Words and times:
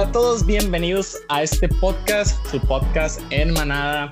Hola 0.00 0.08
a 0.08 0.12
todos, 0.12 0.46
bienvenidos 0.46 1.18
a 1.28 1.42
este 1.42 1.68
podcast, 1.68 2.34
su 2.50 2.58
podcast 2.58 3.20
en 3.28 3.52
manada, 3.52 4.08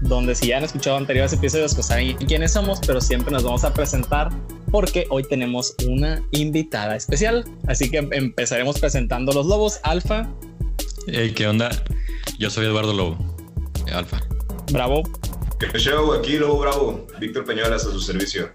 donde 0.00 0.34
si 0.34 0.48
ya 0.48 0.56
han 0.56 0.64
escuchado 0.64 0.96
anteriores 0.96 1.32
episodios, 1.32 1.76
pues 1.76 1.86
saben 1.86 2.16
quiénes 2.16 2.54
somos, 2.54 2.80
pero 2.84 3.00
siempre 3.00 3.30
nos 3.30 3.44
vamos 3.44 3.62
a 3.62 3.72
presentar 3.72 4.30
porque 4.72 5.06
hoy 5.10 5.22
tenemos 5.22 5.76
una 5.86 6.20
invitada 6.32 6.96
especial. 6.96 7.44
Así 7.68 7.88
que 7.88 7.98
empezaremos 7.98 8.80
presentando 8.80 9.32
los 9.32 9.46
lobos. 9.46 9.78
Alfa. 9.84 10.28
Hey, 11.06 11.32
¿qué 11.36 11.46
onda? 11.46 11.70
Yo 12.40 12.50
soy 12.50 12.66
Eduardo 12.66 12.92
Lobo, 12.92 13.16
Alfa. 13.92 14.20
Bravo. 14.72 15.04
¿Qué 15.60 15.78
show? 15.78 16.14
Aquí 16.14 16.36
Lobo 16.36 16.58
Bravo. 16.58 17.06
Víctor 17.20 17.44
Peñuelas 17.44 17.86
a 17.86 17.92
su 17.92 18.00
servicio. 18.00 18.50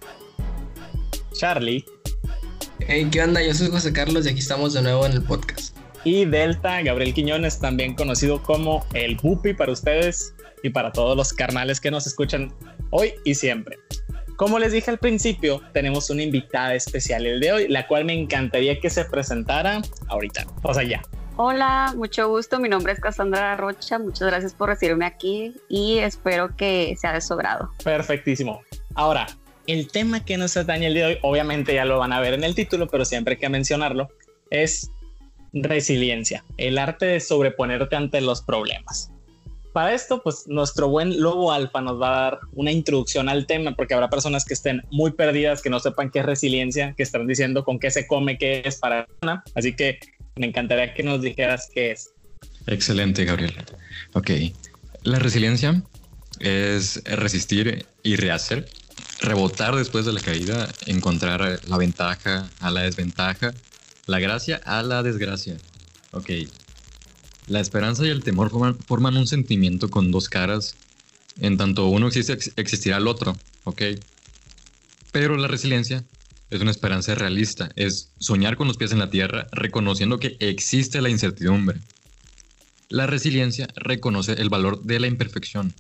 Charlie. 1.32 1.86
Hey, 2.80 3.08
¿qué 3.10 3.22
onda? 3.22 3.42
Yo 3.42 3.54
soy 3.54 3.70
José 3.70 3.94
Carlos 3.94 4.26
y 4.26 4.30
aquí 4.32 4.40
estamos 4.40 4.74
de 4.74 4.82
nuevo 4.82 5.06
en 5.06 5.14
el 5.14 5.24
podcast 5.24 5.74
y 6.04 6.26
Delta, 6.26 6.82
Gabriel 6.82 7.14
Quiñones, 7.14 7.60
también 7.60 7.96
conocido 7.96 8.42
como 8.42 8.86
el 8.94 9.16
Bupi 9.16 9.54
para 9.54 9.72
ustedes 9.72 10.34
y 10.62 10.70
para 10.70 10.92
todos 10.92 11.16
los 11.16 11.34
carnales 11.34 11.80
que 11.80 11.92
nos 11.92 12.08
escuchan 12.08 12.54
hoy 12.90 13.14
y 13.24 13.36
siempre. 13.36 13.78
Como 14.36 14.60
les 14.60 14.72
dije 14.72 14.90
al 14.90 14.98
principio, 14.98 15.62
tenemos 15.74 16.10
una 16.10 16.24
invitada 16.24 16.74
especial 16.74 17.26
el 17.26 17.40
de 17.40 17.52
hoy, 17.52 17.68
la 17.68 17.88
cual 17.88 18.06
me 18.06 18.14
encantaría 18.14 18.80
que 18.80 18.90
se 18.90 19.06
presentara 19.06 19.82
ahorita. 20.08 20.46
O 20.64 20.74
sea, 20.74 20.84
ya. 20.84 21.02
Hola, 21.36 21.94
mucho 21.96 22.28
gusto. 22.28 22.60
Mi 22.60 22.68
nombre 22.68 22.94
es 22.94 23.00
Cassandra 23.00 23.56
Rocha. 23.56 24.00
Muchas 24.00 24.28
gracias 24.28 24.54
por 24.54 24.70
recibirme 24.70 25.06
aquí 25.06 25.56
y 25.70 26.00
espero 26.00 26.56
que 26.56 26.96
sea 27.00 27.14
de 27.14 27.22
sobrado. 27.22 27.72
Perfectísimo. 27.84 28.62
Ahora, 28.96 29.28
el 29.68 29.88
tema 29.90 30.26
que 30.26 30.38
nos 30.38 30.58
atañe 30.58 30.88
el 30.88 30.94
día 30.94 31.08
de 31.08 31.14
hoy, 31.14 31.20
obviamente 31.22 31.74
ya 31.74 31.86
lo 31.86 32.00
van 32.00 32.12
a 32.12 32.20
ver 32.20 32.34
en 32.34 32.44
el 32.44 32.56
título, 32.56 32.88
pero 32.88 33.06
siempre 33.06 33.36
hay 33.36 33.40
que 33.40 33.50
mencionarlo, 33.50 34.10
es 34.50 34.92
resiliencia, 35.54 36.44
el 36.58 36.78
arte 36.78 37.06
de 37.06 37.20
sobreponerte 37.20 37.96
ante 37.96 38.22
los 38.22 38.42
problemas. 38.42 39.12
Para 39.72 39.94
esto, 39.94 40.22
pues 40.22 40.44
nuestro 40.48 40.88
buen 40.88 41.20
lobo 41.20 41.52
alfa 41.52 41.82
nos 41.82 42.00
va 42.00 42.08
a 42.08 42.22
dar 42.22 42.40
una 42.54 42.72
introducción 42.72 43.28
al 43.28 43.48
tema, 43.48 43.76
porque 43.76 43.96
habrá 43.96 44.10
personas 44.10 44.46
que 44.46 44.54
estén 44.54 44.84
muy 44.92 45.12
perdidas, 45.12 45.64
que 45.64 45.72
no 45.72 45.80
sepan 45.80 46.12
qué 46.12 46.20
es 46.20 46.26
resiliencia, 46.26 46.94
que 46.96 47.02
están 47.02 47.26
diciendo 47.26 47.64
con 47.64 47.80
qué 47.80 47.90
se 47.90 48.06
come, 48.06 48.38
qué 48.38 48.62
es 48.66 48.78
para. 48.78 49.08
Así 49.56 49.76
que 49.76 50.00
me 50.36 50.46
encantaría 50.46 50.94
que 50.94 51.02
nos 51.02 51.22
dijeras 51.22 51.70
qué 51.74 51.92
es. 51.92 52.12
Excelente, 52.68 53.26
Gabriel. 53.26 53.56
Ok, 54.14 54.30
la 55.02 55.18
resiliencia 55.18 55.82
es 56.40 57.04
resistir 57.06 57.88
y 58.04 58.16
rehacer, 58.16 58.68
rebotar 59.22 59.76
después 59.76 60.06
de 60.06 60.14
la 60.14 60.20
caída, 60.20 60.70
encontrar 60.86 61.60
la 61.68 61.78
ventaja 61.78 62.48
a 62.60 62.70
la 62.70 62.84
desventaja 62.84 63.54
la 64.06 64.20
gracia 64.20 64.62
a 64.66 64.84
la 64.84 65.04
desgracia. 65.04 65.58
Ok. 66.12 66.30
La 67.48 67.60
esperanza 67.60 68.06
y 68.06 68.10
el 68.10 68.24
temor 68.24 68.50
forman, 68.50 69.18
un 69.18 69.28
sentimiento 69.28 69.90
con 69.90 70.12
dos 70.12 70.30
caras. 70.30 70.76
En 71.40 71.58
tanto 71.58 71.88
uno 71.88 72.08
existe, 72.08 72.38
existirá 72.56 72.98
el 72.98 73.08
otro. 73.08 73.38
Ok. 73.64 73.82
Pero 75.12 75.38
la 75.38 75.48
resiliencia 75.48 76.04
es 76.50 76.62
una 76.62 76.72
esperanza 76.72 77.16
realista. 77.16 77.70
Es 77.76 78.12
soñar 78.20 78.56
con 78.58 78.68
los 78.68 78.78
pies 78.78 78.92
en 78.92 79.00
la 79.00 79.10
tierra, 79.10 79.48
reconociendo 79.52 80.20
que 80.20 80.38
existe 80.40 81.02
la 81.02 81.10
incertidumbre. 81.10 81.80
La 82.90 83.08
resiliencia 83.08 83.68
reconoce 83.76 84.34
el 84.34 84.50
valor 84.50 84.84
de 84.84 85.00
la 85.00 85.08
imperfección, 85.08 85.74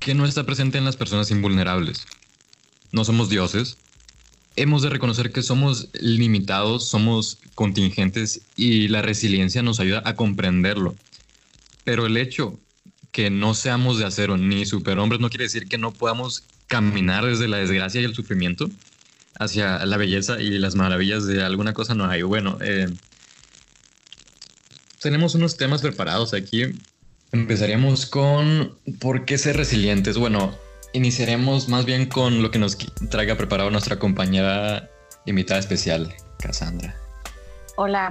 que 0.00 0.14
no 0.14 0.26
está 0.26 0.44
presente 0.44 0.78
en 0.78 0.84
las 0.84 0.96
personas 0.96 1.30
invulnerables. 1.30 2.06
No 2.92 3.04
somos 3.04 3.28
dioses, 3.28 3.76
hemos 4.60 4.82
de 4.82 4.90
reconocer 4.90 5.32
que 5.32 5.42
somos 5.42 5.88
limitados, 6.00 6.86
somos 6.86 7.38
contingentes 7.54 8.42
y 8.56 8.88
la 8.88 9.00
resiliencia 9.00 9.62
nos 9.62 9.80
ayuda 9.80 10.02
a 10.04 10.16
comprenderlo. 10.16 10.94
Pero 11.84 12.04
el 12.06 12.18
hecho 12.18 12.58
que 13.10 13.30
no 13.30 13.54
seamos 13.54 13.98
de 13.98 14.04
acero 14.04 14.36
ni 14.36 14.66
superhombres 14.66 15.20
no 15.20 15.30
quiere 15.30 15.44
decir 15.44 15.66
que 15.66 15.78
no 15.78 15.92
podamos 15.92 16.44
caminar 16.66 17.24
desde 17.24 17.48
la 17.48 17.56
desgracia 17.56 18.00
y 18.00 18.04
el 18.04 18.14
sufrimiento 18.14 18.68
hacia 19.38 19.84
la 19.86 19.96
belleza 19.96 20.40
y 20.40 20.50
las 20.58 20.74
maravillas 20.74 21.26
de 21.26 21.42
alguna 21.42 21.72
cosa 21.72 21.94
no 21.94 22.04
hay. 22.04 22.20
Bueno, 22.20 22.58
eh, 22.60 22.88
tenemos 25.00 25.34
unos 25.34 25.56
temas 25.56 25.80
preparados 25.80 26.34
aquí. 26.34 26.64
Empezaríamos 27.32 28.04
con 28.04 28.76
por 28.98 29.24
qué 29.24 29.38
ser 29.38 29.56
resilientes. 29.56 30.18
Bueno, 30.18 30.54
iniciaremos 30.92 31.68
más 31.68 31.84
bien 31.84 32.06
con 32.06 32.42
lo 32.42 32.50
que 32.50 32.58
nos 32.58 32.76
traiga 33.10 33.36
preparado 33.36 33.70
nuestra 33.70 33.98
compañera 33.98 34.90
invitada 35.26 35.60
especial, 35.60 36.14
Cassandra. 36.38 36.94
Hola, 37.76 38.10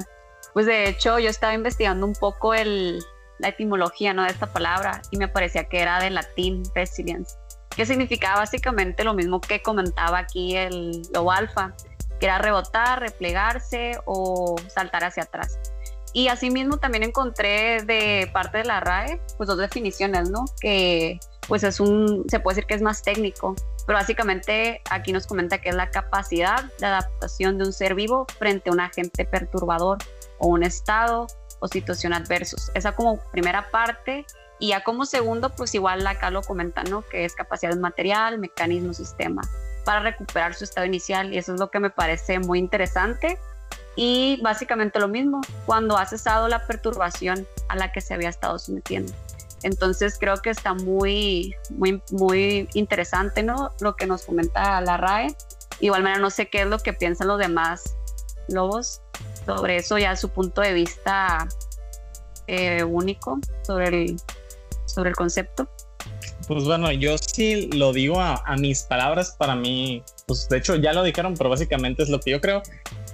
pues 0.54 0.66
de 0.66 0.90
hecho 0.90 1.20
yo 1.20 1.30
estaba 1.30 1.54
investigando 1.54 2.06
un 2.06 2.14
poco 2.14 2.54
el, 2.54 3.00
la 3.40 3.50
etimología 3.50 4.14
¿no? 4.14 4.24
de 4.24 4.30
esta 4.30 4.52
palabra 4.52 5.02
y 5.12 5.18
me 5.18 5.28
parecía 5.28 5.66
que 5.66 5.80
era 5.80 6.00
de 6.00 6.10
latín 6.10 6.64
resilience, 6.76 7.36
que 7.76 7.86
significaba 7.86 8.40
básicamente 8.40 9.04
lo 9.04 9.14
mismo 9.14 9.42
que 9.42 9.62
comentaba 9.62 10.20
aquí 10.20 10.56
el 10.56 11.02
lobo 11.14 11.32
alfa, 11.32 11.74
que 12.20 12.26
era 12.26 12.38
rebotar, 12.38 13.00
replegarse 13.00 14.00
o 14.06 14.56
saltar 14.68 15.04
hacia 15.04 15.24
atrás. 15.24 15.58
Y 16.12 16.28
asimismo 16.28 16.78
también 16.78 17.04
encontré 17.04 17.84
de 17.84 18.30
parte 18.34 18.60
de 18.60 18.64
la 18.64 18.80
RAE, 18.80 19.22
pues 19.38 19.48
dos 19.48 19.60
definiciones, 19.60 20.30
¿no? 20.32 20.46
Que 20.60 21.20
pues 21.50 21.64
es 21.64 21.80
un, 21.80 22.26
se 22.30 22.40
puede 22.40 22.56
decir 22.56 22.68
que 22.68 22.76
es 22.76 22.82
más 22.82 23.02
técnico, 23.02 23.56
pero 23.86 23.98
básicamente 23.98 24.82
aquí 24.92 25.12
nos 25.12 25.26
comenta 25.26 25.58
que 25.58 25.70
es 25.70 25.76
la 25.76 25.90
capacidad 25.90 26.72
de 26.80 26.86
adaptación 26.86 27.58
de 27.58 27.66
un 27.66 27.74
ser 27.74 27.96
vivo 27.96 28.28
frente 28.38 28.70
a 28.70 28.74
un 28.74 28.80
agente 28.80 29.26
perturbador 29.26 29.98
o 30.38 30.48
un 30.48 30.64
estado 30.64 31.26
o 31.60 31.68
situación 31.68 32.14
adversos. 32.14 32.72
Esa 32.76 32.92
como 32.94 33.20
primera 33.32 33.70
parte 33.72 34.26
y 34.60 34.70
ya 34.70 34.84
como 34.84 35.06
segundo, 35.06 35.50
pues 35.50 35.74
igual 35.74 36.06
acá 36.06 36.30
lo 36.30 36.44
comenta, 36.44 36.84
¿no? 36.84 37.02
Que 37.02 37.26
es 37.26 37.34
capacidad 37.34 37.76
material, 37.78 38.38
mecanismo, 38.38 38.94
sistema 38.94 39.42
para 39.86 40.02
recuperar 40.02 40.54
su 40.54 40.66
estado 40.66 40.86
inicial 40.86 41.34
y 41.34 41.40
eso 41.40 41.56
es 41.56 41.60
lo 41.60 41.72
que 41.72 41.80
me 41.80 41.90
parece 41.90 42.38
muy 42.38 42.60
interesante 42.60 43.40
y 43.96 44.40
básicamente 44.44 45.00
lo 45.00 45.08
mismo 45.08 45.42
cuando 45.66 45.98
ha 45.98 46.06
cesado 46.06 46.48
la 46.48 46.68
perturbación 46.68 47.48
a 47.70 47.76
la 47.76 47.92
que 47.92 48.02
se 48.02 48.14
había 48.14 48.30
estado 48.30 48.60
sometiendo. 48.60 49.12
Entonces 49.64 50.18
creo 50.20 50.38
que 50.38 50.50
está 50.50 50.74
muy, 50.74 51.56
muy, 51.72 52.02
muy 52.12 52.68
interesante, 52.74 53.44
¿no? 53.44 53.72
Lo 53.82 53.96
que 53.96 54.08
nos 54.08 54.24
comenta 54.24 54.82
la 54.82 54.98
RAE. 54.98 55.36
Igual 55.80 56.04
manera 56.04 56.22
no 56.22 56.30
sé 56.30 56.50
qué 56.50 56.62
es 56.62 56.68
lo 56.68 56.80
que 56.80 56.94
piensan 56.94 57.28
los 57.28 57.40
demás 57.40 57.96
lobos 58.50 59.02
sobre 59.46 59.78
eso, 59.78 59.98
ya 59.98 60.16
su 60.16 60.30
punto 60.30 60.62
de 60.62 60.74
vista 60.74 61.48
eh, 62.48 62.84
único 62.84 63.40
sobre 63.64 63.88
el, 63.88 64.22
sobre 64.86 65.10
el 65.10 65.16
concepto. 65.16 65.70
Pues 66.48 66.64
bueno, 66.64 66.92
yo 66.92 67.18
sí 67.18 67.70
lo 67.74 67.94
digo 67.94 68.20
a, 68.20 68.42
a, 68.46 68.56
mis 68.58 68.84
palabras, 68.84 69.36
para 69.38 69.56
mí, 69.56 70.04
pues 70.26 70.50
de 70.50 70.58
hecho 70.58 70.76
ya 70.76 70.94
lo 70.94 71.04
dijeron, 71.04 71.36
pero 71.38 71.50
básicamente 71.50 72.04
es 72.04 72.10
lo 72.10 72.20
que 72.20 72.32
yo 72.32 72.42
creo. 72.42 72.64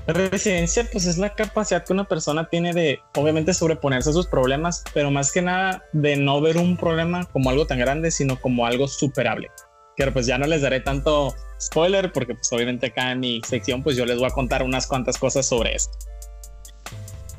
La 0.08 0.14
resiliencia, 0.14 0.88
pues 0.92 1.06
es 1.06 1.18
la 1.18 1.34
capacidad 1.34 1.84
que 1.84 1.92
una 1.92 2.08
persona 2.08 2.48
tiene 2.48 2.74
de, 2.74 3.00
obviamente, 3.16 3.56
sobreponerse 3.56 4.12
a 4.12 4.14
sus 4.14 4.28
problemas, 4.28 4.84
pero 4.94 5.10
más 5.10 5.32
que 5.32 5.42
nada 5.42 5.84
de 5.94 6.16
no 6.16 6.42
ver 6.42 6.58
un 6.58 6.78
problema 6.78 7.26
como 7.26 7.50
algo 7.50 7.66
tan 7.66 7.80
grande, 7.80 8.12
sino 8.12 8.40
como 8.40 8.68
algo 8.68 8.88
superable. 8.88 9.50
Pero 9.98 10.14
pues 10.14 10.28
ya 10.28 10.38
no 10.38 10.46
les 10.46 10.62
daré 10.62 10.82
tanto 10.82 11.34
spoiler, 11.60 12.12
porque 12.12 12.36
pues 12.36 12.52
obviamente 12.52 12.88
acá 12.88 13.12
en 13.12 13.20
mi 13.22 13.42
sección, 13.48 13.82
pues 13.82 13.98
yo 13.98 14.06
les 14.06 14.18
voy 14.18 14.28
a 14.28 14.32
contar 14.32 14.62
unas 14.62 14.86
cuantas 14.86 15.18
cosas 15.18 15.48
sobre 15.48 15.74
esto. 15.74 15.98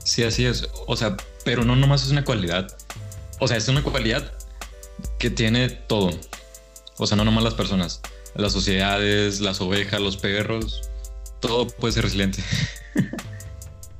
Sí, 0.03 0.25
así 0.25 0.47
es. 0.47 0.69
O 0.87 0.97
sea, 0.97 1.16
pero 1.44 1.65
no 1.65 1.76
nomás 1.76 2.05
es 2.05 2.10
una 2.10 2.25
cualidad. 2.25 2.66
O 3.38 3.46
sea, 3.46 3.56
es 3.56 3.69
una 3.69 3.82
cualidad 3.82 4.32
que 5.19 5.31
tiene 5.31 5.69
todo. 5.69 6.11
O 6.99 7.06
sea, 7.06 7.17
no 7.17 7.25
nomás 7.25 7.44
las 7.44 7.55
personas, 7.55 8.00
las 8.35 8.52
sociedades, 8.52 9.40
las 9.40 9.61
ovejas, 9.61 10.00
los 10.00 10.17
perros, 10.17 10.90
todo 11.41 11.67
puede 11.67 11.93
ser 11.93 12.05
resiliente. 12.05 12.43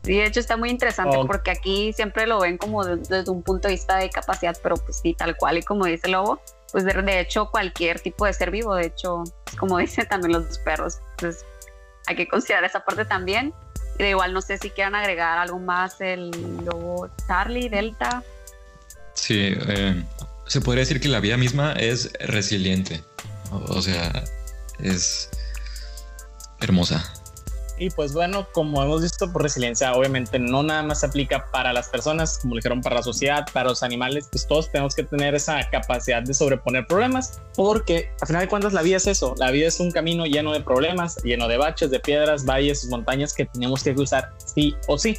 Sí, 0.07 0.15
de 0.15 0.25
hecho 0.25 0.39
está 0.39 0.57
muy 0.57 0.71
interesante 0.71 1.19
porque 1.27 1.51
aquí 1.51 1.93
siempre 1.93 2.29
lo 2.29 2.39
ven 2.39 2.59
como 2.59 2.85
desde 2.85 3.29
un 3.29 3.43
punto 3.43 3.67
de 3.67 3.75
vista 3.75 3.97
de 3.99 4.09
capacidad, 4.09 4.57
pero 4.63 4.77
pues 4.77 5.01
sí, 5.03 5.15
tal 5.15 5.37
cual 5.37 5.59
y 5.59 5.63
como 5.63 5.85
dice 5.85 6.07
Lobo, 6.07 6.41
pues 6.71 6.85
de, 6.85 7.21
hecho 7.21 7.51
cualquier 7.51 7.99
tipo 7.99 8.25
de 8.25 8.33
ser 8.33 8.53
vivo, 8.53 8.77
de 8.77 8.87
hecho, 8.87 9.25
como 9.59 9.79
dicen 9.79 10.07
también 10.07 10.33
los 10.33 10.59
perros, 10.61 10.99
entonces 11.13 11.45
hay 12.07 12.15
que 12.15 12.29
considerar 12.29 12.63
esa 12.65 12.85
parte 12.85 13.05
también. 13.05 13.53
Y 13.99 14.03
de 14.03 14.11
igual 14.11 14.33
no 14.33 14.43
sé 14.43 14.59
si 14.59 14.71
quieran 14.71 14.95
agregar 14.95 15.39
algo 15.39 15.59
más 15.59 16.01
el 16.01 16.31
Lobo 16.65 17.09
Charlie, 17.27 17.69
Delta. 17.69 18.23
Sí, 19.15 19.55
eh, 19.57 20.05
se 20.47 20.61
podría 20.61 20.83
decir 20.83 21.01
que 21.01 21.09
la 21.09 21.19
vida 21.19 21.37
misma 21.37 21.73
es 21.73 22.13
resiliente, 22.21 23.03
o 23.51 23.83
sea, 23.83 24.23
es 24.79 25.31
hermosa. 26.61 27.13
Y 27.79 27.91
pues 27.91 28.13
bueno, 28.13 28.47
como 28.53 28.83
hemos 28.83 29.03
visto, 29.03 29.27
por 29.27 29.43
pues 29.43 29.45
resiliencia 29.45 29.93
obviamente 29.93 30.39
no 30.39 30.63
nada 30.63 30.83
más 30.83 31.01
se 31.01 31.07
aplica 31.07 31.51
para 31.51 31.73
las 31.73 31.89
personas, 31.89 32.39
como 32.39 32.57
dijeron, 32.57 32.81
para 32.81 32.97
la 32.97 33.03
sociedad, 33.03 33.47
para 33.53 33.69
los 33.69 33.83
animales, 33.83 34.29
pues 34.31 34.47
todos 34.47 34.71
tenemos 34.71 34.95
que 34.95 35.03
tener 35.03 35.35
esa 35.35 35.69
capacidad 35.71 36.23
de 36.23 36.33
sobreponer 36.33 36.87
problemas, 36.87 37.41
porque 37.55 38.11
a 38.21 38.27
final 38.27 38.43
de 38.43 38.49
cuentas 38.49 38.73
la 38.73 38.83
vida 38.83 38.97
es 38.97 39.07
eso, 39.07 39.35
la 39.39 39.51
vida 39.51 39.69
es 39.69 39.79
un 39.79 39.91
camino 39.91 40.25
lleno 40.25 40.53
de 40.53 40.61
problemas, 40.61 41.17
lleno 41.23 41.49
de 41.49 41.59
baches, 41.59 41.91
de 41.91 42.01
piedras, 42.01 42.45
valles, 42.47 42.87
montañas 42.89 43.35
que 43.35 43.45
tenemos 43.45 43.83
que 43.83 43.95
cruzar 43.95 44.33
sí 44.39 44.75
o 44.89 44.99
sí. 44.99 45.19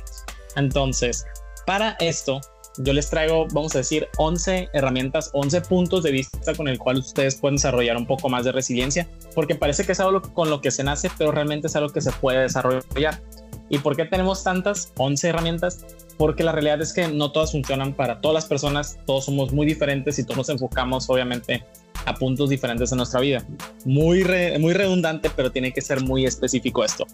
Entonces, 0.56 1.26
Para 1.66 1.98
esto, 2.00 2.40
yo 2.78 2.94
les 2.94 3.10
traigo, 3.10 3.48
vamos 3.52 3.76
a 3.76 3.80
decir, 3.80 4.08
11 4.18 4.70
herramientas, 4.74 5.32
11 5.34 5.62
puntos 5.62 6.04
de 6.04 6.12
vista 6.12 6.54
con 6.56 6.68
el 6.68 6.78
cual 6.78 6.98
ustedes 6.98 7.36
pueden 7.36 7.56
desarrollar 7.56 7.98
un 7.98 8.06
poco 8.06 8.30
más 8.30 8.46
de 8.46 8.52
resiliencia, 8.52 9.08
porque 9.34 9.56
parece 9.56 9.86
que 9.86 9.94
es 9.94 10.00
algo 10.00 10.22
con 10.22 10.50
lo 10.50 10.62
que 10.62 10.72
se 10.72 10.84
nace, 10.84 11.10
pero 11.18 11.32
realmente 11.32 11.68
es 11.68 11.76
algo 11.76 11.90
que 11.90 12.02
se 12.02 12.12
puede 12.12 12.42
desarrollar. 12.42 13.22
¿Y 13.70 13.80
por 13.80 13.96
qué 13.96 14.06
tenemos 14.06 14.44
tantas 14.44 14.94
11 14.98 15.28
herramientas? 15.28 15.86
Porque 16.18 16.44
la 16.44 16.52
realidad 16.52 16.82
es 16.82 16.94
que 16.94 17.08
no 17.08 17.32
todas 17.32 17.52
funcionan 17.52 17.94
para 17.94 18.22
todas 18.22 18.36
las 18.36 18.46
personas, 18.46 18.98
todos 19.06 19.26
somos 19.26 19.52
muy 19.52 19.66
diferentes 19.66 20.18
y 20.20 20.24
todos 20.24 20.38
nos 20.38 20.50
enfocamos 20.50 21.10
obviamente 21.10 21.66
a 22.06 22.16
puntos 22.16 22.50
diferentes 22.50 22.92
en 22.92 22.98
nuestra 22.98 23.20
vida. 23.20 23.46
Muy, 23.84 24.24
muy 24.60 24.74
redundante, 24.74 25.30
pero 25.36 25.52
tiene 25.52 25.74
que 25.74 25.82
ser 25.82 26.02
muy 26.02 26.26
específico 26.26 26.84
esto. 26.86 27.06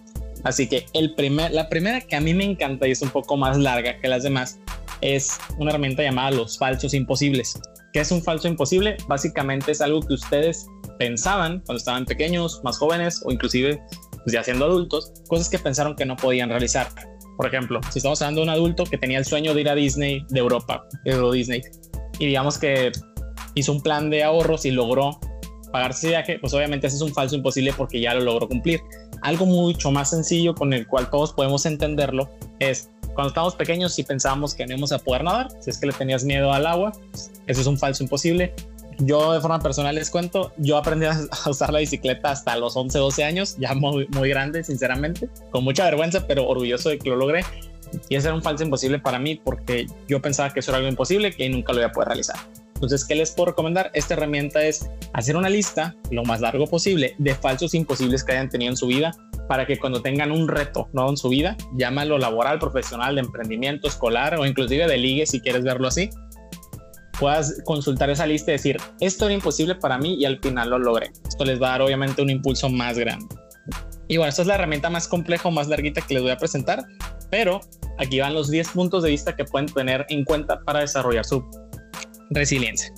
Así 0.44 0.68
que 0.68 0.86
el 0.94 1.16
primer, 1.16 1.52
la 1.52 1.70
primera 1.70 2.02
que 2.02 2.16
a 2.16 2.22
mí 2.22 2.34
me 2.34 2.44
encanta 2.44 2.88
y 2.88 2.92
es 2.92 3.02
un 3.02 3.10
poco 3.10 3.38
más 3.38 3.58
larga 3.58 3.98
que 3.98 4.08
las 4.08 4.24
demás 4.24 4.60
es 5.04 5.38
una 5.58 5.70
herramienta 5.70 6.02
llamada 6.02 6.32
los 6.32 6.58
falsos 6.58 6.94
imposibles. 6.94 7.60
¿Qué 7.92 8.00
es 8.00 8.12
un 8.12 8.24
falso 8.24 8.48
imposible? 8.48 8.96
Básicamente 9.08 9.74
es 9.74 9.82
algo 9.82 10.02
que 10.02 10.14
ustedes 10.14 10.66
pensaban 10.98 11.62
cuando 11.66 11.78
estaban 11.78 12.06
pequeños, 12.06 12.62
más 12.64 12.78
jóvenes 12.78 13.22
o 13.26 13.32
inclusive 13.32 13.82
pues, 14.24 14.34
ya 14.34 14.44
siendo 14.44 14.66
adultos, 14.66 15.12
cosas 15.28 15.50
que 15.50 15.60
pensaron 15.60 15.96
que 15.96 16.06
no 16.06 16.16
podían 16.16 16.50
realizar. 16.50 16.88
Por 17.36 17.48
ejemplo, 17.48 17.82
si 17.92 18.00
estamos 18.00 18.22
hablando 18.22 18.42
de 18.42 18.48
un 18.48 18.50
adulto 18.52 18.86
que 18.86 18.98
tenía 18.98 19.18
el 19.18 19.26
sueño 19.26 19.54
de 19.54 19.62
ir 19.62 19.70
a 19.70 19.76
Disney 19.76 20.26
de 20.30 20.40
Europa, 20.40 20.88
Euro 21.04 21.34
Disney, 21.34 21.62
y 22.20 22.28
digamos 22.28 22.58
que 22.58 22.92
hizo 23.56 23.74
un 23.74 23.82
plan 23.82 24.10
de 24.10 24.24
ahorros 24.24 24.66
y 24.66 24.72
logró 24.72 25.20
pagarse 25.74 26.00
ese 26.00 26.10
viaje, 26.10 26.40
pues 26.40 26.54
obviamente 26.54 26.88
ese 26.88 26.96
es 26.96 27.02
un 27.02 27.14
falso 27.14 27.36
imposible 27.36 27.74
porque 27.76 28.00
ya 28.00 28.14
lo 28.14 28.22
logró 28.22 28.48
cumplir. 28.48 28.80
Algo 29.22 29.46
mucho 29.46 29.92
más 29.92 30.12
sencillo 30.12 30.56
con 30.56 30.72
el 30.72 30.88
cual 30.88 31.10
todos 31.10 31.34
podemos 31.34 31.66
entenderlo 31.66 32.30
es 32.60 32.93
cuando 33.14 33.30
estábamos 33.30 33.56
pequeños 33.56 33.94
si 33.94 34.04
pensábamos 34.04 34.54
que 34.54 34.66
no 34.66 34.74
íbamos 34.74 34.92
a 34.92 35.00
poder 35.00 35.24
nadar, 35.24 35.50
si 35.60 35.70
es 35.70 35.78
que 35.78 35.88
le 35.88 35.94
tenías 35.94 36.24
miedo 36.24 36.52
al 36.52 36.66
agua, 36.66 36.92
eso 37.48 37.62
es 37.62 37.68
un 37.68 37.78
falso 37.78 38.04
imposible. 38.04 38.54
Yo 39.00 39.34
de 39.34 39.42
forma 39.42 39.60
personal 39.60 39.96
les 39.96 40.10
cuento, 40.10 40.54
yo 40.58 40.78
aprendí 40.78 41.06
a 41.08 41.18
usar 41.50 41.74
la 41.74 41.80
bicicleta 41.80 42.32
hasta 42.32 42.56
los 42.58 42.76
11, 42.76 42.98
12 42.98 43.24
años, 43.24 43.56
ya 43.58 43.74
muy, 43.74 44.08
muy 44.10 44.30
grande, 44.30 44.64
sinceramente, 44.64 45.30
con 45.52 45.64
mucha 45.64 45.86
vergüenza, 45.86 46.28
pero 46.28 46.48
orgulloso 46.48 46.90
de 46.90 47.00
que 47.00 47.10
lo 47.10 47.16
logré. 47.16 47.44
Y 48.10 48.16
ese 48.16 48.28
era 48.28 48.36
un 48.36 48.42
falso 48.42 48.64
imposible 48.64 49.00
para 49.00 49.20
mí 49.20 49.40
porque 49.44 49.86
yo 50.08 50.22
pensaba 50.22 50.52
que 50.52 50.62
eso 50.62 50.72
era 50.72 50.78
algo 50.78 50.90
imposible 50.90 51.32
que 51.32 51.48
nunca 51.50 51.74
lo 51.74 51.80
iba 51.80 51.88
a 51.88 51.92
poder 51.92 52.10
realizar. 52.10 52.38
Entonces, 52.74 53.06
¿qué 53.06 53.16
les 53.16 53.32
puedo 53.32 53.52
recomendar? 53.52 53.92
Esta 53.94 54.16
herramienta 54.16 54.64
es 54.64 54.90
hacer 55.14 55.38
una 55.38 55.48
lista 55.48 55.96
lo 56.12 56.24
más 56.24 56.42
largo 56.42 56.68
posible 56.68 57.16
de 57.18 57.34
falsos 57.36 57.74
imposibles 57.76 58.24
que 58.24 58.34
hayan 58.34 58.50
tenido 58.50 58.72
en 58.72 58.78
su 58.78 58.88
vida 58.88 59.16
para 59.48 59.66
que 59.66 59.78
cuando 59.78 60.02
tengan 60.02 60.32
un 60.32 60.48
reto 60.48 60.90
¿no? 60.94 61.10
en 61.10 61.18
su 61.18 61.30
vida, 61.30 61.58
llámalo 61.76 62.18
laboral, 62.18 62.60
profesional, 62.60 63.16
de 63.16 63.22
emprendimiento, 63.22 63.88
escolar 63.88 64.36
o 64.40 64.46
inclusive 64.46 64.88
de 64.88 64.98
ligue 64.98 65.26
si 65.26 65.42
quieres 65.42 65.64
verlo 65.64 65.88
así, 65.88 66.10
puedas 67.20 67.62
consultar 67.66 68.10
esa 68.10 68.26
lista 68.26 68.52
y 68.52 68.54
decir, 68.54 68.78
esto 69.00 69.26
era 69.26 69.34
imposible 69.34 69.76
para 69.76 69.98
mí 69.98 70.16
y 70.16 70.26
al 70.26 70.40
final 70.40 70.70
lo 70.70 70.80
logré. 70.80 71.12
Esto 71.28 71.46
les 71.46 71.62
va 71.62 71.68
a 71.68 71.72
dar 71.72 71.82
obviamente 71.84 72.22
un 72.22 72.30
impulso 72.30 72.70
más 72.70 72.98
grande. 72.98 73.28
Y 74.08 74.18
bueno, 74.18 74.30
esta 74.30 74.42
es 74.42 74.48
la 74.48 74.56
herramienta 74.56 74.90
más 74.90 75.08
compleja 75.08 75.48
o 75.48 75.52
más 75.52 75.68
larguita 75.68 76.02
que 76.02 76.16
les 76.16 76.24
voy 76.24 76.32
a 76.32 76.38
presentar, 76.38 76.84
pero 77.32 77.62
aquí 77.98 78.20
van 78.20 78.34
los 78.34 78.50
10 78.50 78.70
puntos 78.70 79.04
de 79.04 79.10
vista 79.10 79.36
que 79.36 79.46
pueden 79.46 79.68
tener 79.68 80.06
en 80.10 80.26
cuenta 80.26 80.60
para 80.62 80.82
desarrollar 80.82 81.26
su 81.26 81.44
resiliencia. 82.30 82.94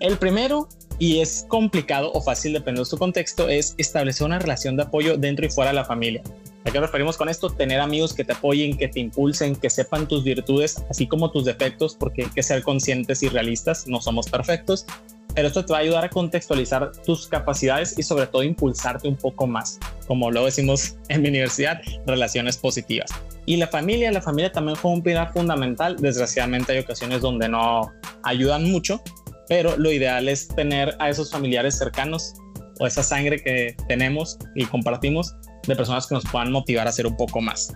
El 0.00 0.16
primero, 0.16 0.68
y 0.98 1.20
es 1.20 1.44
complicado 1.48 2.12
o 2.12 2.20
fácil 2.20 2.52
dependiendo 2.52 2.82
de 2.82 2.90
su 2.90 2.98
contexto, 2.98 3.48
es 3.48 3.74
establecer 3.78 4.26
una 4.26 4.38
relación 4.38 4.76
de 4.76 4.84
apoyo 4.84 5.16
dentro 5.16 5.44
y 5.46 5.50
fuera 5.50 5.70
de 5.70 5.76
la 5.76 5.84
familia. 5.84 6.22
¿A 6.64 6.70
qué 6.70 6.80
nos 6.80 6.88
referimos 6.88 7.16
con 7.16 7.28
esto? 7.28 7.50
Tener 7.50 7.80
amigos 7.80 8.14
que 8.14 8.24
te 8.24 8.32
apoyen, 8.32 8.76
que 8.76 8.88
te 8.88 9.00
impulsen, 9.00 9.54
que 9.54 9.68
sepan 9.68 10.08
tus 10.08 10.24
virtudes, 10.24 10.82
así 10.88 11.06
como 11.06 11.30
tus 11.30 11.44
defectos, 11.44 11.94
porque 11.94 12.22
hay 12.22 12.30
que 12.30 12.42
ser 12.42 12.62
conscientes 12.62 13.22
y 13.22 13.28
realistas, 13.28 13.86
no 13.86 14.00
somos 14.00 14.30
perfectos, 14.30 14.86
pero 15.34 15.48
esto 15.48 15.64
te 15.64 15.72
va 15.72 15.80
a 15.80 15.82
ayudar 15.82 16.04
a 16.04 16.08
contextualizar 16.08 16.92
tus 17.04 17.26
capacidades 17.26 17.98
y 17.98 18.02
sobre 18.02 18.26
todo 18.26 18.42
impulsarte 18.42 19.08
un 19.08 19.16
poco 19.16 19.46
más, 19.46 19.78
como 20.06 20.30
lo 20.30 20.44
decimos 20.44 20.96
en 21.08 21.22
mi 21.22 21.28
universidad, 21.28 21.82
relaciones 22.06 22.56
positivas. 22.56 23.10
Y 23.44 23.56
la 23.56 23.66
familia, 23.66 24.10
la 24.10 24.22
familia 24.22 24.50
también 24.50 24.76
fue 24.76 24.92
un 24.92 25.02
pilar 25.02 25.32
fundamental, 25.32 25.96
desgraciadamente 25.96 26.72
hay 26.72 26.78
ocasiones 26.78 27.20
donde 27.20 27.48
no 27.48 27.92
ayudan 28.22 28.64
mucho, 28.70 29.02
pero 29.48 29.76
lo 29.76 29.92
ideal 29.92 30.28
es 30.28 30.48
tener 30.48 30.96
a 30.98 31.08
esos 31.08 31.30
familiares 31.30 31.78
cercanos 31.78 32.34
o 32.80 32.86
esa 32.86 33.02
sangre 33.02 33.42
que 33.42 33.76
tenemos 33.88 34.38
y 34.54 34.64
compartimos 34.66 35.34
de 35.66 35.76
personas 35.76 36.06
que 36.06 36.14
nos 36.14 36.24
puedan 36.24 36.52
motivar 36.52 36.86
a 36.86 36.90
hacer 36.90 37.06
un 37.06 37.16
poco 37.16 37.40
más. 37.40 37.72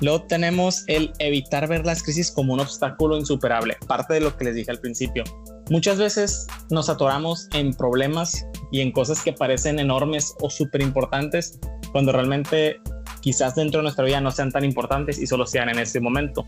Luego 0.00 0.22
tenemos 0.24 0.84
el 0.88 1.12
evitar 1.18 1.68
ver 1.68 1.86
las 1.86 2.02
crisis 2.02 2.30
como 2.30 2.52
un 2.52 2.60
obstáculo 2.60 3.16
insuperable, 3.16 3.76
parte 3.86 4.14
de 4.14 4.20
lo 4.20 4.36
que 4.36 4.44
les 4.44 4.54
dije 4.54 4.70
al 4.70 4.80
principio. 4.80 5.24
Muchas 5.70 5.98
veces 5.98 6.46
nos 6.70 6.88
atoramos 6.88 7.48
en 7.54 7.72
problemas 7.72 8.44
y 8.70 8.80
en 8.80 8.92
cosas 8.92 9.22
que 9.22 9.32
parecen 9.32 9.78
enormes 9.78 10.34
o 10.40 10.50
súper 10.50 10.82
importantes 10.82 11.58
cuando 11.92 12.12
realmente 12.12 12.80
quizás 13.20 13.54
dentro 13.54 13.78
de 13.78 13.84
nuestra 13.84 14.04
vida 14.04 14.20
no 14.20 14.30
sean 14.30 14.50
tan 14.50 14.64
importantes 14.64 15.18
y 15.18 15.26
solo 15.26 15.46
sean 15.46 15.68
en 15.68 15.78
ese 15.78 16.00
momento. 16.00 16.44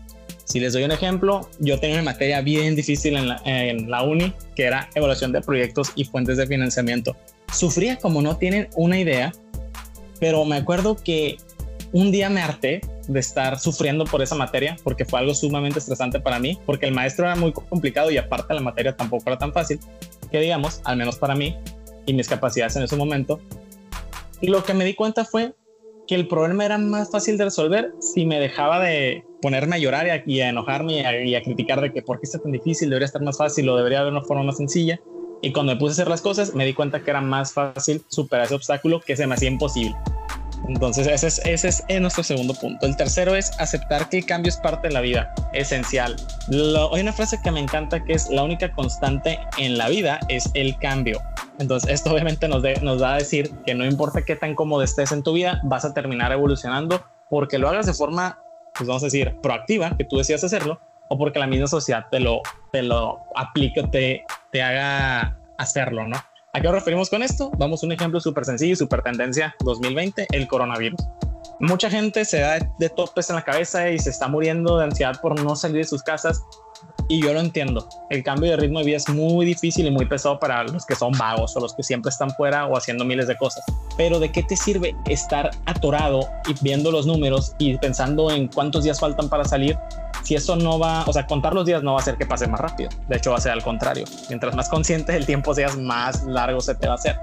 Si 0.47 0.59
les 0.59 0.73
doy 0.73 0.83
un 0.83 0.91
ejemplo, 0.91 1.49
yo 1.59 1.79
tenía 1.79 1.97
una 1.97 2.05
materia 2.05 2.41
bien 2.41 2.75
difícil 2.75 3.15
en 3.17 3.27
la, 3.27 3.41
en 3.45 3.93
uni 3.93 4.33
que 4.55 4.63
era 4.63 4.89
evaluación 4.95 5.31
de 5.31 5.41
proyectos 5.41 5.91
y 5.95 6.05
fuentes 6.05 6.37
de 6.37 6.47
financiamiento. 6.47 7.15
Sufría 7.53 7.97
como 7.97 8.21
no 8.21 8.37
tienen 8.37 8.69
una 8.75 8.97
idea 8.97 9.31
pero 10.19 10.45
me 10.45 10.55
acuerdo 10.55 10.95
que 10.95 11.37
un 11.91 12.11
día 12.11 12.29
me 12.29 12.41
harté 12.41 12.81
de 13.07 13.19
estar 13.19 13.59
sufriendo 13.59 14.03
por 14.05 14.21
esa 14.21 14.35
materia 14.35 14.75
porque 14.83 15.05
fue 15.05 15.19
algo 15.19 15.33
sumamente 15.33 15.79
estresante 15.79 16.19
para 16.19 16.39
mí, 16.39 16.59
porque 16.65 16.85
el 16.85 16.93
maestro 16.93 17.25
era 17.25 17.35
muy 17.35 17.53
complicado 17.53 18.11
y 18.11 18.17
aparte 18.17 18.53
la 18.53 18.61
materia 18.61 18.95
tampoco 18.95 19.23
era 19.27 19.37
tan 19.37 19.53
fácil, 19.53 19.79
que 20.31 20.39
digamos, 20.39 20.81
al 20.83 20.97
menos 20.97 21.17
para 21.17 21.35
mí 21.35 21.55
y 22.05 22.13
mis 22.13 22.27
capacidades 22.27 22.75
en 22.75 22.83
ese 22.83 22.95
momento. 22.95 23.39
Y 24.41 24.47
lo 24.47 24.63
que 24.63 24.73
me 24.73 24.85
di 24.85 24.93
cuenta 24.93 25.25
fue 25.25 25.53
que 26.07 26.15
el 26.15 26.27
problema 26.27 26.65
era 26.65 26.77
más 26.77 27.11
fácil 27.11 27.37
de 27.37 27.45
resolver 27.45 27.93
si 27.99 28.25
me 28.25 28.39
dejaba 28.39 28.79
de 28.79 29.25
ponerme 29.41 29.75
a 29.75 29.79
llorar 29.79 30.23
y 30.25 30.41
a, 30.41 30.49
enojarme 30.49 31.25
y 31.25 31.35
a, 31.35 31.43
criticar 31.43 31.81
de 31.81 31.91
que 31.91 32.01
por 32.01 32.19
qué 32.19 32.25
está 32.25 32.39
tan 32.39 32.51
difícil, 32.51 32.89
debería 32.89 33.05
estar 33.05 33.21
más 33.21 33.37
fácil 33.37 33.67
o 33.69 33.75
debería 33.75 33.99
haber 33.99 34.13
una 34.13 34.23
forma 34.23 34.43
más 34.43 34.57
sencilla. 34.57 34.99
Y 35.41 35.51
cuando 35.51 35.73
me 35.73 35.79
puse 35.79 35.91
a 35.91 35.93
hacer 35.93 36.07
las 36.07 36.21
cosas, 36.21 36.55
me 36.55 36.65
di 36.65 36.73
cuenta 36.73 37.03
que 37.03 37.11
era 37.11 37.21
más 37.21 37.53
fácil 37.53 38.01
superar 38.07 38.45
ese 38.45 38.55
obstáculo 38.55 39.01
que 39.01 39.15
se 39.15 39.27
me 39.27 39.35
hacía 39.35 39.49
imposible. 39.49 39.95
Entonces, 40.67 41.07
ese 41.07 41.67
es, 41.67 41.83
nuestro 42.01 42.23
segundo 42.23 42.53
punto. 42.53 42.85
El 42.85 42.95
tercero 42.95 43.35
es 43.35 43.51
aceptar 43.59 44.09
que 44.09 44.17
el 44.17 44.25
cambio 44.25 44.49
es 44.49 44.57
parte 44.57 44.89
de 44.89 44.93
la 44.93 45.01
vida, 45.01 45.33
esencial. 45.53 46.15
hay 46.49 47.01
una 47.01 47.13
frase 47.13 47.39
que 47.41 47.51
me 47.51 47.59
encanta 47.59 48.03
que 48.03 48.13
es 48.13 48.29
la 48.29 48.43
única 48.43 48.71
constante 48.71 49.39
en 49.57 49.77
la 49.77 49.89
vida 49.89 50.19
es 50.27 50.49
el 50.53 50.77
cambio. 50.77 51.21
Entonces, 51.59 51.89
esto 51.89 52.11
obviamente 52.11 52.47
nos, 52.47 52.63
nos 52.81 52.99
da 52.99 53.13
a 53.13 53.17
decir 53.17 53.51
que 53.65 53.73
no 53.73 53.85
importa 53.85 54.23
qué 54.23 54.35
tan 54.35 54.55
cómodo 54.55 54.83
estés 54.83 55.11
en 55.11 55.23
tu 55.23 55.33
vida, 55.33 55.61
vas 55.63 55.85
a 55.85 55.93
terminar 55.93 56.31
evolucionando 56.31 57.03
porque 57.29 57.57
lo 57.57 57.69
hagas 57.69 57.85
de 57.85 57.93
forma, 57.93 58.39
pues 58.75 58.87
vamos 58.87 59.03
a 59.03 59.07
decir, 59.07 59.35
proactiva, 59.41 59.95
que 59.97 60.03
tú 60.03 60.17
decías 60.17 60.43
hacerlo, 60.43 60.79
o 61.09 61.17
porque 61.17 61.39
la 61.39 61.47
misma 61.47 61.67
sociedad 61.67 62.07
te 62.11 62.19
lo, 62.19 62.41
te 62.71 62.83
lo 62.83 63.19
aplique, 63.35 63.83
te, 63.83 64.25
te 64.51 64.61
haga 64.61 65.37
hacerlo, 65.57 66.07
¿no? 66.07 66.17
¿A 66.53 66.61
qué 66.61 66.63
nos 66.63 66.75
referimos 66.75 67.09
con 67.09 67.21
esto? 67.21 67.51
Vamos 67.57 67.83
a 67.83 67.85
un 67.85 67.91
ejemplo 67.91 68.19
súper 68.19 68.45
sencillo 68.45 68.73
y 68.73 68.75
súper 68.75 69.01
tendencia 69.01 69.55
2020, 69.63 70.27
el 70.31 70.47
coronavirus. 70.47 70.99
Mucha 71.59 71.89
gente 71.89 72.23
se 72.23 72.39
da 72.39 72.59
de 72.79 72.89
topes 72.89 73.29
en 73.29 73.35
la 73.35 73.43
cabeza 73.43 73.89
y 73.89 73.99
se 73.99 74.09
está 74.09 74.27
muriendo 74.27 74.77
de 74.77 74.85
ansiedad 74.85 75.19
por 75.21 75.39
no 75.39 75.55
salir 75.55 75.77
de 75.77 75.83
sus 75.83 76.03
casas 76.03 76.41
y 77.09 77.21
yo 77.21 77.33
lo 77.33 77.41
entiendo. 77.41 77.87
El 78.09 78.23
cambio 78.23 78.51
de 78.51 78.57
ritmo 78.57 78.79
de 78.79 78.85
vida 78.85 78.97
es 78.97 79.09
muy 79.09 79.45
difícil 79.45 79.87
y 79.87 79.91
muy 79.91 80.05
pesado 80.05 80.39
para 80.39 80.63
los 80.63 80.85
que 80.85 80.95
son 80.95 81.11
vagos 81.13 81.55
o 81.55 81.59
los 81.59 81.73
que 81.73 81.83
siempre 81.83 82.09
están 82.09 82.31
fuera 82.31 82.65
o 82.67 82.77
haciendo 82.77 83.05
miles 83.05 83.27
de 83.27 83.35
cosas. 83.37 83.63
Pero 83.97 84.19
¿de 84.19 84.31
qué 84.31 84.43
te 84.43 84.55
sirve 84.55 84.95
estar 85.09 85.51
atorado 85.65 86.27
y 86.47 86.55
viendo 86.61 86.91
los 86.91 87.05
números 87.05 87.55
y 87.59 87.77
pensando 87.77 88.31
en 88.31 88.47
cuántos 88.47 88.83
días 88.83 88.99
faltan 88.99 89.29
para 89.29 89.45
salir 89.45 89.77
si 90.27 90.35
eso 90.35 90.57
no 90.57 90.77
va, 90.77 91.05
o 91.07 91.13
sea, 91.13 91.25
contar 91.25 91.53
los 91.53 91.65
días 91.65 91.83
no 91.83 91.93
va 91.93 91.99
a 91.99 92.01
hacer 92.01 92.17
que 92.17 92.25
pase 92.25 92.47
más 92.47 92.59
rápido. 92.59 92.89
De 93.07 93.15
hecho, 93.15 93.31
va 93.31 93.37
a 93.37 93.39
ser 93.39 93.53
al 93.53 93.63
contrario. 93.63 94.03
Mientras 94.27 94.53
más 94.55 94.67
consciente 94.67 95.13
del 95.13 95.25
tiempo 95.25 95.53
seas, 95.53 95.77
más 95.77 96.25
largo 96.25 96.59
se 96.59 96.75
te 96.75 96.85
va 96.85 96.93
a 96.93 96.95
hacer. 96.97 97.17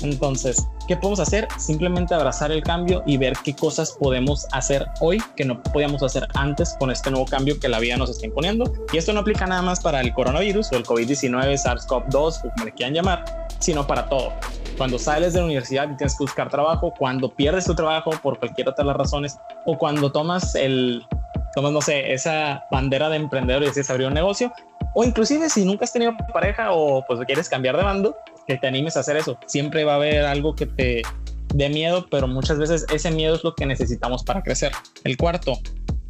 Entonces, 0.00 0.66
¿qué 0.88 0.96
podemos 0.96 1.20
hacer? 1.20 1.46
Simplemente 1.58 2.14
abrazar 2.14 2.50
el 2.50 2.62
cambio 2.62 3.02
y 3.04 3.18
ver 3.18 3.34
qué 3.44 3.54
cosas 3.54 3.92
podemos 3.92 4.46
hacer 4.52 4.86
hoy 5.02 5.22
que 5.36 5.44
no 5.44 5.62
podíamos 5.62 6.02
hacer 6.02 6.26
antes 6.32 6.74
con 6.78 6.90
este 6.90 7.10
nuevo 7.10 7.26
cambio 7.26 7.60
que 7.60 7.68
la 7.68 7.78
vida 7.78 7.98
nos 7.98 8.08
está 8.08 8.24
imponiendo. 8.24 8.72
Y 8.90 8.96
esto 8.96 9.12
no 9.12 9.20
aplica 9.20 9.46
nada 9.46 9.60
más 9.60 9.80
para 9.80 10.00
el 10.00 10.14
coronavirus 10.14 10.72
o 10.72 10.76
el 10.76 10.86
COVID-19, 10.86 11.58
SARS-CoV-2 11.62 12.38
o 12.38 12.50
como 12.52 12.64
le 12.64 12.72
quieran 12.72 12.94
llamar, 12.94 13.22
sino 13.58 13.86
para 13.86 14.08
todo. 14.08 14.32
Cuando 14.78 14.98
sales 14.98 15.34
de 15.34 15.40
la 15.40 15.44
universidad 15.44 15.90
y 15.90 15.96
tienes 15.98 16.16
que 16.16 16.24
buscar 16.24 16.48
trabajo, 16.48 16.94
cuando 16.98 17.28
pierdes 17.34 17.66
tu 17.66 17.74
trabajo 17.74 18.12
por 18.22 18.38
cualquier 18.38 18.70
otra 18.70 18.82
de 18.82 18.88
las 18.88 18.96
razones, 18.96 19.36
o 19.66 19.76
cuando 19.76 20.10
tomas 20.10 20.54
el, 20.54 21.04
tomas, 21.54 21.72
no 21.72 21.80
sé, 21.80 22.12
esa 22.12 22.64
bandera 22.70 23.08
de 23.08 23.16
emprendedor 23.16 23.62
y 23.62 23.66
decides 23.66 23.90
abrir 23.90 24.06
un 24.06 24.14
negocio, 24.14 24.52
o 24.94 25.04
inclusive 25.04 25.48
si 25.48 25.64
nunca 25.64 25.84
has 25.84 25.92
tenido 25.92 26.12
pareja 26.32 26.72
o 26.72 27.04
pues 27.06 27.20
quieres 27.26 27.48
cambiar 27.48 27.76
de 27.76 27.84
bando, 27.84 28.16
que 28.46 28.56
te 28.56 28.66
animes 28.66 28.96
a 28.96 29.00
hacer 29.00 29.16
eso. 29.16 29.38
Siempre 29.46 29.84
va 29.84 29.92
a 29.92 29.96
haber 29.96 30.24
algo 30.24 30.54
que 30.54 30.66
te 30.66 31.02
dé 31.54 31.68
miedo, 31.68 32.06
pero 32.10 32.26
muchas 32.26 32.58
veces 32.58 32.86
ese 32.92 33.10
miedo 33.10 33.34
es 33.34 33.44
lo 33.44 33.54
que 33.54 33.66
necesitamos 33.66 34.24
para 34.24 34.42
crecer. 34.42 34.72
El 35.04 35.16
cuarto, 35.16 35.58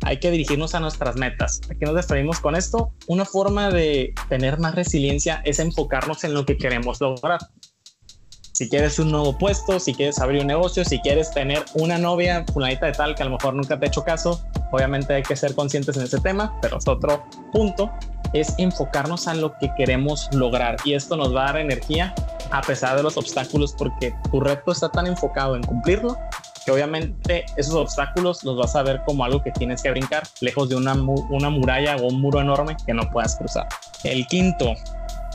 hay 0.02 0.18
que 0.18 0.30
dirigirnos 0.30 0.74
a 0.74 0.80
nuestras 0.80 1.16
metas. 1.16 1.60
¿A 1.70 1.74
qué 1.74 1.84
nos 1.84 1.94
referimos 1.94 2.40
con 2.40 2.56
esto? 2.56 2.92
Una 3.06 3.24
forma 3.24 3.70
de 3.70 4.14
tener 4.28 4.58
más 4.58 4.74
resiliencia 4.74 5.42
es 5.44 5.58
enfocarnos 5.58 6.24
en 6.24 6.34
lo 6.34 6.46
que 6.46 6.56
queremos 6.56 7.00
lograr. 7.00 7.40
Si 8.60 8.68
quieres 8.68 8.98
un 8.98 9.10
nuevo 9.10 9.32
puesto, 9.32 9.80
si 9.80 9.94
quieres 9.94 10.18
abrir 10.18 10.42
un 10.42 10.48
negocio, 10.48 10.84
si 10.84 11.00
quieres 11.00 11.30
tener 11.30 11.64
una 11.72 11.96
novia 11.96 12.44
fulanita 12.52 12.84
de 12.84 12.92
tal 12.92 13.14
que 13.14 13.22
a 13.22 13.24
lo 13.24 13.32
mejor 13.32 13.54
nunca 13.54 13.78
te 13.78 13.86
ha 13.86 13.88
hecho 13.88 14.04
caso, 14.04 14.44
obviamente 14.70 15.14
hay 15.14 15.22
que 15.22 15.34
ser 15.34 15.54
conscientes 15.54 15.96
en 15.96 16.02
ese 16.02 16.20
tema, 16.20 16.54
pero 16.60 16.76
es 16.76 16.86
otro 16.86 17.24
punto, 17.52 17.90
es 18.34 18.54
enfocarnos 18.58 19.28
a 19.28 19.32
lo 19.32 19.56
que 19.56 19.72
queremos 19.78 20.28
lograr 20.34 20.76
y 20.84 20.92
esto 20.92 21.16
nos 21.16 21.34
va 21.34 21.44
a 21.44 21.46
dar 21.52 21.56
energía 21.62 22.14
a 22.50 22.60
pesar 22.60 22.98
de 22.98 23.02
los 23.02 23.16
obstáculos 23.16 23.74
porque 23.78 24.12
tu 24.30 24.40
reto 24.40 24.72
está 24.72 24.90
tan 24.90 25.06
enfocado 25.06 25.56
en 25.56 25.62
cumplirlo 25.62 26.18
que 26.66 26.70
obviamente 26.70 27.46
esos 27.56 27.74
obstáculos 27.74 28.44
los 28.44 28.58
vas 28.58 28.76
a 28.76 28.82
ver 28.82 29.00
como 29.06 29.24
algo 29.24 29.42
que 29.42 29.52
tienes 29.52 29.82
que 29.82 29.90
brincar, 29.90 30.24
lejos 30.42 30.68
de 30.68 30.76
una, 30.76 30.92
una 30.92 31.48
muralla 31.48 31.96
o 31.96 32.08
un 32.08 32.20
muro 32.20 32.42
enorme 32.42 32.76
que 32.84 32.92
no 32.92 33.08
puedas 33.08 33.36
cruzar. 33.36 33.66
El 34.04 34.26
quinto, 34.26 34.74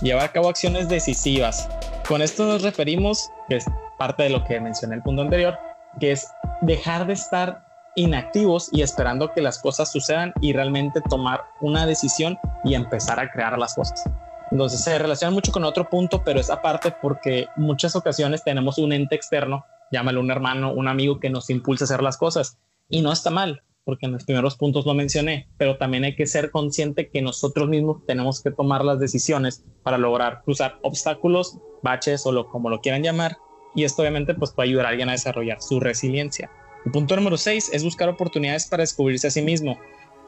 llevar 0.02 0.26
a 0.26 0.32
cabo 0.32 0.50
acciones 0.50 0.90
decisivas. 0.90 1.70
Con 2.08 2.22
esto 2.22 2.46
nos 2.46 2.62
referimos, 2.62 3.30
que 3.50 3.58
es 3.58 3.66
parte 3.98 4.24
de 4.24 4.30
lo 4.30 4.44
que 4.44 4.60
mencioné 4.60 4.94
en 4.94 5.00
el 5.00 5.04
punto 5.04 5.22
anterior, 5.22 5.58
que 6.00 6.12
es 6.12 6.28
dejar 6.62 7.08
de 7.08 7.14
estar 7.14 7.66
inactivos 7.96 8.70
y 8.72 8.82
esperando 8.82 9.32
que 9.34 9.42
las 9.42 9.60
cosas 9.60 9.92
sucedan 9.92 10.34
y 10.42 10.54
realmente 10.54 11.02
tomar 11.10 11.46
una 11.62 11.86
decisión 11.86 12.38
y 12.64 12.76
empezar 12.76 13.20
a 13.20 13.32
crear 13.32 13.58
las 13.58 13.76
cosas. 13.76 14.04
Entonces 14.52 14.84
se 14.84 14.98
relaciona 15.00 15.34
mucho 15.34 15.52
con 15.52 15.64
otro 15.64 15.90
punto, 15.90 16.24
pero 16.24 16.40
es 16.40 16.50
aparte 16.50 16.94
porque 17.02 17.48
muchas 17.56 17.96
ocasiones 17.96 18.44
tenemos 18.44 18.78
un 18.78 18.94
ente 18.94 19.16
externo 19.16 19.66
llámalo 19.92 20.20
un 20.20 20.32
hermano, 20.32 20.74
un 20.74 20.88
amigo 20.88 21.20
que 21.20 21.30
nos 21.30 21.50
impulsa 21.50 21.84
a 21.84 21.88
hacer 21.88 22.04
las 22.04 22.18
cosas. 22.18 22.58
Y 22.90 23.02
no 23.02 23.12
está 23.12 23.30
mal, 23.30 23.64
porque 23.86 24.08
en 24.08 24.14
los 24.14 24.26
primeros 24.26 24.58
puntos 24.58 24.86
lo 24.86 24.94
mencioné, 24.94 25.48
pero 25.58 25.78
también 25.78 26.04
hay 26.04 26.16
que 26.16 26.26
ser 26.26 26.52
consciente 26.52 27.10
que 27.10 27.22
nosotros 27.22 27.70
mismos 27.70 28.06
tenemos 28.06 28.42
que 28.42 28.52
tomar 28.52 28.84
las 28.84 29.00
decisiones 29.00 29.64
para 29.84 29.98
lograr 29.98 30.42
cruzar 30.44 30.80
obstáculos, 30.82 31.60
baches 31.84 32.26
o 32.26 32.32
lo, 32.32 32.50
como 32.50 32.70
lo 32.70 32.82
quieran 32.82 33.04
llamar. 33.04 33.38
Y 33.76 33.84
esto 33.84 34.02
obviamente 34.02 34.34
pues 34.34 34.52
puede 34.52 34.70
ayudar 34.70 34.88
a 34.88 34.90
alguien 34.90 35.10
a 35.10 35.14
desarrollar 35.14 35.62
su 35.62 35.80
resiliencia. 35.80 36.50
El 36.86 36.92
punto 36.92 37.16
número 37.16 37.38
6 37.38 37.70
es 37.74 37.84
buscar 37.84 38.10
oportunidades 38.10 38.68
para 38.68 38.82
descubrirse 38.82 39.28
a 39.28 39.32
sí 39.32 39.42
mismo. 39.42 39.78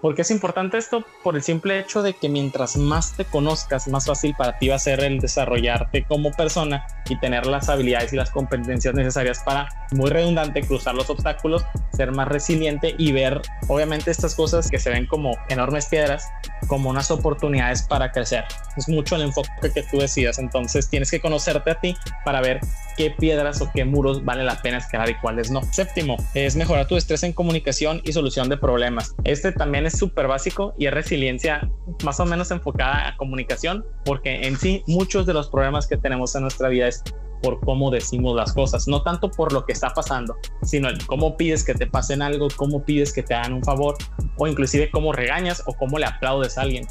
¿Por 0.01 0.13
qué 0.13 0.22
es 0.22 0.30
importante 0.30 0.77
esto? 0.77 1.04
Por 1.24 1.36
el 1.36 1.42
simple 1.42 1.80
hecho 1.80 2.04
de 2.04 2.13
que 2.13 2.30
mientras 2.30 2.77
más 2.77 3.13
te 3.13 3.25
conozcas, 3.25 3.88
más 3.88 4.06
fácil 4.06 4.36
para 4.38 4.58
ti 4.60 4.68
va 4.68 4.75
a 4.75 4.80
ser 4.80 5.04
el 5.04 5.20
desarrollarte 5.20 6.06
como 6.06 6.32
persona 6.32 6.86
y 7.10 7.20
tener 7.20 7.48
las 7.48 7.68
habilidades 7.68 8.13
y 8.13 8.16
las 8.16 8.30
competencias 8.30 8.94
necesarias 8.94 9.42
para, 9.44 9.68
muy 9.92 10.12
redundante, 10.12 10.62
cruzar 10.62 10.94
los 10.94 11.10
obstáculos, 11.10 11.66
ser 11.94 12.12
más 12.12 12.27
resiliente 12.27 12.94
y 12.98 13.12
ver, 13.12 13.42
obviamente, 13.68 14.12
estas 14.12 14.36
cosas 14.36 14.70
que 14.70 14.77
se 14.77 14.92
ven 14.92 15.08
como 15.08 15.36
enormes 15.50 15.88
piedras, 15.88 16.27
como 16.68 16.92
unas 16.92 17.10
oportunidades 17.10 17.82
para 17.82 18.12
crecer. 18.12 18.46
Es 18.75 18.88
mucho 18.88 19.16
el 19.16 19.24
enfoque 19.24 19.50
que 19.74 19.82
tú 19.84 19.98
decidas. 19.98 20.38
Entonces, 20.38 20.89
tienes 20.89 21.10
que 21.10 21.20
conocerte 21.20 21.72
a 21.72 21.80
ti 21.80 21.98
para 22.24 22.42
ver 22.42 22.60
qué 22.98 23.12
piedras 23.12 23.62
o 23.62 23.70
qué 23.74 23.86
muros 23.86 24.25
vale 24.25 24.44
la 24.44 24.62
pena 24.62 24.80
escalar 24.80 25.10
y 25.10 25.16
cuáles 25.20 25.51
no. 25.51 25.62
Séptimo, 25.72 26.18
es 26.34 26.56
mejorar 26.56 26.88
tu 26.88 26.96
destreza 26.96 27.27
en 27.27 27.34
comunicación 27.34 28.01
y 28.04 28.12
solución 28.12 28.50
de 28.50 28.58
problemas. 28.58 29.16
Este 29.24 29.51
también 29.51 29.86
es 29.86 29.98
súper 29.98 30.27
básico 30.27 30.74
y 30.77 30.88
es 30.88 30.94
resiliencia 30.94 31.70
más 32.04 32.20
o 32.20 32.25
menos 32.25 32.51
enfocada 32.51 33.08
a 33.08 33.18
comunicación, 33.18 33.86
porque 34.04 34.48
en 34.48 34.58
sí 34.58 34.84
muchos 34.88 35.25
de 35.25 35.34
los 35.34 35.50
problemas 35.50 35.88
que 35.88 35.98
tenemos 35.98 36.36
en 36.36 36.42
nuestra 36.42 36.70
vida 36.70 36.88
es 36.88 37.04
por 37.42 37.60
cómo 37.60 37.92
decimos 37.92 38.36
las 38.36 38.54
cosas, 38.54 38.88
no 38.88 39.04
tanto 39.04 39.30
por 39.30 39.54
lo 39.54 39.66
que 39.66 39.74
está 39.74 39.94
pasando, 39.94 40.36
sino 40.63 40.89
el 40.89 41.06
cómo 41.06 41.38
pides 41.38 41.63
que 41.63 41.75
te 41.75 41.86
pasen 41.86 42.22
algo, 42.22 42.48
cómo 42.56 42.84
pides 42.84 43.13
que 43.13 43.24
te 43.24 43.36
hagan 43.36 43.54
un 43.54 43.63
favor 43.63 43.96
o 44.38 44.48
inclusive 44.48 44.89
cómo 44.89 45.13
regañas 45.13 45.62
o 45.68 45.74
cómo 45.74 46.00
le 46.00 46.06
aplaudes 46.06 46.58
a 46.58 46.62
alguien. 46.62 46.88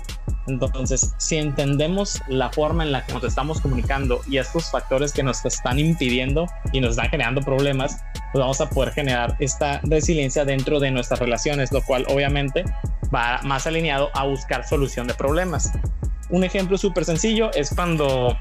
Entonces, 0.46 1.14
si 1.18 1.36
entendemos 1.36 2.20
la 2.28 2.50
forma 2.50 2.84
en 2.84 2.92
la 2.92 3.04
que 3.04 3.12
nos 3.12 3.24
estamos 3.24 3.60
comunicando 3.60 4.20
y 4.28 4.38
estos 4.38 4.70
factores 4.70 5.12
que 5.12 5.22
nos 5.22 5.44
están 5.44 5.78
impidiendo 5.78 6.46
y 6.72 6.80
nos 6.80 6.90
están 6.90 7.10
generando 7.10 7.40
problemas, 7.42 7.98
pues 8.32 8.40
vamos 8.40 8.60
a 8.60 8.70
poder 8.70 8.92
generar 8.92 9.36
esta 9.40 9.80
resiliencia 9.82 10.44
dentro 10.44 10.78
de 10.78 10.90
nuestras 10.90 11.20
relaciones, 11.20 11.72
lo 11.72 11.82
cual 11.82 12.06
obviamente 12.08 12.64
va 13.14 13.40
más 13.42 13.66
alineado 13.66 14.10
a 14.14 14.24
buscar 14.24 14.66
solución 14.66 15.06
de 15.06 15.14
problemas. 15.14 15.72
Un 16.28 16.44
ejemplo 16.44 16.78
súper 16.78 17.04
sencillo 17.04 17.50
es 17.54 17.74
cuando, 17.74 18.36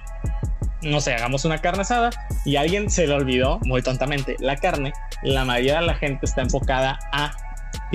no 0.82 1.02
sé, 1.02 1.14
hagamos 1.14 1.46
una 1.46 1.60
carne 1.60 1.82
asada 1.82 2.10
y 2.46 2.56
alguien 2.56 2.90
se 2.90 3.08
le 3.08 3.14
olvidó 3.14 3.60
muy 3.64 3.82
tontamente 3.82 4.36
la 4.40 4.58
carne, 4.58 4.94
la 5.24 5.46
mayoría 5.46 5.80
de 5.80 5.86
la 5.86 5.96
gente 5.96 6.26
está 6.26 6.42
enfocada 6.42 7.00
a 7.12 7.32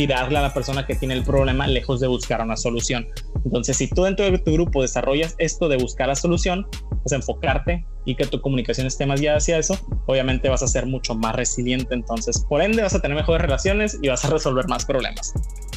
tirarle 0.00 0.38
a 0.38 0.40
la 0.40 0.54
persona 0.54 0.86
que 0.86 0.94
tiene 0.94 1.12
el 1.12 1.22
problema 1.22 1.66
lejos 1.66 2.00
de 2.00 2.06
buscar 2.06 2.40
una 2.40 2.56
solución. 2.56 3.06
Entonces, 3.44 3.76
si 3.76 3.86
tú 3.86 4.04
dentro 4.04 4.24
de 4.24 4.38
tu 4.38 4.54
grupo 4.54 4.80
desarrollas 4.80 5.34
esto 5.36 5.68
de 5.68 5.76
buscar 5.76 6.08
la 6.08 6.14
solución, 6.14 6.66
pues 7.02 7.12
enfocarte 7.12 7.84
y 8.06 8.14
que 8.14 8.24
tu 8.24 8.40
comunicación 8.40 8.86
esté 8.86 9.04
más 9.04 9.20
guiada 9.20 9.36
hacia 9.36 9.58
eso, 9.58 9.78
obviamente 10.06 10.48
vas 10.48 10.62
a 10.62 10.68
ser 10.68 10.86
mucho 10.86 11.14
más 11.14 11.34
resiliente. 11.36 11.94
Entonces, 11.94 12.46
por 12.48 12.62
ende, 12.62 12.80
vas 12.80 12.94
a 12.94 13.02
tener 13.02 13.14
mejores 13.14 13.42
relaciones 13.42 13.98
y 14.00 14.08
vas 14.08 14.24
a 14.24 14.30
resolver 14.30 14.66
más 14.68 14.86
problemas. 14.86 15.34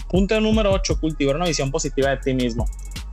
Punto 0.07 0.39
número 0.39 0.71
8, 0.71 1.01
cultivar 1.01 1.35
una 1.35 1.47
visión 1.47 1.69
positiva 1.69 2.11
de 2.11 2.17
ti 2.17 2.33
mismo. 2.33 2.65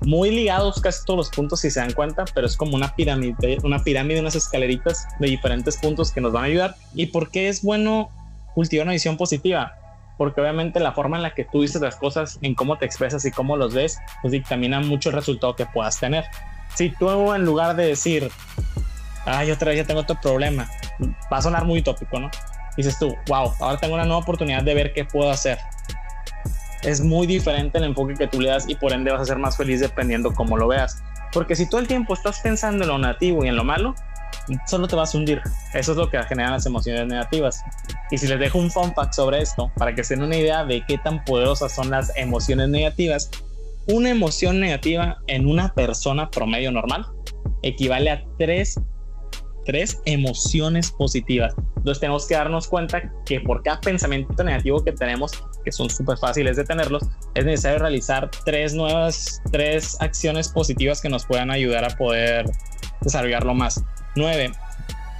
Muy 0.02 0.30
ligados 0.30 0.80
casi 0.80 1.04
todos 1.04 1.16
los 1.16 1.30
puntos 1.30 1.58
si 1.58 1.72
se 1.72 1.80
dan 1.80 1.92
cuenta, 1.92 2.24
pero 2.36 2.46
es 2.46 2.56
como 2.56 2.76
una 2.76 2.94
pirámide, 2.94 3.58
una 3.64 3.82
pirámide, 3.82 4.20
unas 4.20 4.36
escaleritas 4.36 5.08
de 5.18 5.26
diferentes 5.26 5.76
puntos 5.78 6.12
que 6.12 6.20
nos 6.20 6.32
van 6.32 6.44
a 6.44 6.46
ayudar. 6.46 6.76
¿Y 6.94 7.06
por 7.06 7.32
qué 7.32 7.48
es 7.48 7.62
bueno 7.62 8.10
cultivar 8.54 8.86
una 8.86 8.92
visión 8.92 9.16
positiva? 9.16 9.74
Porque 10.20 10.42
obviamente 10.42 10.80
la 10.80 10.92
forma 10.92 11.16
en 11.16 11.22
la 11.22 11.32
que 11.32 11.46
tú 11.46 11.62
dices 11.62 11.80
las 11.80 11.96
cosas, 11.96 12.38
en 12.42 12.54
cómo 12.54 12.76
te 12.76 12.84
expresas 12.84 13.24
y 13.24 13.30
cómo 13.30 13.56
los 13.56 13.72
ves, 13.72 13.98
pues 14.20 14.32
dictamina 14.32 14.78
mucho 14.78 15.08
el 15.08 15.14
resultado 15.14 15.56
que 15.56 15.64
puedas 15.64 15.98
tener. 15.98 16.26
Si 16.74 16.90
tú 16.90 17.32
en 17.32 17.46
lugar 17.46 17.74
de 17.74 17.86
decir, 17.86 18.30
ay, 19.24 19.50
otra 19.50 19.70
vez 19.70 19.78
ya 19.78 19.86
tengo 19.86 20.00
otro 20.00 20.18
problema, 20.20 20.68
va 21.32 21.38
a 21.38 21.40
sonar 21.40 21.64
muy 21.64 21.80
tópico, 21.80 22.20
¿no? 22.20 22.30
Dices 22.76 22.98
tú, 22.98 23.16
wow, 23.28 23.54
ahora 23.60 23.78
tengo 23.78 23.94
una 23.94 24.04
nueva 24.04 24.18
oportunidad 24.18 24.62
de 24.62 24.74
ver 24.74 24.92
qué 24.92 25.06
puedo 25.06 25.30
hacer. 25.30 25.56
Es 26.82 27.00
muy 27.00 27.26
diferente 27.26 27.78
el 27.78 27.84
enfoque 27.84 28.12
que 28.12 28.26
tú 28.26 28.42
le 28.42 28.50
das 28.50 28.68
y 28.68 28.74
por 28.74 28.92
ende 28.92 29.10
vas 29.10 29.22
a 29.22 29.24
ser 29.24 29.38
más 29.38 29.56
feliz 29.56 29.80
dependiendo 29.80 30.34
cómo 30.34 30.58
lo 30.58 30.68
veas. 30.68 31.02
Porque 31.32 31.56
si 31.56 31.66
todo 31.66 31.80
el 31.80 31.88
tiempo 31.88 32.12
estás 32.12 32.40
pensando 32.40 32.84
en 32.84 32.90
lo 32.90 32.98
negativo 32.98 33.42
y 33.42 33.48
en 33.48 33.56
lo 33.56 33.64
malo, 33.64 33.94
solo 34.66 34.88
te 34.88 34.96
vas 34.96 35.14
a 35.14 35.18
hundir. 35.18 35.40
Eso 35.74 35.92
es 35.92 35.98
lo 35.98 36.08
que 36.08 36.22
generan 36.24 36.52
las 36.52 36.66
emociones 36.66 37.06
negativas. 37.06 37.62
Y 38.10 38.18
si 38.18 38.26
les 38.26 38.38
dejo 38.38 38.58
un 38.58 38.70
fun 38.70 38.92
fact 38.94 39.14
sobre 39.14 39.40
esto, 39.40 39.70
para 39.76 39.94
que 39.94 40.04
se 40.04 40.14
den 40.14 40.24
una 40.24 40.36
idea 40.36 40.64
de 40.64 40.84
qué 40.86 40.98
tan 40.98 41.24
poderosas 41.24 41.74
son 41.74 41.90
las 41.90 42.14
emociones 42.16 42.68
negativas, 42.68 43.30
una 43.86 44.10
emoción 44.10 44.60
negativa 44.60 45.18
en 45.26 45.46
una 45.46 45.72
persona 45.74 46.30
promedio 46.30 46.70
normal 46.70 47.06
equivale 47.62 48.10
a 48.10 48.24
tres, 48.38 48.78
tres 49.64 50.00
emociones 50.04 50.90
positivas. 50.90 51.54
Entonces 51.76 52.00
tenemos 52.00 52.26
que 52.26 52.34
darnos 52.34 52.68
cuenta 52.68 53.10
que 53.24 53.40
por 53.40 53.62
cada 53.62 53.80
pensamiento 53.80 54.44
negativo 54.44 54.84
que 54.84 54.92
tenemos, 54.92 55.32
que 55.64 55.72
son 55.72 55.88
súper 55.88 56.18
fáciles 56.18 56.56
de 56.56 56.64
tenerlos, 56.64 57.02
es 57.34 57.44
necesario 57.44 57.78
realizar 57.78 58.30
tres 58.44 58.74
nuevas, 58.74 59.40
tres 59.50 59.96
acciones 60.00 60.48
positivas 60.48 61.00
que 61.00 61.08
nos 61.08 61.24
puedan 61.24 61.50
ayudar 61.50 61.84
a 61.84 61.96
poder 61.96 62.50
desarrollarlo 63.00 63.54
más. 63.54 63.82
9. 64.16 64.52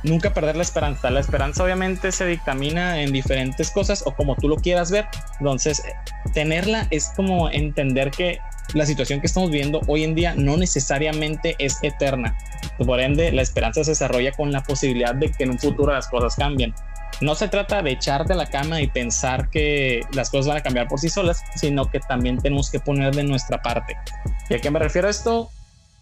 Nunca 0.03 0.33
perder 0.33 0.57
la 0.57 0.63
esperanza. 0.63 1.11
La 1.11 1.21
esperanza 1.21 1.63
obviamente 1.63 2.11
se 2.11 2.27
dictamina 2.27 3.03
en 3.03 3.13
diferentes 3.13 3.71
cosas 3.71 4.03
o 4.07 4.15
como 4.15 4.35
tú 4.37 4.49
lo 4.49 4.57
quieras 4.57 4.91
ver. 4.91 5.07
Entonces, 5.39 5.83
tenerla 6.33 6.87
es 6.91 7.11
como 7.15 7.51
entender 7.51 8.11
que 8.11 8.39
la 8.73 8.87
situación 8.87 9.21
que 9.21 9.27
estamos 9.27 9.51
viviendo 9.51 9.81
hoy 9.89 10.05
en 10.05 10.15
día 10.15 10.35
no 10.35 10.57
necesariamente 10.57 11.55
es 11.59 11.79
eterna. 11.83 12.37
Por 12.79 13.01
ende, 13.01 13.33
la 13.33 13.43
esperanza 13.43 13.85
se 13.85 13.91
desarrolla 13.91 14.33
con 14.33 14.53
la 14.53 14.63
posibilidad 14.63 15.15
de 15.15 15.31
que 15.31 15.45
en 15.45 15.51
un 15.51 15.59
futuro 15.59 15.93
las 15.93 16.09
cosas 16.09 16.37
cambien. 16.37 16.75
No 17.21 17.35
se 17.35 17.49
trata 17.49 17.83
de 17.83 17.91
echarte 17.91 18.33
a 18.33 18.37
la 18.37 18.47
cama 18.47 18.81
y 18.81 18.87
pensar 18.87 19.51
que 19.51 20.01
las 20.13 20.31
cosas 20.31 20.47
van 20.47 20.57
a 20.59 20.63
cambiar 20.63 20.89
por 20.89 20.99
sí 20.99 21.11
solas, 21.11 21.43
sino 21.57 21.91
que 21.91 22.01
también 22.01 22.39
tenemos 22.39 22.71
que 22.71 22.81
poner 22.81 23.15
de 23.15 23.25
nuestra 23.25 23.61
parte. 23.61 23.97
¿Y 24.49 24.55
a 24.55 24.59
qué 24.61 24.71
me 24.71 24.79
refiero 24.79 25.09
esto? 25.09 25.51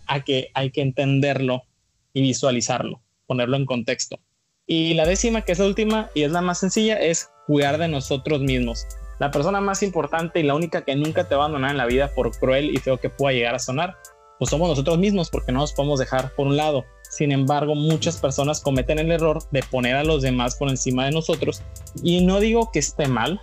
A 0.06 0.20
que 0.20 0.50
hay 0.54 0.70
que 0.70 0.82
entenderlo 0.82 1.64
y 2.12 2.22
visualizarlo, 2.22 3.00
ponerlo 3.26 3.56
en 3.56 3.66
contexto. 3.66 4.18
Y 4.66 4.94
la 4.94 5.06
décima, 5.06 5.42
que 5.42 5.52
es 5.52 5.58
la 5.58 5.66
última 5.66 6.10
y 6.14 6.22
es 6.24 6.30
la 6.30 6.42
más 6.42 6.60
sencilla, 6.60 7.00
es 7.00 7.30
cuidar 7.46 7.78
de 7.78 7.88
nosotros 7.88 8.40
mismos. 8.40 8.86
La 9.18 9.30
persona 9.30 9.60
más 9.60 9.82
importante 9.82 10.40
y 10.40 10.42
la 10.42 10.54
única 10.54 10.84
que 10.84 10.94
nunca 10.94 11.28
te 11.28 11.34
va 11.34 11.42
a 11.42 11.44
abandonar 11.46 11.70
en 11.72 11.78
la 11.78 11.86
vida, 11.86 12.14
por 12.14 12.30
cruel 12.38 12.74
y 12.74 12.76
feo 12.76 12.98
que 12.98 13.08
pueda 13.08 13.34
llegar 13.34 13.54
a 13.54 13.58
sonar, 13.58 13.96
pues 14.38 14.50
somos 14.50 14.68
nosotros 14.68 14.98
mismos 14.98 15.30
porque 15.30 15.52
no 15.52 15.60
nos 15.60 15.72
podemos 15.72 15.98
dejar 15.98 16.34
por 16.34 16.46
un 16.46 16.56
lado. 16.56 16.84
Sin 17.10 17.32
embargo, 17.32 17.74
muchas 17.74 18.18
personas 18.18 18.60
cometen 18.60 18.98
el 18.98 19.10
error 19.10 19.42
de 19.50 19.62
poner 19.62 19.96
a 19.96 20.04
los 20.04 20.22
demás 20.22 20.56
por 20.56 20.68
encima 20.68 21.06
de 21.06 21.12
nosotros. 21.12 21.62
Y 22.02 22.24
no 22.24 22.38
digo 22.38 22.70
que 22.70 22.78
esté 22.78 23.08
mal, 23.08 23.40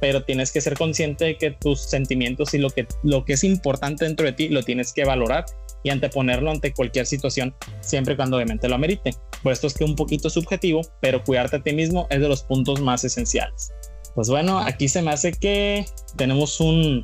pero 0.00 0.22
tienes 0.22 0.52
que 0.52 0.60
ser 0.60 0.76
consciente 0.76 1.24
de 1.24 1.38
que 1.38 1.50
tus 1.50 1.80
sentimientos 1.80 2.54
y 2.54 2.58
lo 2.58 2.70
que, 2.70 2.86
lo 3.02 3.24
que 3.24 3.32
es 3.32 3.42
importante 3.42 4.04
dentro 4.04 4.26
de 4.26 4.32
ti 4.32 4.48
lo 4.48 4.62
tienes 4.62 4.92
que 4.92 5.04
valorar 5.04 5.46
y 5.82 5.90
anteponerlo 5.90 6.50
ante 6.50 6.72
cualquier 6.72 7.06
situación, 7.06 7.54
siempre 7.80 8.16
cuando 8.16 8.36
obviamente 8.36 8.68
lo 8.68 8.74
amerite. 8.74 9.12
Pues 9.42 9.58
esto 9.58 9.66
es 9.68 9.74
que 9.74 9.84
un 9.84 9.96
poquito 9.96 10.30
subjetivo, 10.30 10.82
pero 11.00 11.22
cuidarte 11.22 11.56
a 11.56 11.62
ti 11.62 11.72
mismo 11.72 12.06
es 12.10 12.20
de 12.20 12.28
los 12.28 12.42
puntos 12.42 12.80
más 12.80 13.04
esenciales. 13.04 13.72
Pues 14.14 14.28
bueno, 14.28 14.58
aquí 14.58 14.88
se 14.88 15.02
me 15.02 15.12
hace 15.12 15.32
que 15.32 15.86
tenemos 16.16 16.60
un, 16.60 17.02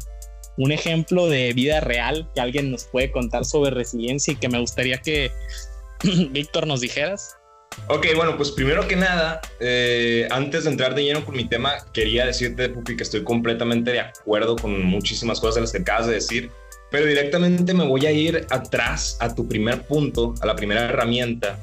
un 0.57 0.73
ejemplo 0.73 1.29
de 1.29 1.53
vida 1.53 1.81
real 1.81 2.29
que 2.35 2.41
alguien 2.41 2.71
nos 2.71 2.85
puede 2.85 3.11
contar 3.11 3.45
sobre 3.45 3.71
resiliencia 3.71 4.33
y 4.33 4.37
que 4.37 4.49
me 4.49 4.59
gustaría 4.59 4.99
que 4.99 5.31
Víctor 6.31 6.67
nos 6.67 6.81
dijeras. 6.81 7.37
Ok, 7.89 8.07
bueno, 8.15 8.37
pues 8.37 8.53
primero 8.53 8.87
que 8.87 8.95
nada, 8.95 9.41
eh, 9.59 10.29
antes 10.31 10.65
de 10.65 10.71
entrar 10.71 10.95
de 10.95 11.03
lleno 11.03 11.25
con 11.25 11.37
mi 11.37 11.45
tema, 11.49 11.73
quería 11.93 12.25
decirte, 12.25 12.69
Pupi, 12.69 12.97
que 12.97 13.03
estoy 13.03 13.25
completamente 13.25 13.91
de 13.91 14.01
acuerdo 14.01 14.57
con 14.57 14.85
muchísimas 14.85 15.41
cosas 15.41 15.57
de 15.57 15.61
las 15.63 15.73
que 15.73 15.79
acabas 15.79 16.07
de 16.07 16.15
decir, 16.15 16.51
pero 16.95 17.07
directamente 17.07 17.75
me 17.75 17.85
voy 17.85 18.07
a 18.07 18.13
ir 18.13 18.47
atrás 18.51 19.17
a 19.19 19.35
tu 19.35 19.49
primer 19.49 19.85
punto, 19.85 20.33
a 20.41 20.47
la 20.47 20.55
primera 20.55 20.85
herramienta, 20.85 21.59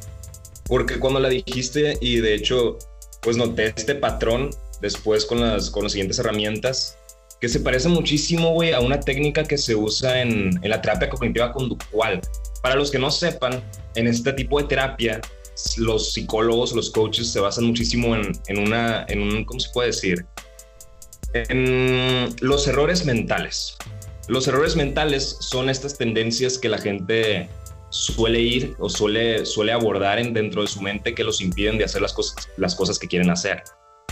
porque 0.66 1.00
cuando 1.00 1.22
la 1.22 1.30
dijiste 1.30 1.98
y 2.02 2.18
de 2.18 2.34
hecho, 2.34 2.78
pues 3.22 3.38
noté 3.38 3.68
este 3.68 3.96
patrón 3.96 4.50
después 4.82 5.24
con 5.24 5.40
las, 5.40 5.70
con 5.70 5.84
las 5.84 5.94
siguientes 5.94 6.20
herramientas, 6.20 6.98
que 7.40 7.48
se 7.48 7.62
parece 7.62 7.88
muchísimo, 7.88 8.52
güey, 8.52 8.74
a 8.74 8.82
una 8.82 9.00
técnica 9.00 9.46
que 9.46 9.58
se 9.58 9.74
usa 9.74 10.22
en, 10.22 10.60
en 10.62 10.70
la 10.70 10.82
terapia 10.82 11.08
cognitiva 11.08 11.54
conductual. 11.54 12.20
Para 12.62 12.76
los 12.76 12.92
que 12.92 13.00
no 13.00 13.10
sepan, 13.10 13.64
en 13.96 14.08
este 14.08 14.34
tipo 14.34 14.60
de 14.62 14.68
terapia 14.68 15.22
los 15.78 16.12
psicólogos, 16.12 16.74
los 16.74 16.90
coaches 16.90 17.32
se 17.32 17.40
basan 17.40 17.64
muchísimo 17.64 18.18
en, 18.18 18.34
en, 18.48 18.60
una, 18.60 19.06
en 19.08 19.22
un, 19.22 19.46
¿cómo 19.46 19.62
se 19.62 19.70
puede 19.70 19.88
decir? 19.92 20.26
En 21.34 22.36
los 22.42 22.68
errores 22.68 23.06
mentales. 23.06 23.78
Los 24.28 24.48
errores 24.48 24.75
mentales 24.75 25.38
son 25.40 25.70
estas 25.70 25.98
tendencias 25.98 26.58
que 26.58 26.70
la 26.70 26.78
gente 26.78 27.50
suele 27.90 28.40
ir 28.40 28.75
o 28.80 28.90
suele, 28.90 29.46
suele 29.46 29.72
abordar 29.74 30.20
en, 30.20 30.34
dentro 30.34 30.62
de 30.62 30.68
su 30.68 30.82
mente 30.82 31.13
que 31.13 31.24
los 31.24 31.42
impiden 31.42 31.78
de 31.78 31.84
hacer 31.84 32.01
las 32.01 32.13
cosas, 32.13 32.50
las 32.58 32.75
cosas 32.75 32.98
que 32.98 33.08
quieren 33.08 33.30
hacer. 33.30 33.63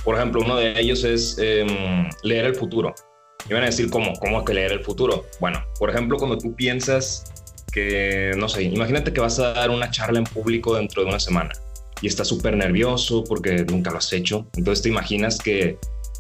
Por 0.04 0.16
ejemplo, 0.16 0.42
uno 0.42 0.58
de 0.58 0.80
ellos 0.80 1.04
es 1.04 1.38
em, 1.40 2.10
leer 2.24 2.46
el 2.46 2.56
futuro. 2.56 2.94
Y 3.50 3.54
van 3.54 3.64
a 3.64 3.68
decir, 3.68 3.90
¿cómo? 3.90 4.14
¿Cómo 4.20 4.44
que 4.44 4.54
leer 4.54 4.72
el 4.74 4.84
futuro? 4.84 5.26
Bueno, 5.40 5.64
por 5.80 5.90
ejemplo, 5.90 6.18
cuando 6.18 6.38
tú 6.38 6.54
piensas 6.56 7.32
que, 7.72 8.34
no 8.38 8.50
sé, 8.50 8.64
imagínate 8.64 9.14
que 9.14 9.22
vas 9.22 9.40
a 9.40 9.54
dar 9.54 9.70
una 9.70 9.90
charla 9.90 10.20
en 10.20 10.26
público 10.26 10.76
dentro 10.76 11.04
de 11.04 11.10
una 11.10 11.20
semana 11.20 11.52
y 12.02 12.08
estás 12.08 12.28
súper 12.28 12.56
nervioso 12.56 13.24
porque 13.24 13.66
nunca 13.66 13.92
lo 13.92 13.98
has 13.98 14.12
hecho. 14.14 14.48
Entonces 14.56 14.84
te 14.84 14.90
imaginas 14.90 15.38
que, 15.38 15.78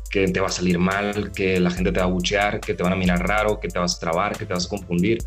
que 0.09 0.27
te 0.27 0.39
va 0.39 0.47
a 0.47 0.51
salir 0.51 0.79
mal, 0.79 1.31
que 1.31 1.59
la 1.59 1.71
gente 1.71 1.91
te 1.91 1.99
va 1.99 2.05
a 2.05 2.09
buchear, 2.09 2.59
que 2.59 2.73
te 2.73 2.83
van 2.83 2.93
a 2.93 2.95
mirar 2.95 3.27
raro, 3.27 3.59
que 3.59 3.67
te 3.67 3.77
vas 3.77 3.95
a 3.95 3.99
trabar, 3.99 4.37
que 4.37 4.45
te 4.45 4.53
vas 4.53 4.65
a 4.65 4.69
confundir. 4.69 5.19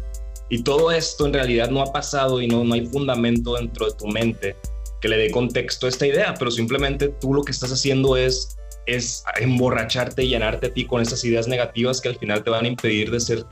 Y 0.49 0.63
todo 0.63 0.91
esto 0.91 1.27
en 1.27 1.33
realidad 1.33 1.71
no 1.71 1.81
ha 1.81 1.93
pasado 1.93 2.41
y 2.43 2.49
no, 2.49 2.65
no 2.65 2.75
hay 2.75 2.87
fundamento 2.87 3.55
dentro 3.55 3.87
de 3.87 3.97
tu 3.97 4.07
mente 4.09 4.57
que 5.01 5.09
le 5.09 5.17
dé 5.17 5.31
contexto 5.31 5.87
a 5.87 5.89
esta 5.89 6.07
idea, 6.07 6.35
pero 6.39 6.51
simplemente 6.51 7.09
tú 7.09 7.35
lo 7.35 7.43
que 7.43 7.53
estás 7.53 7.73
haciendo 7.73 8.17
es, 8.17 8.57
es 8.87 9.25
emborracharte 9.41 10.25
y 10.25 10.29
llenarte 10.29 10.69
a 10.69 10.75
ti 10.75 10.87
con 10.87 11.03
esas 11.03 11.25
ideas 11.25 11.49
negativas 11.49 12.01
que 12.01 12.09
al 12.09 12.17
final 12.17 12.43
te 12.45 12.51
van 12.51 12.65
a 12.65 12.69
impedir 12.69 13.11
de 13.11 13.19
ser 13.19 13.45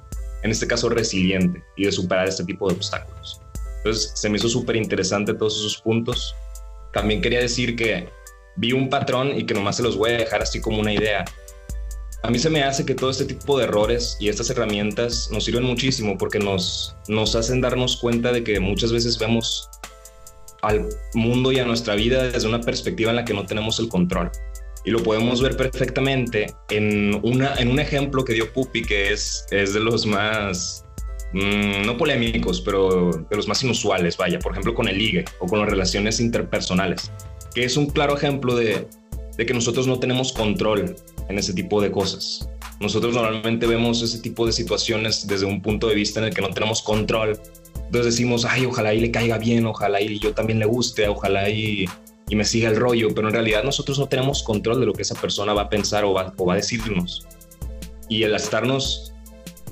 en 0.43 0.51
este 0.51 0.67
caso 0.67 0.89
resiliente 0.89 1.63
y 1.77 1.85
de 1.85 1.93
superar 1.93 2.29
este 2.29 2.45
tipo 2.45 2.69
de 2.69 2.75
obstáculos. 2.77 3.41
Entonces 3.79 4.13
se 4.15 4.29
me 4.29 4.37
hizo 4.37 4.49
súper 4.49 4.77
interesante 4.77 5.35
todos 5.35 5.59
esos 5.59 5.81
puntos. 5.81 6.35
También 6.93 7.21
quería 7.21 7.41
decir 7.41 7.77
que 7.77 8.09
vi 8.61 8.73
un 8.73 8.91
patrón 8.91 9.37
y 9.37 9.45
que 9.45 9.55
nomás 9.55 9.77
se 9.77 9.83
los 9.83 9.97
voy 9.97 10.11
a 10.11 10.19
dejar 10.19 10.43
así 10.43 10.61
como 10.61 10.79
una 10.79 10.93
idea. 10.93 11.25
A 12.23 12.31
mí 12.31 12.39
se 12.39 12.51
me 12.51 12.63
hace 12.63 12.85
que 12.85 12.95
todo 12.95 13.11
este 13.11 13.25
tipo 13.25 13.59
de 13.59 13.65
errores 13.65 14.19
y 14.21 14.29
estas 14.29 14.51
herramientas 14.51 15.31
nos 15.33 15.45
sirven 15.45 15.65
muchísimo 15.65 16.19
porque 16.19 16.39
nos, 16.39 16.95
nos 17.09 17.35
hacen 17.35 17.63
darnos 17.63 17.97
cuenta 17.97 18.31
de 18.31 18.45
que 18.45 18.61
muchas 18.61 18.93
veces 18.93 19.19
vemos 19.19 19.69
al 20.61 20.87
mundo 21.15 21.51
y 21.51 21.59
a 21.59 21.65
nuestra 21.65 21.95
vida 21.95 22.25
desde 22.25 22.47
una 22.47 22.61
perspectiva 22.61 23.11
en 23.11 23.17
la 23.17 23.25
que 23.25 23.33
no 23.33 23.47
tenemos 23.47 23.81
el 23.81 23.89
control 23.89 24.31
y 24.85 24.91
lo 24.91 25.03
podemos 25.03 25.41
ver 25.41 25.57
perfectamente 25.57 26.55
en, 26.71 27.19
una, 27.23 27.55
en 27.57 27.71
un 27.71 27.81
ejemplo 27.81 28.25
que 28.25 28.35
dio 28.35 28.53
Pupi, 28.53 28.83
que 28.83 29.13
es, 29.13 29.47
es 29.51 29.75
de 29.75 29.81
los 29.81 30.07
más, 30.07 30.85
mm, 31.33 31.85
no 31.85 31.97
polémicos, 31.97 32.61
pero 32.61 33.11
de 33.13 33.37
los 33.37 33.47
más 33.47 33.63
inusuales, 33.63 34.17
vaya, 34.17 34.39
por 34.39 34.53
ejemplo 34.53 34.75
con 34.75 34.89
el 34.89 34.99
ligue 34.99 35.25
o 35.39 35.47
con 35.47 35.61
las 35.61 35.69
relaciones 35.69 36.21
interpersonales, 36.21 37.11
que 37.55 37.65
es 37.65 37.77
un 37.77 37.87
claro 37.87 38.17
ejemplo 38.17 38.55
de, 38.55 38.87
de 39.37 39.47
que 39.47 39.55
nosotros 39.55 39.87
no 39.87 39.99
tenemos 39.99 40.33
control 40.33 40.97
en 41.29 41.39
ese 41.39 41.53
tipo 41.53 41.81
de 41.81 41.91
cosas. 41.91 42.49
Nosotros 42.81 43.15
normalmente 43.15 43.67
vemos 43.67 44.03
ese 44.03 44.21
tipo 44.21 44.47
de 44.47 44.53
situaciones 44.53 45.27
desde 45.27 45.47
un 45.47 45.61
punto 45.61 45.89
de 45.89 45.95
vista 45.95 46.21
en 46.21 46.27
el 46.27 46.35
que 46.35 46.41
no 46.41 46.51
tenemos 46.51 46.83
control. 46.83 47.41
Entonces 47.77 48.15
decimos, 48.15 48.45
ay, 48.45 48.67
ojalá 48.67 48.95
y 48.95 49.01
le 49.01 49.11
caiga 49.11 49.37
bien, 49.39 49.67
ojalá 49.67 50.01
y 50.01 50.19
yo 50.19 50.33
también 50.33 50.59
le 50.59 50.67
guste, 50.67 51.09
ojalá 51.09 51.51
y 51.51 51.87
y 52.31 52.37
me 52.37 52.45
sigue 52.45 52.69
el 52.69 52.77
rollo, 52.77 53.09
pero 53.13 53.27
en 53.27 53.35
realidad 53.35 53.65
nosotros 53.65 53.99
no 53.99 54.07
tenemos 54.07 54.45
control 54.45 54.79
de 54.79 54.87
lo 54.87 54.93
que 54.93 55.03
esa 55.03 55.17
persona 55.17 55.53
va 55.53 55.63
a 55.63 55.69
pensar 55.69 56.05
o 56.05 56.15
va, 56.15 56.33
o 56.37 56.47
va 56.47 56.55
a 56.55 56.57
decirnos. 56.57 57.27
Y 58.09 58.23
el 58.23 58.35
estarnos 58.37 59.10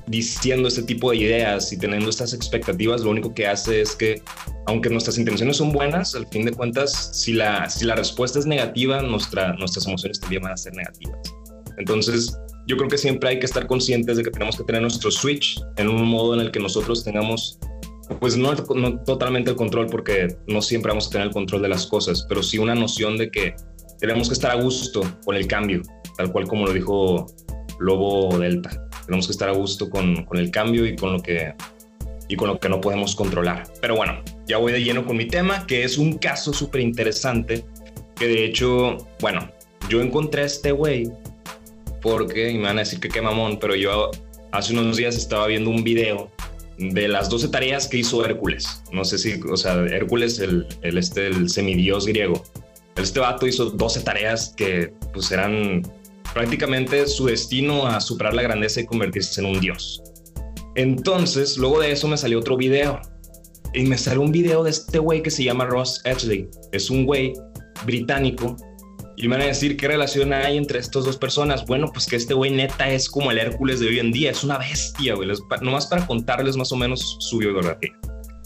diciendo 0.09 0.69
este 0.69 0.83
tipo 0.83 1.11
de 1.11 1.19
ideas 1.19 1.73
y 1.73 1.79
teniendo 1.79 2.11
estas 2.11 2.33
expectativas, 2.33 3.03
lo 3.03 3.11
único 3.11 3.35
que 3.35 3.47
hace 3.47 3.81
es 3.81 3.95
que, 3.95 4.23
aunque 4.67 4.91
nuestras 4.91 5.19
intenciones 5.19 5.57
son 5.57 5.73
buenas, 5.73 6.15
al 6.15 6.27
fin 6.29 6.45
de 6.45 6.53
cuentas, 6.53 7.11
si 7.13 7.33
la, 7.33 7.69
si 7.69 7.85
la 7.85 7.95
respuesta 7.95 8.39
es 8.39 8.47
negativa, 8.47 9.03
nuestra, 9.03 9.53
nuestras 9.55 9.87
emociones 9.87 10.21
también 10.21 10.43
van 10.43 10.53
a 10.53 10.57
ser 10.57 10.75
negativas. 10.75 11.19
Entonces, 11.77 12.37
yo 12.67 12.77
creo 12.77 12.89
que 12.89 12.99
siempre 12.99 13.31
hay 13.31 13.39
que 13.39 13.47
estar 13.47 13.67
conscientes 13.67 14.17
de 14.17 14.23
que 14.23 14.31
tenemos 14.31 14.57
que 14.57 14.65
tener 14.65 14.83
nuestro 14.83 15.11
switch 15.11 15.61
en 15.77 15.89
un 15.89 16.05
modo 16.07 16.35
en 16.35 16.41
el 16.41 16.51
que 16.51 16.61
nosotros 16.61 17.05
tengamos 17.05 17.59
pues 18.21 18.37
no, 18.37 18.55
totalmente 19.05 19.51
el 19.51 19.57
control 19.57 19.87
porque 19.87 20.37
no 20.47 20.63
siempre 20.63 20.91
vamos 20.91 21.09
a 21.09 21.11
tener 21.11 21.27
el 21.29 21.33
control 21.33 21.63
de 21.63 21.69
las 21.69 21.87
cosas, 21.87 22.25
pero 22.29 22.43
sí 22.43 22.59
una 22.59 22.75
noción 22.75 23.19
de 23.19 23.31
que 23.31 23.55
tenemos 24.01 24.29
que 24.29 24.35
estar 24.35 24.51
a 24.53 24.63
gusto 24.63 25.03
con 25.25 25.37
el 25.37 25.47
cambio, 25.47 25.83
tal 26.17 26.33
cual 26.33 26.47
como 26.47 26.67
lo 26.67 26.73
dijo 26.73 27.27
Lobo 27.79 28.39
Delta. 28.39 28.88
Tenemos 29.09 29.27
que 29.27 29.33
estar 29.33 29.49
a 29.49 29.53
gusto 29.53 29.89
con, 29.89 30.25
con 30.27 30.37
el 30.39 30.51
cambio 30.51 30.87
y 30.87 30.95
con 30.95 31.15
lo 31.15 31.23
que 31.23 31.55
y 32.29 32.37
con 32.37 32.49
lo 32.49 32.61
que 32.61 32.69
no 32.69 32.81
podemos 32.81 33.17
controlar. 33.17 33.65
Pero 33.81 33.97
bueno, 33.97 34.23
ya 34.47 34.59
voy 34.59 34.73
de 34.73 34.85
lleno 34.85 35.05
con 35.07 35.17
mi 35.17 35.27
tema, 35.27 35.67
que 35.67 35.83
es 35.83 35.97
un 35.97 36.19
caso 36.19 36.53
súper 36.53 36.83
interesante, 36.83 37.65
que 38.15 38.27
de 38.27 38.45
hecho, 38.45 38.99
bueno, 39.21 39.51
yo 39.89 40.03
encontré 40.03 40.43
a 40.43 40.45
este 40.45 40.73
güey 40.73 41.11
porque, 42.03 42.51
y 42.51 42.59
me 42.59 42.65
van 42.65 42.77
a 42.77 42.81
decir 42.81 43.01
que 43.01 43.09
qué 43.09 43.23
mamón, 43.23 43.59
pero 43.59 43.75
yo 43.75 44.11
hace 44.53 44.75
unos 44.75 44.99
días 44.99 45.17
estaba 45.17 45.47
viendo 45.47 45.71
un 45.71 45.83
video 45.83 46.31
de 46.77 47.09
las 47.09 47.29
12 47.29 47.49
tareas 47.49 47.89
que 47.89 47.97
hizo 47.97 48.25
Hércules. 48.25 48.83
No 48.93 49.05
sé 49.05 49.19
si, 49.19 49.41
o 49.51 49.57
sea, 49.57 49.75
Hércules, 49.75 50.39
el, 50.39 50.67
el, 50.83 50.99
este, 50.99 51.27
el 51.27 51.49
semidios 51.49 52.07
griego. 52.07 52.45
Este 52.97 53.21
vato 53.21 53.47
hizo 53.47 53.71
12 53.71 54.01
tareas 54.03 54.55
que 54.57 54.93
pues 55.13 55.31
eran 55.31 55.83
prácticamente 56.33 57.07
su 57.07 57.27
destino 57.27 57.87
a 57.87 58.01
superar 58.01 58.35
la 58.35 58.43
grandeza 58.43 58.81
y 58.81 58.87
convertirse 58.87 59.41
en 59.41 59.47
un 59.47 59.61
dios. 59.61 60.03
Entonces, 60.75 61.57
luego 61.57 61.81
de 61.81 61.93
eso 61.93 62.09
me 62.09 62.17
salió 62.17 62.39
otro 62.39 62.57
video. 62.57 63.01
Y 63.75 63.83
me 63.83 63.99
salió 63.99 64.23
un 64.23 64.33
video 64.33 64.65
de 64.65 64.71
este 64.71 64.99
güey 64.99 65.23
que 65.23 65.31
se 65.31 65.45
llama 65.45 65.67
Ross 65.67 66.01
Edgley. 66.05 66.49
Es 66.73 66.89
un 66.89 67.05
güey 67.05 67.35
británico 67.85 68.57
y 69.21 69.27
me 69.27 69.37
van 69.37 69.47
a 69.47 69.49
decir 69.49 69.77
qué 69.77 69.89
relación 69.89 70.33
hay 70.33 70.57
entre 70.57 70.79
estas 70.79 71.05
dos 71.05 71.17
personas. 71.17 71.65
Bueno, 71.67 71.91
pues 71.93 72.07
que 72.07 72.15
este 72.15 72.35
güey 72.35 72.53
neta 72.53 72.89
es 72.89 73.09
como 73.09 73.33
el 73.33 73.39
Hércules 73.39 73.81
de 73.81 73.89
hoy 73.89 73.99
en 73.99 74.13
día, 74.13 74.31
es 74.31 74.45
una 74.45 74.59
bestia, 74.59 75.17
güey. 75.17 75.29
Nomás 75.61 75.89
para 75.89 76.07
contarles 76.07 76.57
más 76.57 76.71
o 76.71 76.77
menos 76.77 77.17
su 77.19 77.39
biografía. 77.39 77.91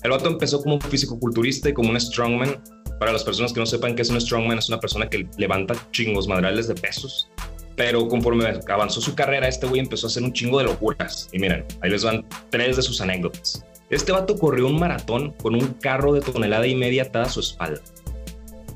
El 0.02 0.10
vato 0.10 0.30
empezó 0.30 0.62
como 0.62 0.76
un 0.76 0.80
físico-culturista 0.80 1.68
y 1.68 1.74
como 1.74 1.90
un 1.90 2.00
strongman. 2.00 2.62
Para 2.98 3.12
las 3.12 3.22
personas 3.22 3.52
que 3.52 3.60
no 3.60 3.66
sepan 3.66 3.94
qué 3.94 4.00
es 4.00 4.08
un 4.08 4.18
strongman, 4.18 4.58
es 4.58 4.70
una 4.70 4.80
persona 4.80 5.10
que 5.10 5.28
levanta 5.36 5.74
chingos 5.90 6.26
madrales 6.26 6.68
de 6.68 6.74
pesos. 6.74 7.28
Pero 7.76 8.08
conforme 8.08 8.60
avanzó 8.68 9.00
su 9.00 9.14
carrera, 9.14 9.48
este 9.48 9.66
güey 9.66 9.80
empezó 9.80 10.06
a 10.06 10.10
hacer 10.10 10.22
un 10.22 10.32
chingo 10.32 10.58
de 10.58 10.64
locuras. 10.64 11.28
Y 11.32 11.38
miren, 11.38 11.64
ahí 11.80 11.90
les 11.90 12.04
van 12.04 12.24
tres 12.50 12.76
de 12.76 12.82
sus 12.82 13.00
anécdotas. 13.00 13.64
Este 13.90 14.12
vato 14.12 14.36
corrió 14.36 14.66
un 14.66 14.78
maratón 14.78 15.32
con 15.42 15.54
un 15.54 15.74
carro 15.74 16.12
de 16.12 16.20
tonelada 16.20 16.66
y 16.66 16.74
media 16.74 17.04
atada 17.04 17.26
a 17.26 17.30
su 17.30 17.40
espalda 17.40 17.80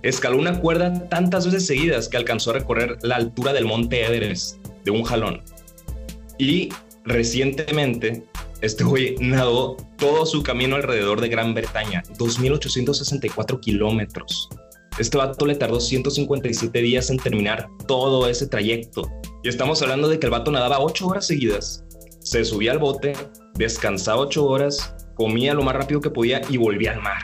escaló 0.09 0.39
una 0.39 0.61
cuerda 0.61 1.09
tantas 1.09 1.47
veces 1.47 1.67
seguidas 1.67 2.09
que 2.09 2.17
alcanzó 2.17 2.51
a 2.51 2.55
recorrer 2.55 2.99
la 3.03 3.17
altura 3.17 3.53
del 3.53 3.65
monte 3.65 4.05
Everest 4.05 4.57
de 4.85 4.91
un 4.91 5.03
jalón. 5.03 5.43
Y 6.39 6.69
recientemente, 7.05 8.25
este 8.61 8.85
güey 8.85 9.17
nadó 9.21 9.77
todo 9.97 10.27
su 10.27 10.43
camino 10.43 10.77
alrededor 10.77 11.21
de 11.21 11.29
Gran 11.29 11.55
Bretaña, 11.55 12.03
2.864 12.19 13.61
kilómetros. 13.61 14.49
Este 14.99 15.19
vato 15.19 15.45
le 15.45 15.55
tardó 15.55 15.79
157 15.79 16.79
días 16.81 17.11
en 17.11 17.19
terminar 17.19 17.69
todo 17.87 18.29
ese 18.29 18.47
trayecto. 18.47 19.11
Y 19.43 19.49
estamos 19.49 19.83
hablando 19.83 20.09
de 20.09 20.19
que 20.19 20.27
el 20.27 20.33
vato 20.33 20.51
nadaba 20.51 20.81
8 20.81 21.07
horas 21.07 21.27
seguidas, 21.27 21.85
se 22.21 22.45
subía 22.45 22.73
al 22.73 22.79
bote, 22.79 23.13
descansaba 23.55 24.23
8 24.23 24.45
horas, 24.45 24.95
comía 25.15 25.53
lo 25.53 25.63
más 25.63 25.77
rápido 25.77 26.01
que 26.01 26.11
podía 26.11 26.41
y 26.49 26.57
volvía 26.57 26.93
al 26.93 27.03
mar. 27.03 27.23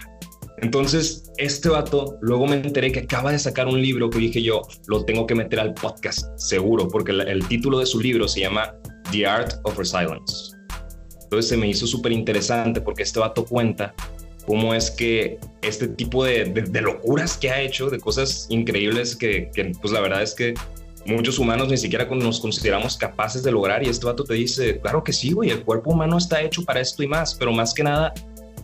Entonces, 0.58 1.32
este 1.38 1.70
vato, 1.70 2.18
luego 2.20 2.46
me 2.46 2.56
enteré 2.56 2.92
que 2.92 3.00
acaba 3.00 3.32
de 3.32 3.38
sacar 3.38 3.66
un 3.66 3.80
libro 3.80 4.10
que 4.10 4.18
dije 4.18 4.42
yo, 4.42 4.62
lo 4.86 5.04
tengo 5.04 5.26
que 5.26 5.34
meter 5.34 5.58
al 5.58 5.74
podcast, 5.74 6.26
seguro, 6.36 6.86
porque 6.88 7.10
el, 7.10 7.48
título 7.48 7.78
de 7.80 7.86
su 7.86 8.00
libro 8.00 8.28
se 8.28 8.40
llama 8.40 8.72
The 9.10 9.26
Art 9.26 9.54
of 9.64 9.76
Resilience. 9.76 10.54
Entonces 11.22 11.48
se 11.48 11.56
me 11.56 11.68
hizo 11.68 11.86
súper 11.86 12.12
interesante 12.12 12.80
porque 12.80 13.02
este 13.02 13.18
vato 13.18 13.44
cuenta 13.44 13.94
cómo 14.46 14.74
es 14.74 14.90
que 14.90 15.38
este 15.62 15.88
tipo 15.88 16.24
de, 16.24 16.46
locuras 16.80 17.36
que 17.36 17.50
ha 17.50 17.60
hecho, 17.60 17.90
de 17.90 17.98
cosas 17.98 18.46
increíbles 18.50 19.16
que, 19.16 19.50
que, 19.54 19.72
pues 19.80 19.92
la 19.92 20.00
verdad 20.00 20.22
es 20.22 20.34
que 20.34 20.54
muchos 21.06 21.38
humanos 21.38 21.68
ni 21.68 21.76
siquiera 21.76 22.04
nos 22.06 22.40
consideramos 22.40 22.96
capaces 22.96 23.42
de 23.42 23.50
lograr 23.52 23.84
y 23.84 23.88
este 23.88 24.06
vato 24.06 24.24
te 24.24 24.34
dice, 24.34 24.80
claro 24.80 25.02
que 25.02 25.12
sí, 25.12 25.32
güey, 25.32 25.50
el 25.50 25.64
cuerpo 25.64 25.92
humano 25.92 26.18
está 26.18 26.40
hecho 26.42 26.64
para 26.64 26.80
esto 26.80 27.02
y 27.02 27.08
más, 27.08 27.34
pero 27.34 27.52
más 27.52 27.74
que 27.74 27.82
nada 27.82 28.12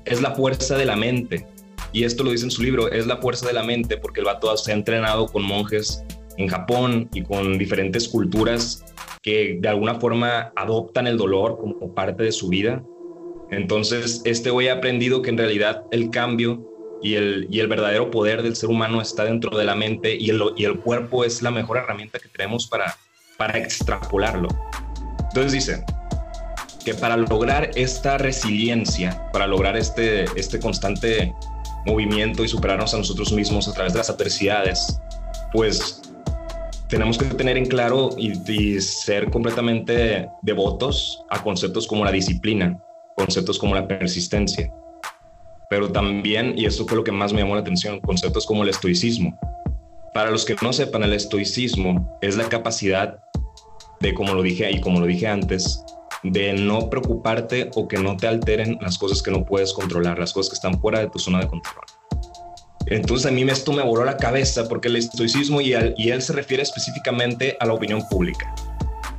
es 0.05 0.21
la 0.21 0.35
fuerza 0.35 0.77
de 0.77 0.87
la 0.87 0.97
mente. 0.97 1.47
Y 1.93 2.05
esto 2.05 2.23
lo 2.23 2.31
dice 2.31 2.45
en 2.45 2.51
su 2.51 2.63
libro, 2.63 2.91
es 2.91 3.07
la 3.07 3.17
fuerza 3.17 3.47
de 3.47 3.53
la 3.55 3.63
mente 3.63 3.97
porque 3.97 4.21
el 4.21 4.27
vato 4.27 4.55
se 4.57 4.73
ha 4.73 4.75
entrenado 4.75 5.27
con 5.27 5.43
monjes 5.43 6.05
en 6.37 6.49
Japón 6.49 7.09
y 7.13 7.23
con 7.23 7.59
diferentes 7.59 8.09
culturas 8.09 8.85
que 9.23 9.59
de 9.61 9.69
alguna 9.69 9.97
forma 9.97 10.53
adoptan 10.55 11.07
el 11.07 11.17
dolor 11.17 11.59
como 11.59 11.95
parte 11.95 12.23
de 12.23 12.33
su 12.33 12.49
vida. 12.49 12.83
Entonces, 13.51 14.23
este 14.25 14.51
güey 14.51 14.69
ha 14.69 14.75
aprendido 14.75 15.23
que 15.23 15.31
en 15.31 15.39
realidad 15.39 15.85
el 15.91 16.11
cambio 16.11 16.65
y 17.03 17.15
el, 17.15 17.47
y 17.51 17.61
el 17.61 17.69
verdadero 17.69 18.11
poder 18.11 18.43
del 18.43 18.57
ser 18.57 18.69
humano 18.69 19.01
está 19.01 19.25
dentro 19.25 19.57
de 19.57 19.65
la 19.65 19.75
mente 19.75 20.17
y 20.17 20.31
el, 20.31 20.43
y 20.57 20.65
el 20.65 20.79
cuerpo 20.81 21.25
es 21.25 21.43
la 21.43 21.51
mejor 21.51 21.79
herramienta 21.79 22.19
que 22.19 22.29
tenemos 22.29 22.67
para, 22.67 22.97
para 23.37 23.59
extrapolarlo. 23.59 24.49
Entonces 25.29 25.53
dice 25.53 25.85
que 26.85 26.95
para 26.95 27.17
lograr 27.17 27.71
esta 27.75 28.19
resiliencia, 28.19 29.31
para 29.33 29.47
lograr 29.47 29.77
este, 29.77 30.25
este 30.37 30.59
constante 30.59 31.35
movimiento 31.87 32.45
y 32.45 32.49
superarnos 32.49 32.95
a 32.95 32.99
nosotros 32.99 33.33
mismos 33.33 33.69
a 33.69 33.73
través 33.73 33.93
de 33.93 33.99
las 33.99 34.11
adversidades, 34.11 35.01
pues 35.53 36.03
tenemos 36.89 37.19
que 37.19 37.27
tener 37.27 37.57
en 37.57 37.67
claro 37.67 38.11
y, 38.17 38.81
ser 38.81 39.31
completamente 39.31 40.29
devotos 40.43 41.23
a 41.31 41.43
conceptos 41.43 41.87
como 41.87 42.05
la 42.05 42.13
disciplina, 42.13 42.83
conceptos 43.19 43.59
como 43.59 43.75
la 43.75 43.87
persistencia, 43.87 44.73
pero 45.69 45.91
también, 45.91 46.55
y 46.57 46.65
esto 46.65 46.87
fue 46.87 46.97
lo 46.97 47.05
que 47.05 47.13
más 47.13 47.33
me 47.33 47.41
llamó 47.41 47.55
la 47.55 47.61
atención, 47.61 48.01
conceptos 48.01 48.47
como 48.47 48.63
el 48.63 48.71
estoicismo. 48.71 49.39
Para 50.15 50.31
los 50.31 50.45
que 50.45 50.57
no 50.63 50.73
sepan, 50.73 51.03
el 51.03 51.13
estoicismo 51.13 52.19
es 52.23 52.37
la 52.37 52.49
capacidad 52.49 53.19
de, 54.01 54.15
como 54.15 54.35
lo 54.35 54.43
dije 54.43 54.71
y 54.71 54.81
como 54.81 55.01
lo 55.01 55.07
dije 55.07 55.27
antes, 55.27 55.85
de 56.23 56.55
no 56.55 56.89
preocuparte 56.89 57.71
o 57.75 57.87
que 57.87 57.99
no 57.99 58.17
te 58.17 58.27
alteren 58.27 58.79
las 58.81 58.97
cosas 58.97 59.23
que 59.23 59.31
no 59.31 59.45
puedes 59.45 59.73
controlar, 59.73 60.19
las 60.19 60.33
cosas 60.33 60.51
que 60.51 60.55
están 60.55 60.81
fuera 60.81 61.01
de 61.01 61.11
tu 61.11 61.19
zona 61.19 61.41
de 61.41 61.49
control. 61.49 61.85
Entonces 62.87 63.27
a 63.27 63.31
mí 63.31 63.43
esto 63.43 63.73
me 63.73 63.83
voló 63.83 64.05
la 64.05 64.17
cabeza 64.17 64.67
porque 64.67 64.89
el 64.89 64.97
estoicismo 64.97 65.61
y, 65.61 65.75
y 65.97 66.11
él 66.11 66.23
se 66.23 66.33
refiere 66.33 66.63
específicamente 66.63 67.57
a 67.61 67.67
la 67.67 67.75
opinión 67.75 68.03
pública. 68.09 68.55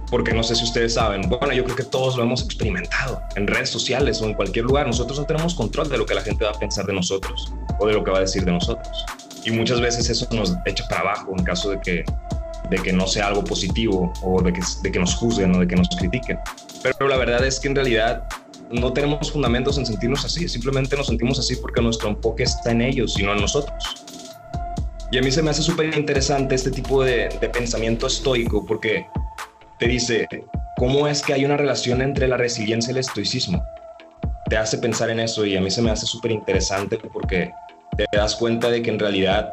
Porque 0.09 0.33
no 0.33 0.43
sé 0.43 0.55
si 0.55 0.63
ustedes 0.63 0.95
saben, 0.95 1.21
bueno, 1.29 1.53
yo 1.53 1.63
creo 1.63 1.75
que 1.75 1.83
todos 1.83 2.17
lo 2.17 2.23
hemos 2.23 2.43
experimentado 2.43 3.21
en 3.35 3.45
redes 3.45 3.69
sociales 3.69 4.21
o 4.21 4.25
en 4.25 4.33
cualquier 4.33 4.65
lugar. 4.65 4.87
Nosotros 4.87 5.19
no 5.19 5.25
tenemos 5.25 5.53
control 5.53 5.89
de 5.89 5.97
lo 5.97 6.05
que 6.05 6.15
la 6.15 6.21
gente 6.21 6.45
va 6.45 6.51
a 6.51 6.59
pensar 6.59 6.85
de 6.85 6.93
nosotros 6.93 7.53
o 7.79 7.85
de 7.85 7.93
lo 7.93 8.03
que 8.03 8.11
va 8.11 8.17
a 8.17 8.21
decir 8.21 8.43
de 8.43 8.51
nosotros. 8.51 9.05
Y 9.45 9.51
muchas 9.51 9.79
veces 9.81 10.09
eso 10.09 10.27
nos 10.31 10.55
echa 10.65 10.87
para 10.87 11.01
abajo 11.01 11.33
en 11.37 11.43
caso 11.43 11.71
de 11.71 11.79
que, 11.79 12.03
de 12.69 12.77
que 12.77 12.91
no 12.91 13.07
sea 13.07 13.27
algo 13.27 13.43
positivo 13.43 14.11
o 14.23 14.41
de 14.41 14.51
que, 14.51 14.61
de 14.83 14.91
que 14.91 14.99
nos 14.99 15.15
juzguen 15.15 15.55
o 15.55 15.59
de 15.59 15.67
que 15.67 15.75
nos 15.75 15.87
critiquen. 15.89 16.39
Pero 16.81 17.07
la 17.07 17.17
verdad 17.17 17.45
es 17.45 17.59
que 17.59 17.67
en 17.67 17.75
realidad 17.75 18.27
no 18.71 18.93
tenemos 18.93 19.31
fundamentos 19.31 19.77
en 19.77 19.85
sentirnos 19.85 20.25
así, 20.25 20.47
simplemente 20.47 20.95
nos 20.95 21.07
sentimos 21.07 21.39
así 21.39 21.55
porque 21.55 21.81
nuestro 21.81 22.09
enfoque 22.09 22.43
está 22.43 22.71
en 22.71 22.81
ellos 22.81 23.17
y 23.19 23.23
no 23.23 23.33
en 23.33 23.41
nosotros. 23.41 23.83
Y 25.11 25.17
a 25.17 25.21
mí 25.21 25.31
se 25.31 25.41
me 25.41 25.49
hace 25.49 25.63
súper 25.63 25.97
interesante 25.97 26.53
este 26.53 26.69
tipo 26.69 27.03
de, 27.03 27.29
de, 27.41 27.49
pensamiento 27.49 28.05
estoico 28.05 28.63
porque 28.63 29.07
te 29.79 29.87
dice, 29.87 30.27
¿cómo 30.77 31.07
es 31.07 31.21
que 31.21 31.33
hay 31.33 31.45
una 31.45 31.57
relación 31.57 32.01
entre 32.01 32.27
la 32.27 32.37
resiliencia 32.37 32.91
y 32.91 32.93
el 32.93 32.97
estoicismo? 32.99 33.63
Te 34.49 34.57
hace 34.57 34.77
pensar 34.77 35.09
en 35.09 35.21
eso 35.21 35.45
y 35.45 35.55
a 35.55 35.61
mí 35.61 35.71
se 35.71 35.81
me 35.81 35.89
hace 35.89 36.05
súper 36.05 36.31
interesante 36.31 36.97
porque 36.97 37.49
te 37.97 38.05
das 38.11 38.35
cuenta 38.35 38.69
de 38.69 38.81
que 38.81 38.89
en 38.89 38.99
realidad 38.99 39.51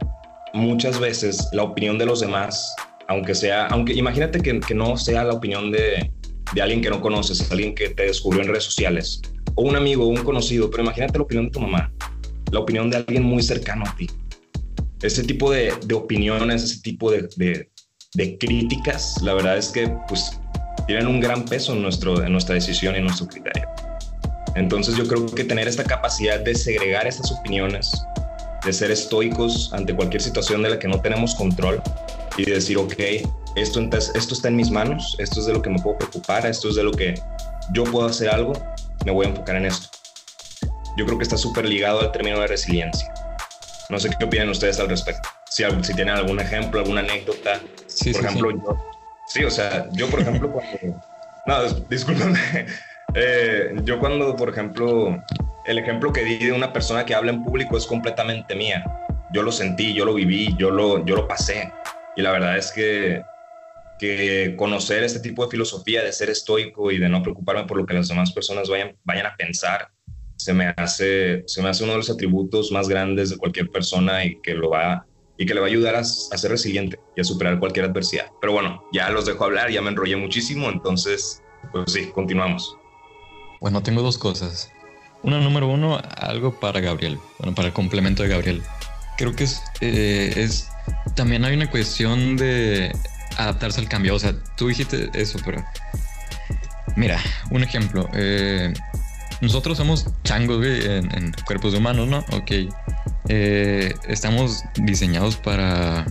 muchas 0.53 0.99
veces 0.99 1.49
la 1.53 1.63
opinión 1.63 1.97
de 1.97 2.07
los 2.07 2.21
demás, 2.21 2.75
aunque 3.07 3.35
sea, 3.35 3.67
aunque 3.69 3.93
imagínate 3.95 4.41
que, 4.41 4.75
no 4.75 4.97
sea 4.97 5.23
la 5.23 5.35
opinión 5.35 5.71
de, 5.71 6.11
de 6.55 6.63
alguien 6.63 6.83
que 6.83 6.91
no 6.91 7.01
conoces, 7.01 7.51
alguien 7.53 7.75
que 7.75 7.91
te 7.91 8.05
descubrió 8.05 8.43
en 8.43 8.49
redes 8.49 8.65
sociales, 8.65 9.23
o 9.55 9.63
un 9.63 9.77
amigo 9.77 10.05
o 10.05 10.09
un 10.09 10.25
conocido, 10.25 10.71
pero 10.71 10.83
imagínate 10.83 11.19
la 11.19 11.25
opinión 11.25 11.47
de 11.47 11.53
tu 11.53 11.61
mamá, 11.61 11.93
la 12.51 12.59
opinión 12.59 12.91
de 12.91 12.97
alguien 12.97 13.23
muy 13.23 13.43
cercano 13.43 13.85
a 13.87 13.95
ti. 13.95 14.09
Ese 15.03 15.23
tipo 15.23 15.53
de, 15.53 15.73
de 15.85 15.95
opiniones, 15.95 16.65
ese 16.65 16.81
tipo 16.81 17.13
de, 17.13 17.69
de, 18.17 18.39
críticas, 18.39 19.17
la 19.23 19.35
verdad 19.35 19.59
es 19.59 19.69
que 19.69 19.89
pues 20.09 20.39
tienen 20.87 21.07
un 21.07 21.21
gran 21.21 21.45
peso 21.45 21.73
en, 21.73 21.83
nuestro, 21.83 22.23
en 22.23 22.33
nuestra 22.33 22.55
decisión 22.55 22.95
y 22.95 22.99
en 22.99 23.05
nuestro 23.05 23.27
criterio. 23.27 23.69
Entonces 24.55 24.97
yo 24.97 25.07
creo 25.07 25.27
que 25.27 25.45
tener 25.45 25.69
esta 25.69 25.85
capacidad 25.85 26.41
de 26.41 26.55
segregar 26.55 27.07
estas 27.07 27.31
opiniones, 27.33 27.93
de 28.65 28.73
ser 28.73 28.91
estoicos 28.91 29.71
ante 29.73 29.95
cualquier 29.95 30.23
situación 30.23 30.63
de 30.63 30.71
la 30.71 30.79
que 30.79 30.89
no 30.89 31.01
tenemos 31.01 31.35
control 31.35 31.83
y 32.39 32.45
de 32.45 32.55
decir, 32.55 32.79
ok, 32.79 32.95
esto, 33.57 33.81
esto 33.81 34.35
está 34.35 34.49
en 34.49 34.57
mis 34.57 34.71
manos, 34.71 35.17
esto 35.19 35.41
es 35.41 35.47
de 35.47 35.53
lo 35.53 35.63
que 35.63 35.71
me 35.71 35.79
puedo 35.81 35.99
preocupar, 35.99 36.47
esto 36.47 36.69
es 36.69 36.77
de 36.77 36.85
lo 36.85 36.93
que 36.93 37.15
yo 37.73 37.85
puedo 37.85 38.07
hacer 38.07 38.29
algo, 38.31 38.53
me 39.05 39.13
voy 39.13 39.27
a 39.27 39.29
enfocar 39.31 39.57
en 39.57 39.67
esto. 39.67 39.89
Yo 40.97 41.05
creo 41.05 41.19
que 41.19 41.25
está 41.25 41.37
súper 41.37 41.67
ligado 41.67 42.01
al 42.01 42.13
término 42.13 42.41
de 42.41 42.47
resiliencia. 42.47 43.13
No 43.91 44.01
sé 44.01 44.11
qué 44.19 44.25
opinan 44.25 44.49
ustedes 44.49 44.81
al 44.81 44.89
respecto. 44.89 45.29
Si, 45.51 45.63
si 45.83 45.95
tienen 45.95 46.15
algún 46.15 46.41
ejemplo, 46.41 46.81
alguna 46.81 47.01
anécdota. 47.01 47.61
Sí, 47.97 48.13
por 48.13 48.21
sí, 48.21 48.27
ejemplo, 48.27 48.51
sí. 48.51 48.57
yo. 48.65 48.77
Sí, 49.27 49.45
o 49.45 49.51
sea, 49.51 49.89
yo, 49.93 50.09
por 50.09 50.21
ejemplo, 50.21 50.53
cuando. 50.53 51.01
No, 51.47 51.63
discúlpame. 51.89 52.39
Eh, 53.19 53.73
yo, 53.85 53.99
cuando, 53.99 54.37
por 54.37 54.51
ejemplo, 54.51 55.25
el 55.65 55.79
ejemplo 55.79 56.13
que 56.13 56.23
di 56.23 56.37
de 56.37 56.53
una 56.53 56.71
persona 56.71 57.07
que 57.07 57.15
habla 57.15 57.31
en 57.31 57.43
público 57.43 57.79
es 57.79 57.87
completamente 57.87 58.55
mía. 58.55 58.85
Yo 59.33 59.43
lo 59.43 59.53
sentí, 59.53 59.95
yo 59.95 60.05
lo 60.05 60.13
viví, 60.13 60.55
yo 60.59 60.71
lo, 60.71 61.03
yo 61.07 61.15
lo 61.15 61.27
pasé. 61.27 61.73
Y 62.15 62.21
la 62.21 62.33
verdad 62.33 62.59
es 62.59 62.73
que 62.73 63.23
que 63.99 64.55
conocer 64.57 65.03
este 65.05 65.21
tipo 65.21 65.45
de 65.45 65.51
filosofía 65.51 66.03
de 66.03 66.13
ser 66.13 66.31
estoico 66.31 66.91
y 66.91 66.99
de 66.99 67.09
no 67.09 67.23
preocuparme 67.23 67.65
por 67.65 67.79
lo 67.79 67.87
que 67.87 67.95
las 67.95 68.09
demás 68.09 68.33
personas 68.33 68.69
vayan, 68.69 68.97
vayan 69.05 69.27
a 69.27 69.37
pensar, 69.37 69.89
se 70.37 70.53
me, 70.53 70.75
hace, 70.77 71.45
se 71.47 71.63
me 71.63 71.69
hace 71.69 71.85
uno 71.85 71.93
de 71.93 71.99
los 71.99 72.11
atributos 72.11 72.71
más 72.71 72.89
grandes 72.89 73.31
de 73.31 73.37
cualquier 73.37 73.71
persona 73.71 74.25
y 74.25 74.41
que, 74.43 74.55
lo 74.55 74.71
va, 74.71 75.07
y 75.39 75.47
que 75.47 75.55
le 75.55 75.61
va 75.61 75.67
a 75.67 75.71
ayudar 75.71 75.95
a, 75.97 76.01
a 76.01 76.03
ser 76.03 76.51
resiliente 76.51 76.99
y 77.17 77.21
a 77.21 77.25
superar 77.25 77.59
cualquier 77.59 77.87
adversidad. 77.87 78.27
Pero 78.41 78.53
bueno, 78.53 78.85
ya 78.93 79.11
los 79.11 79.27
dejo 79.27 79.45
hablar, 79.45 79.71
ya 79.71 79.83
me 79.83 79.91
enrollé 79.91 80.17
muchísimo, 80.17 80.69
entonces, 80.69 81.43
pues 81.73 81.93
sí, 81.93 82.07
continuamos. 82.15 82.77
Bueno, 83.61 83.83
tengo 83.83 84.03
dos 84.03 84.19
cosas. 84.19 84.71
Una, 85.23 85.41
número 85.41 85.69
uno, 85.69 86.01
algo 86.17 86.59
para 86.59 86.81
Gabriel, 86.81 87.19
bueno, 87.39 87.55
para 87.55 87.69
el 87.69 87.75
complemento 87.75 88.23
de 88.23 88.29
Gabriel. 88.29 88.63
Creo 89.17 89.35
que 89.35 89.45
es, 89.45 89.63
eh, 89.81 90.33
es 90.37 90.69
también 91.15 91.45
hay 91.45 91.55
una 91.55 91.71
cuestión 91.71 92.37
de 92.37 92.95
adaptarse 93.37 93.81
al 93.81 93.89
cambio. 93.89 94.15
O 94.15 94.19
sea, 94.19 94.35
tú 94.57 94.69
dijiste 94.69 95.11
eso, 95.15 95.39
pero 95.45 95.65
mira, 96.97 97.19
un 97.51 97.63
ejemplo. 97.63 98.09
Eh, 98.15 98.73
nosotros 99.41 99.77
somos 99.79 100.07
changos 100.25 100.59
güey, 100.59 100.85
en, 100.85 101.15
en, 101.17 101.33
cuerpos 101.47 101.73
de 101.73 101.79
humanos, 101.79 102.09
¿no? 102.09 102.19
Ok. 102.33 102.53
Eh, 103.29 103.95
estamos 104.09 104.63
diseñados 104.77 105.37
para 105.37 106.07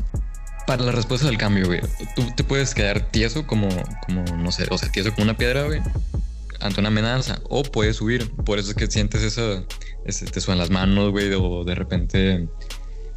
para 0.68 0.84
la 0.84 0.92
respuesta 0.92 1.28
del 1.28 1.38
cambio, 1.38 1.68
güey. 1.68 1.82
Tú 2.16 2.24
te 2.36 2.44
puedes 2.44 2.74
quedar 2.74 3.12
tieso 3.12 3.46
como, 3.46 3.70
como, 4.06 4.24
no 4.38 4.52
sé, 4.52 4.66
o 4.72 4.78
sea, 4.78 4.92
tieso 4.92 5.12
como 5.12 5.26
una 5.26 5.38
piedra, 5.38 5.64
güey, 5.64 5.82
ante 6.60 6.80
una 6.80 6.90
amenaza, 6.90 7.40
o 7.50 7.62
puedes 7.64 7.98
subir. 7.98 8.32
Por 8.32 8.58
eso 8.58 8.72
es 8.72 8.76
que 8.76 8.88
sientes 8.88 9.22
eso, 9.22 9.66
ese, 10.06 10.26
te 10.26 10.42
suenan 10.42 10.60
las 10.60 10.72
manos, 10.72 11.12
güey, 11.12 11.32
o 11.34 11.64
de 11.64 11.76
repente 11.76 12.48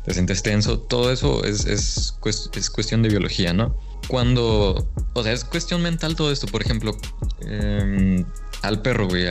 te 0.05 0.15
sientes 0.15 0.43
tenso. 0.43 0.79
Todo 0.79 1.11
eso 1.11 1.43
es, 1.45 1.65
es, 1.65 2.15
es 2.55 2.71
cuestión 2.71 3.03
de 3.03 3.09
biología, 3.09 3.55
¿no? 3.55 3.79
cuando, 4.09 4.89
o 5.13 5.23
sea, 5.23 5.33
es 5.33 5.45
cuestión 5.45 5.83
mental 5.83 6.17
todo 6.17 6.33
esto. 6.33 6.47
Por 6.47 6.63
ejemplo, 6.63 6.97
eh, 7.43 8.25
al 8.63 8.83
perro, 8.83 9.07
güey. 9.07 9.27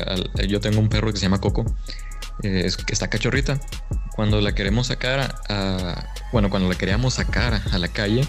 Yo 0.48 0.62
tengo 0.62 0.80
un 0.80 0.88
perro 0.88 1.12
que 1.12 1.18
se 1.18 1.24
llama 1.24 1.42
Coco, 1.42 1.66
eh, 2.44 2.64
es, 2.66 2.78
que 2.78 2.94
está 2.94 3.10
cachorrita. 3.10 3.60
Cuando 4.16 4.42
la 4.42 4.54
queremos 4.54 4.88
sacar 4.88 5.36
a, 5.50 6.06
bueno, 6.32 6.50
cuando 6.50 6.70
la 6.70 6.76
queríamos 6.76 7.16
sacar 7.16 7.62
a 7.72 7.78
la 7.78 7.88
calle, 7.88 8.28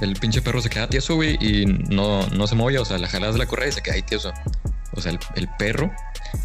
el 0.00 0.14
pinche 0.14 0.42
perro 0.42 0.60
se 0.60 0.68
queda 0.68 0.88
tieso, 0.88 1.14
güey, 1.14 1.38
y 1.40 1.66
no, 1.66 2.26
no 2.28 2.46
se 2.46 2.54
movía. 2.54 2.80
O 2.80 2.84
sea, 2.84 2.98
la 2.98 3.08
jalas 3.08 3.34
de 3.34 3.38
la 3.38 3.46
correa 3.46 3.68
y 3.68 3.72
se 3.72 3.82
queda 3.82 3.94
ahí 3.94 4.02
tieso. 4.02 4.32
O 4.92 5.00
sea, 5.00 5.12
el, 5.12 5.18
el 5.34 5.48
perro 5.58 5.92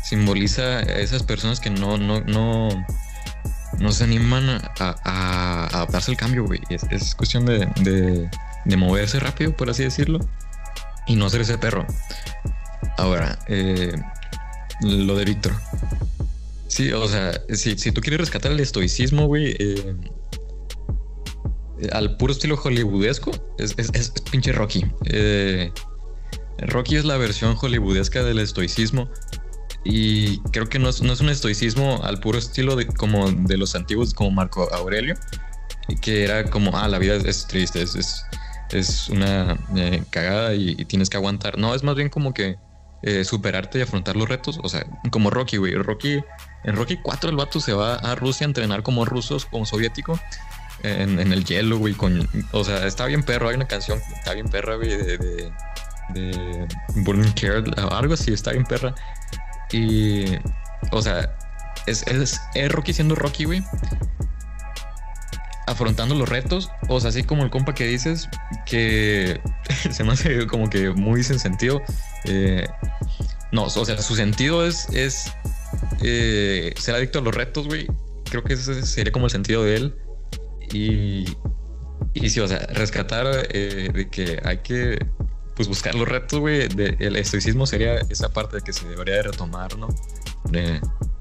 simboliza 0.03 0.61
a 0.61 0.81
esas 0.81 1.23
personas 1.23 1.59
que 1.59 1.69
no, 1.69 1.97
no, 1.97 2.21
no, 2.21 2.69
no 3.79 3.91
se 3.91 4.03
animan 4.03 4.49
a, 4.49 4.71
a, 4.79 4.95
a 5.03 5.67
adaptarse 5.67 6.11
al 6.11 6.17
cambio, 6.17 6.45
güey. 6.45 6.61
Es, 6.69 6.83
es 6.91 7.15
cuestión 7.15 7.45
de, 7.45 7.65
de 7.81 8.29
de 8.65 8.77
moverse 8.77 9.19
rápido, 9.19 9.55
por 9.55 9.69
así 9.69 9.83
decirlo, 9.83 10.19
y 11.07 11.15
no 11.15 11.29
ser 11.29 11.41
ese 11.41 11.57
perro. 11.57 11.85
Ahora, 12.97 13.39
eh, 13.47 13.93
lo 14.81 15.15
de 15.15 15.25
Víctor. 15.25 15.53
Sí, 16.71 16.89
o 16.93 17.05
sea, 17.05 17.33
si, 17.49 17.77
si, 17.77 17.91
tú 17.91 17.99
quieres 17.99 18.21
rescatar 18.21 18.53
el 18.53 18.61
estoicismo, 18.61 19.27
güey, 19.27 19.57
eh, 19.59 19.93
al 21.91 22.15
puro 22.15 22.31
estilo 22.31 22.55
hollywoodesco, 22.55 23.31
es, 23.57 23.73
es, 23.75 23.91
es 23.93 24.11
pinche 24.31 24.53
Rocky. 24.53 24.85
Eh, 25.03 25.69
Rocky 26.59 26.95
es 26.95 27.03
la 27.03 27.17
versión 27.17 27.57
hollywoodesca 27.57 28.23
del 28.23 28.39
estoicismo. 28.39 29.09
Y 29.83 30.39
creo 30.51 30.69
que 30.69 30.79
no 30.79 30.87
es, 30.87 31.01
no 31.01 31.11
es 31.11 31.19
un 31.19 31.27
estoicismo 31.27 31.99
al 32.05 32.21
puro 32.21 32.39
estilo 32.39 32.77
de, 32.77 32.87
como 32.87 33.29
de 33.29 33.57
los 33.57 33.75
antiguos, 33.75 34.13
como 34.13 34.31
Marco 34.31 34.73
Aurelio, 34.73 35.15
que 36.01 36.23
era 36.23 36.45
como, 36.45 36.77
ah, 36.77 36.87
la 36.87 36.99
vida 36.99 37.17
es 37.17 37.47
triste, 37.47 37.81
es, 37.81 38.23
es 38.71 39.09
una 39.09 39.59
eh, 39.75 40.05
cagada 40.09 40.53
y, 40.53 40.85
tienes 40.85 41.09
que 41.09 41.17
aguantar. 41.17 41.57
No, 41.57 41.75
es 41.75 41.83
más 41.83 41.95
bien 41.95 42.07
como 42.07 42.33
que 42.33 42.55
eh, 43.03 43.23
superarte 43.23 43.79
y 43.79 43.81
afrontar 43.81 44.15
los 44.15 44.29
retos. 44.29 44.59
O 44.63 44.69
sea, 44.69 44.85
como 45.11 45.29
Rocky, 45.29 45.57
güey. 45.57 45.73
Rocky, 45.75 46.23
en 46.63 46.75
Rocky 46.75 46.97
4 46.97 47.29
el 47.29 47.35
vato 47.35 47.59
se 47.59 47.73
va 47.73 47.95
a 47.95 48.15
Rusia 48.15 48.45
a 48.45 48.49
entrenar 48.49 48.83
como 48.83 49.05
rusos, 49.05 49.45
como 49.45 49.65
soviético. 49.65 50.19
En, 50.83 51.19
el 51.19 51.45
hielo, 51.45 51.77
güey, 51.77 51.93
con, 51.93 52.27
o 52.53 52.63
sea, 52.63 52.87
está 52.87 53.05
bien 53.05 53.21
perro, 53.21 53.49
hay 53.49 53.55
una 53.55 53.67
canción, 53.67 54.01
está 54.17 54.33
bien 54.33 54.49
perra, 54.49 54.77
güey, 54.77 54.89
de, 54.89 55.15
de, 55.19 55.51
de 56.09 56.67
Burning 56.95 57.33
Care, 57.33 57.63
algo 57.91 58.15
así, 58.15 58.33
está 58.33 58.51
bien 58.51 58.65
perra. 58.65 58.95
Y, 59.71 60.25
o 60.89 60.99
sea, 61.03 61.37
es, 61.85 62.01
es, 62.07 62.41
es 62.55 62.71
Rocky 62.71 62.93
siendo 62.93 63.13
Rocky, 63.13 63.45
güey 63.45 63.63
afrontando 65.67 66.15
los 66.15 66.27
retos, 66.27 66.69
o 66.87 66.99
sea, 66.99 67.09
así 67.09 67.23
como 67.23 67.43
el 67.43 67.49
compa 67.49 67.73
que 67.73 67.85
dices, 67.85 68.27
que 68.65 69.39
se 69.91 70.03
me 70.03 70.13
hace 70.13 70.47
como 70.47 70.69
que 70.69 70.89
muy 70.89 71.23
sin 71.23 71.39
sentido. 71.39 71.81
Eh, 72.25 72.67
no, 73.51 73.65
o 73.65 73.69
sea, 73.85 74.01
su 74.01 74.15
sentido 74.15 74.65
es, 74.65 74.87
es 74.89 75.31
eh, 76.01 76.73
ser 76.77 76.95
adicto 76.95 77.19
a 77.19 77.21
los 77.21 77.35
retos, 77.35 77.67
güey. 77.67 77.87
Creo 78.29 78.43
que 78.43 78.53
ese 78.53 78.85
sería 78.85 79.11
como 79.11 79.25
el 79.25 79.31
sentido 79.31 79.63
de 79.63 79.75
él. 79.75 79.95
Y, 80.71 81.25
y 82.13 82.29
sí, 82.29 82.39
o 82.39 82.47
sea, 82.47 82.59
rescatar 82.67 83.47
eh, 83.49 83.89
de 83.93 84.09
que 84.09 84.39
hay 84.43 84.59
que 84.59 85.05
pues 85.55 85.67
buscar 85.67 85.95
los 85.95 86.07
retos, 86.07 86.39
güey. 86.39 86.69
El 86.99 87.17
estoicismo 87.17 87.67
sería 87.67 87.95
esa 88.09 88.29
parte 88.29 88.57
de 88.57 88.61
que 88.61 88.71
se 88.71 88.87
debería 88.87 89.15
de 89.15 89.23
retomar, 89.23 89.77
¿no? 89.77 89.89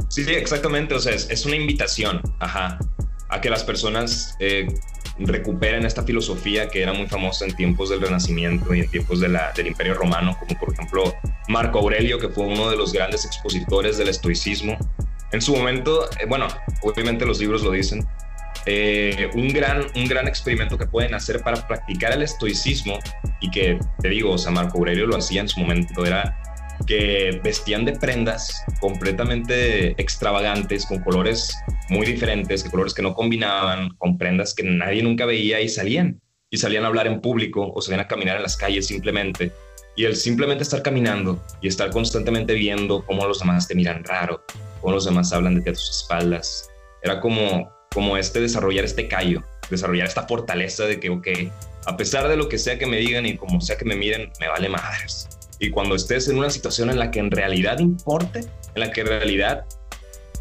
Sí, 0.08 0.24
sí, 0.24 0.30
exactamente. 0.30 0.94
O 0.94 1.00
sea, 1.00 1.12
es, 1.12 1.28
es 1.30 1.44
una 1.46 1.56
invitación, 1.56 2.22
ajá 2.38 2.78
a 3.30 3.40
que 3.40 3.50
las 3.50 3.64
personas 3.64 4.36
eh, 4.38 4.66
recuperen 5.18 5.84
esta 5.84 6.02
filosofía 6.02 6.68
que 6.68 6.82
era 6.82 6.92
muy 6.92 7.06
famosa 7.06 7.44
en 7.44 7.54
tiempos 7.54 7.90
del 7.90 8.00
Renacimiento 8.00 8.74
y 8.74 8.80
en 8.80 8.90
tiempos 8.90 9.20
del 9.20 9.66
Imperio 9.66 9.94
Romano, 9.94 10.36
como 10.38 10.58
por 10.58 10.72
ejemplo 10.72 11.14
Marco 11.48 11.78
Aurelio, 11.78 12.18
que 12.18 12.28
fue 12.28 12.46
uno 12.46 12.70
de 12.70 12.76
los 12.76 12.92
grandes 12.92 13.24
expositores 13.24 13.98
del 13.98 14.08
estoicismo. 14.08 14.76
En 15.32 15.40
su 15.40 15.54
momento, 15.54 16.08
eh, 16.18 16.26
bueno, 16.26 16.48
obviamente 16.82 17.24
los 17.24 17.38
libros 17.38 17.62
lo 17.62 17.70
dicen, 17.70 18.06
eh, 18.66 19.30
un, 19.34 19.48
gran, 19.48 19.86
un 19.94 20.06
gran 20.06 20.28
experimento 20.28 20.76
que 20.76 20.86
pueden 20.86 21.14
hacer 21.14 21.40
para 21.42 21.66
practicar 21.66 22.12
el 22.12 22.22
estoicismo 22.22 22.98
y 23.40 23.50
que, 23.50 23.78
te 24.02 24.08
digo, 24.08 24.32
o 24.32 24.38
sea, 24.38 24.52
Marco 24.52 24.78
Aurelio 24.78 25.06
lo 25.06 25.16
hacía 25.16 25.40
en 25.40 25.48
su 25.48 25.60
momento, 25.60 26.04
era 26.04 26.39
que 26.90 27.40
vestían 27.44 27.84
de 27.84 27.92
prendas 27.92 28.64
completamente 28.80 29.90
extravagantes, 29.90 30.84
con 30.86 30.98
colores 31.04 31.56
muy 31.88 32.04
diferentes, 32.04 32.64
que 32.64 32.70
colores 32.70 32.94
que 32.94 33.02
no 33.02 33.14
combinaban, 33.14 33.90
con 33.90 34.18
prendas 34.18 34.54
que 34.54 34.64
nadie 34.64 35.00
nunca 35.00 35.24
veía 35.24 35.60
y 35.60 35.68
salían. 35.68 36.20
Y 36.50 36.56
salían 36.56 36.82
a 36.82 36.88
hablar 36.88 37.06
en 37.06 37.20
público 37.20 37.72
o 37.72 37.80
salían 37.80 38.00
a 38.00 38.08
caminar 38.08 38.38
en 38.38 38.42
las 38.42 38.56
calles 38.56 38.88
simplemente. 38.88 39.52
Y 39.94 40.04
el 40.04 40.16
simplemente 40.16 40.64
estar 40.64 40.82
caminando 40.82 41.40
y 41.60 41.68
estar 41.68 41.90
constantemente 41.90 42.54
viendo 42.54 43.06
cómo 43.06 43.24
los 43.24 43.38
demás 43.38 43.68
te 43.68 43.76
miran 43.76 44.02
raro, 44.02 44.42
cómo 44.80 44.94
los 44.94 45.04
demás 45.04 45.32
hablan 45.32 45.54
de 45.54 45.60
ti 45.60 45.70
a 45.70 45.74
tus 45.74 45.90
espaldas, 45.90 46.68
era 47.02 47.20
como, 47.20 47.70
como 47.94 48.16
este 48.16 48.40
desarrollar 48.40 48.84
este 48.84 49.06
callo, 49.06 49.44
desarrollar 49.70 50.08
esta 50.08 50.26
fortaleza 50.26 50.86
de 50.86 50.98
que, 50.98 51.08
ok, 51.08 51.28
a 51.86 51.96
pesar 51.96 52.26
de 52.26 52.36
lo 52.36 52.48
que 52.48 52.58
sea 52.58 52.80
que 52.80 52.86
me 52.86 52.96
digan 52.96 53.26
y 53.26 53.36
como 53.36 53.60
sea 53.60 53.78
que 53.78 53.84
me 53.84 53.94
miren, 53.94 54.32
me 54.40 54.48
vale 54.48 54.68
madres 54.68 55.28
y 55.60 55.70
cuando 55.70 55.94
estés 55.94 56.26
en 56.28 56.38
una 56.38 56.50
situación 56.50 56.90
en 56.90 56.98
la 56.98 57.10
que 57.10 57.20
en 57.20 57.30
realidad 57.30 57.78
importe, 57.78 58.40
en 58.74 58.80
la 58.80 58.90
que 58.90 59.02
en 59.02 59.06
realidad 59.06 59.66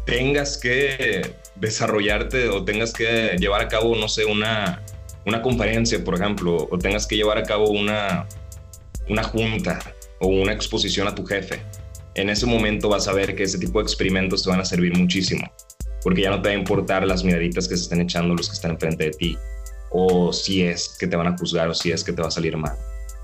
tengas 0.06 0.56
que 0.56 1.34
desarrollarte 1.56 2.48
o 2.48 2.64
tengas 2.64 2.92
que 2.92 3.36
llevar 3.38 3.60
a 3.60 3.68
cabo, 3.68 3.94
no 3.94 4.08
sé, 4.08 4.24
una, 4.24 4.82
una 5.26 5.42
conferencia, 5.42 6.02
por 6.02 6.14
ejemplo, 6.14 6.66
o 6.70 6.78
tengas 6.78 7.06
que 7.06 7.16
llevar 7.16 7.36
a 7.36 7.42
cabo 7.42 7.68
una, 7.68 8.26
una 9.08 9.22
junta 9.22 9.78
o 10.20 10.28
una 10.28 10.54
exposición 10.54 11.06
a 11.06 11.14
tu 11.14 11.26
jefe, 11.26 11.62
en 12.14 12.30
ese 12.30 12.46
momento 12.46 12.88
vas 12.88 13.06
a 13.06 13.12
ver 13.12 13.36
que 13.36 13.42
ese 13.42 13.58
tipo 13.58 13.78
de 13.78 13.84
experimentos 13.84 14.42
te 14.42 14.50
van 14.50 14.60
a 14.60 14.64
servir 14.64 14.96
muchísimo, 14.96 15.50
porque 16.02 16.22
ya 16.22 16.30
no 16.30 16.40
te 16.40 16.48
va 16.48 16.54
a 16.54 16.58
importar 16.58 17.06
las 17.06 17.22
miraditas 17.24 17.68
que 17.68 17.76
se 17.76 17.82
están 17.82 18.00
echando 18.00 18.34
los 18.34 18.48
que 18.48 18.54
están 18.54 18.72
enfrente 18.72 19.04
de 19.04 19.10
ti, 19.10 19.38
o 19.90 20.32
si 20.32 20.62
es 20.62 20.96
que 20.98 21.06
te 21.06 21.16
van 21.16 21.26
a 21.26 21.36
juzgar 21.36 21.68
o 21.68 21.74
si 21.74 21.92
es 21.92 22.02
que 22.02 22.12
te 22.12 22.22
va 22.22 22.28
a 22.28 22.30
salir 22.30 22.56
mal. 22.56 22.76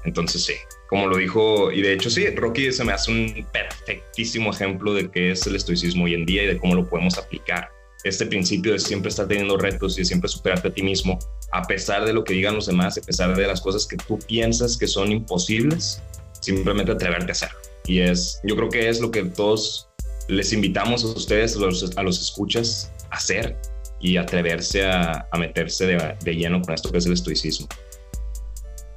Entonces 0.05 0.45
sí, 0.45 0.55
como 0.89 1.09
lo 1.09 1.17
dijo, 1.17 1.73
y 1.73 1.83
de 1.83 1.93
hecho 1.93 2.11
sí, 2.11 2.29
Rocky 2.31 2.73
se 2.73 2.85
me 2.85 2.93
hace 2.93 3.11
un 3.11 3.47
perfectísimo 3.53 4.51
ejemplo 4.53 4.95
de 4.95 5.11
qué 5.11 5.33
es 5.33 5.47
el 5.47 5.57
estoicismo 5.57 6.05
hoy 6.05 6.15
en 6.15 6.27
día 6.27 6.45
y 6.45 6.47
de 6.47 6.59
cómo 6.59 6.75
lo 6.75 6.89
podemos 6.89 7.19
aplicar. 7.19 7.69
Este 8.05 8.27
principio 8.27 8.73
de 8.73 8.79
siempre 8.79 9.09
estar 9.09 9.27
teniendo 9.27 9.57
retos 9.57 9.97
y 9.97 10.03
de 10.03 10.05
siempre 10.05 10.29
superarte 10.29 10.69
a 10.69 10.71
ti 10.73 10.83
mismo, 10.83 11.19
a 11.53 11.63
pesar 11.63 12.05
de 12.05 12.13
lo 12.13 12.23
que 12.23 12.35
digan 12.35 12.55
los 12.55 12.67
demás, 12.67 12.97
a 12.99 13.01
pesar 13.01 13.35
de 13.37 13.47
las 13.47 13.61
cosas 13.61 13.87
que 13.87 13.97
tú 13.97 14.19
piensas 14.29 14.77
que 14.77 14.87
son 14.87 15.11
imposibles, 15.11 16.01
simplemente 16.41 16.93
atreverte 16.93 17.31
a 17.31 17.33
hacerlo. 17.33 17.59
Y 17.87 18.01
es, 18.01 18.41
yo 18.45 18.55
creo 18.55 18.69
que 18.69 18.89
es 18.89 19.01
lo 19.01 19.11
que 19.11 19.25
todos 19.25 19.89
les 20.29 20.53
invitamos 20.53 21.05
a 21.05 21.09
ustedes, 21.09 21.57
a 21.57 21.61
los, 21.61 21.97
a 21.97 22.03
los 22.03 22.21
escuchas, 22.21 22.93
a 23.11 23.17
hacer 23.17 23.57
y 24.01 24.17
atreverse 24.19 24.85
a, 24.85 25.27
a 25.31 25.39
meterse 25.39 25.87
de, 25.87 26.17
de 26.23 26.35
lleno 26.35 26.61
con 26.63 26.75
esto 26.75 26.93
que 26.93 26.99
es 26.99 27.07
el 27.07 27.13
estoicismo. 27.13 27.67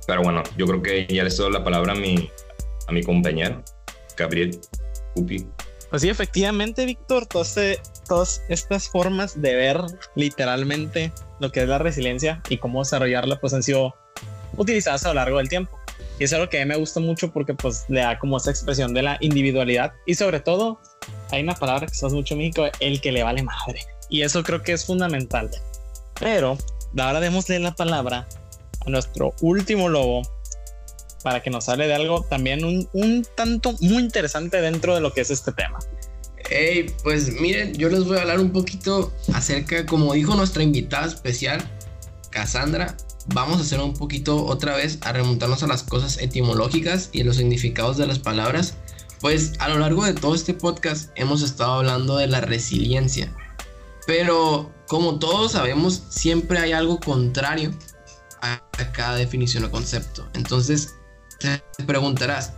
Pero 0.10 0.24
bueno, 0.24 0.42
yo 0.58 0.66
creo 0.66 0.82
que 0.82 1.06
ya 1.06 1.24
le 1.24 1.30
doy 1.30 1.52
la 1.52 1.64
palabra 1.64 1.92
a 1.94 1.96
mi, 1.96 2.32
a 2.88 2.92
mi 2.92 3.04
compañero, 3.04 3.64
Gabriel 4.18 4.60
Upi. 5.16 5.46
Pues 5.92 6.02
sí, 6.02 6.10
efectivamente, 6.10 6.84
Víctor, 6.84 7.28
todas 7.28 8.42
estas 8.50 8.90
formas 8.90 9.40
de 9.40 9.54
ver 9.54 9.80
literalmente 10.16 11.14
lo 11.40 11.52
que 11.52 11.62
es 11.62 11.68
la 11.68 11.78
resiliencia 11.78 12.42
y 12.50 12.58
cómo 12.58 12.80
desarrollarla, 12.80 13.40
pues 13.40 13.54
han 13.54 13.62
sido 13.62 13.94
utilizadas 14.58 15.06
a 15.06 15.10
lo 15.10 15.14
largo 15.14 15.38
del 15.38 15.48
tiempo. 15.48 15.78
Y 16.18 16.24
es 16.24 16.34
algo 16.34 16.50
que 16.50 16.60
a 16.60 16.66
mí 16.66 16.70
me 16.70 16.78
gusta 16.78 17.00
mucho 17.00 17.32
porque 17.32 17.54
pues 17.54 17.86
le 17.88 18.00
da 18.00 18.18
como 18.18 18.38
esa 18.38 18.50
expresión 18.50 18.96
de 18.96 19.04
la 19.04 19.18
individualidad 19.20 19.94
y 20.08 20.16
sobre 20.16 20.40
todo 20.40 20.80
hay 21.30 21.44
una 21.44 21.54
palabra 21.54 21.86
que 21.86 21.94
se 21.94 22.04
usa 22.08 22.16
mucho 22.16 22.34
en 22.34 22.40
México, 22.40 22.66
el 22.80 23.00
que 23.00 23.12
le 23.12 23.22
vale 23.22 23.44
madre. 23.44 23.82
Y 24.10 24.24
eso 24.24 24.42
creo 24.42 24.64
que 24.64 24.72
es 24.72 24.84
fundamental. 24.84 25.52
Pero 26.20 26.58
ahora 26.98 27.20
démosle 27.20 27.60
la 27.60 27.76
palabra 27.76 28.28
nuestro 28.90 29.34
último 29.42 29.90
lobo 29.90 30.22
para 31.24 31.42
que 31.42 31.50
nos 31.50 31.68
hable 31.70 31.88
de 31.88 31.94
algo 31.94 32.24
también 32.24 32.64
un, 32.64 33.28
tanto 33.36 33.74
muy 33.82 34.04
interesante 34.04 34.62
dentro 34.62 34.96
de 34.96 35.02
lo 35.02 35.14
que 35.14 35.22
es 35.22 35.32
este 35.32 35.52
tema. 35.52 35.80
Hey, 36.50 36.94
pues 37.04 37.40
miren, 37.40 37.74
yo 37.76 37.90
les 37.90 38.06
voy 38.06 38.18
a 38.18 38.22
hablar 38.22 38.40
un 38.40 38.52
poquito 38.52 39.14
acerca, 39.34 39.86
como 39.86 40.14
dijo 40.14 40.36
nuestra 40.36 40.64
invitada 40.64 41.06
especial, 41.06 41.62
Cassandra, 42.32 42.96
vamos 43.28 43.60
a 43.60 43.62
hacer 43.62 43.80
un 43.80 43.94
poquito 43.94 44.46
otra 44.46 44.76
vez 44.76 44.98
a 45.02 45.12
remontarnos 45.12 45.62
a 45.64 45.68
las 45.68 45.84
cosas 45.84 46.18
etimológicas 46.18 47.10
y 47.12 47.24
los 47.24 47.36
significados 47.36 47.98
de 47.98 48.08
las 48.08 48.20
palabras. 48.20 48.76
Pues 49.20 49.54
a 49.60 49.68
lo 49.68 49.80
largo 49.80 50.06
de 50.06 50.14
todo 50.14 50.34
este 50.34 50.54
podcast 50.54 51.12
hemos 51.16 51.42
estado 51.42 51.74
hablando 51.74 52.16
de 52.16 52.28
la 52.28 52.40
resiliencia. 52.42 53.32
Pero 54.08 54.72
como 54.88 55.20
todos 55.20 55.52
sabemos, 55.52 56.04
siempre 56.10 56.58
hay 56.58 56.72
algo 56.72 57.00
contrario 57.00 57.72
a 58.42 58.62
cada 58.92 59.16
definición 59.16 59.64
o 59.66 59.72
concepto. 59.72 60.28
Entonces, 60.34 60.96
te 61.40 61.84
preguntarás, 61.86 62.54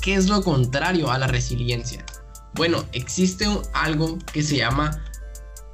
¿qué 0.00 0.14
es 0.14 0.28
lo 0.28 0.42
contrario 0.42 1.10
a 1.10 1.18
la 1.18 1.26
resiliencia? 1.26 2.04
Bueno, 2.54 2.84
existe 2.92 3.46
algo 3.72 4.18
que 4.32 4.42
se 4.42 4.56
llama 4.56 5.02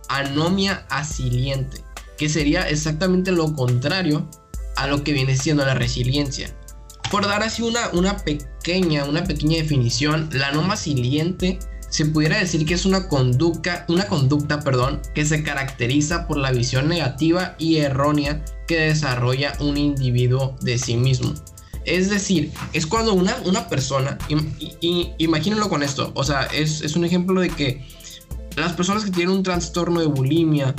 anomia 0.09 0.87
asiliente, 0.90 1.83
que 2.18 2.29
sería 2.29 2.68
exactamente 2.68 3.33
lo 3.33 3.55
contrario 3.55 4.29
a 4.77 4.87
lo 4.87 5.05
que 5.05 5.12
viene 5.12 5.37
siendo 5.37 5.64
la 5.64 5.75
resiliencia. 5.75 6.55
Por 7.11 7.27
dar 7.27 7.42
así 7.42 7.62
una, 7.62 7.88
una 7.90 8.16
pequeña, 8.18 9.05
una 9.05 9.25
pequeña 9.25 9.59
definición, 9.59 10.29
la 10.33 10.48
anomia 10.48 10.75
asiliente 10.75 11.59
se 11.92 12.07
pudiera 12.07 12.38
decir 12.38 12.64
que 12.64 12.72
es 12.72 12.87
una 12.87 13.07
conducta, 13.07 13.85
una 13.87 14.07
conducta, 14.07 14.61
perdón, 14.61 15.02
que 15.14 15.26
se 15.26 15.42
caracteriza 15.42 16.26
por 16.26 16.38
la 16.38 16.50
visión 16.50 16.88
negativa 16.88 17.55
y 17.59 17.76
errónea 17.76 18.42
que 18.66 18.78
desarrolla 18.78 19.52
un 19.61 19.76
individuo 19.76 20.57
de 20.62 20.78
sí 20.78 20.96
mismo. 20.96 21.35
Es 21.85 22.09
decir, 22.09 22.50
es 22.72 22.87
cuando 22.87 23.12
una, 23.12 23.37
una 23.44 23.68
persona, 23.68 24.16
imagínenlo 25.18 25.68
con 25.68 25.83
esto, 25.83 26.12
o 26.14 26.24
sea, 26.24 26.44
es, 26.44 26.81
es, 26.81 26.96
un 26.96 27.05
ejemplo 27.05 27.42
de 27.42 27.50
que 27.50 27.87
las 28.57 28.72
personas 28.72 29.05
que 29.05 29.11
tienen 29.11 29.37
un 29.37 29.42
trastorno 29.42 30.00
de 30.00 30.07
bulimia, 30.07 30.74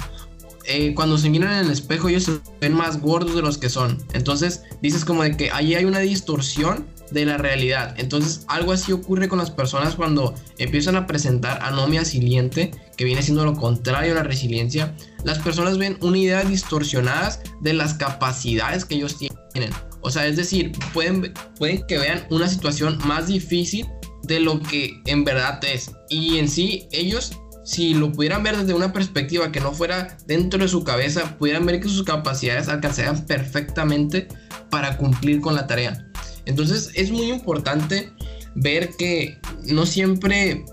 eh, 0.66 0.96
cuando 0.96 1.20
se 1.20 1.30
miran 1.30 1.52
en 1.52 1.66
el 1.66 1.72
espejo 1.72 2.10
ellos 2.10 2.24
se 2.24 2.40
ven 2.60 2.74
más 2.74 3.00
gordos 3.00 3.36
de 3.36 3.44
los 3.44 3.60
que 3.60 3.70
son. 3.70 4.02
Entonces 4.14 4.64
dices 4.82 5.06
como 5.06 5.22
de 5.22 5.38
que 5.38 5.52
ahí 5.52 5.76
hay 5.76 5.86
una 5.86 6.00
distorsión 6.00 6.88
de 7.12 7.26
la 7.26 7.38
realidad. 7.38 7.96
Entonces, 7.98 8.46
algo 8.48 8.72
así 8.72 8.92
ocurre 8.92 9.28
con 9.28 9.40
las 9.40 9.52
personas 9.52 9.96
cuando 9.96 10.34
empiezan 10.58 10.96
a 10.96 11.08
presentar 11.08 11.62
anomia 11.62 12.06
siliente, 12.06 12.72
que 12.98 13.06
viene 13.06 13.22
siendo 13.22 13.46
lo 13.46 13.56
contrario 13.56 14.14
a 14.14 14.16
la 14.16 14.24
resiliencia. 14.24 14.96
Las 15.24 15.40
personas 15.40 15.78
ven 15.78 15.98
una 16.02 16.18
idea 16.18 16.44
distorsionada 16.44 17.40
de 17.62 17.74
las 17.74 17.94
capacidades 17.94 18.86
que 18.86 18.96
ellos 18.96 19.18
tienen. 19.18 19.72
O 20.02 20.12
sea, 20.12 20.28
es 20.28 20.36
decir, 20.36 20.72
pueden, 20.94 21.34
pueden 21.58 21.86
que 21.88 21.98
vean 21.98 22.26
una 22.30 22.48
situación 22.48 23.00
más 23.06 23.28
difícil 23.28 23.88
de 24.24 24.40
lo 24.40 24.62
que 24.62 25.02
en 25.06 25.24
verdad 25.24 25.64
es. 25.64 25.92
Y 26.10 26.38
en 26.38 26.50
sí, 26.50 26.88
ellos 26.92 27.34
si 27.64 27.94
lo 27.94 28.12
pudieran 28.12 28.44
ver 28.44 28.58
desde 28.58 28.74
una 28.74 28.92
perspectiva 28.92 29.52
que 29.52 29.62
no 29.62 29.72
fuera 29.72 30.18
dentro 30.28 30.60
de 30.60 30.68
su 30.68 30.84
cabeza, 30.84 31.38
pudieran 31.38 31.66
ver 31.66 31.80
que 31.80 31.88
sus 31.88 32.04
capacidades 32.04 32.68
alcanzarían 32.68 33.26
perfectamente 33.26 34.28
para 34.70 34.98
cumplir 34.98 35.40
con 35.40 35.56
la 35.56 35.66
tarea. 35.66 36.06
Entonces 36.46 36.92
es 36.96 37.12
muy 37.12 37.32
importante 37.32 38.12
ver 38.56 38.92
que 38.98 39.38
no 39.66 39.86
siempre 39.86 40.66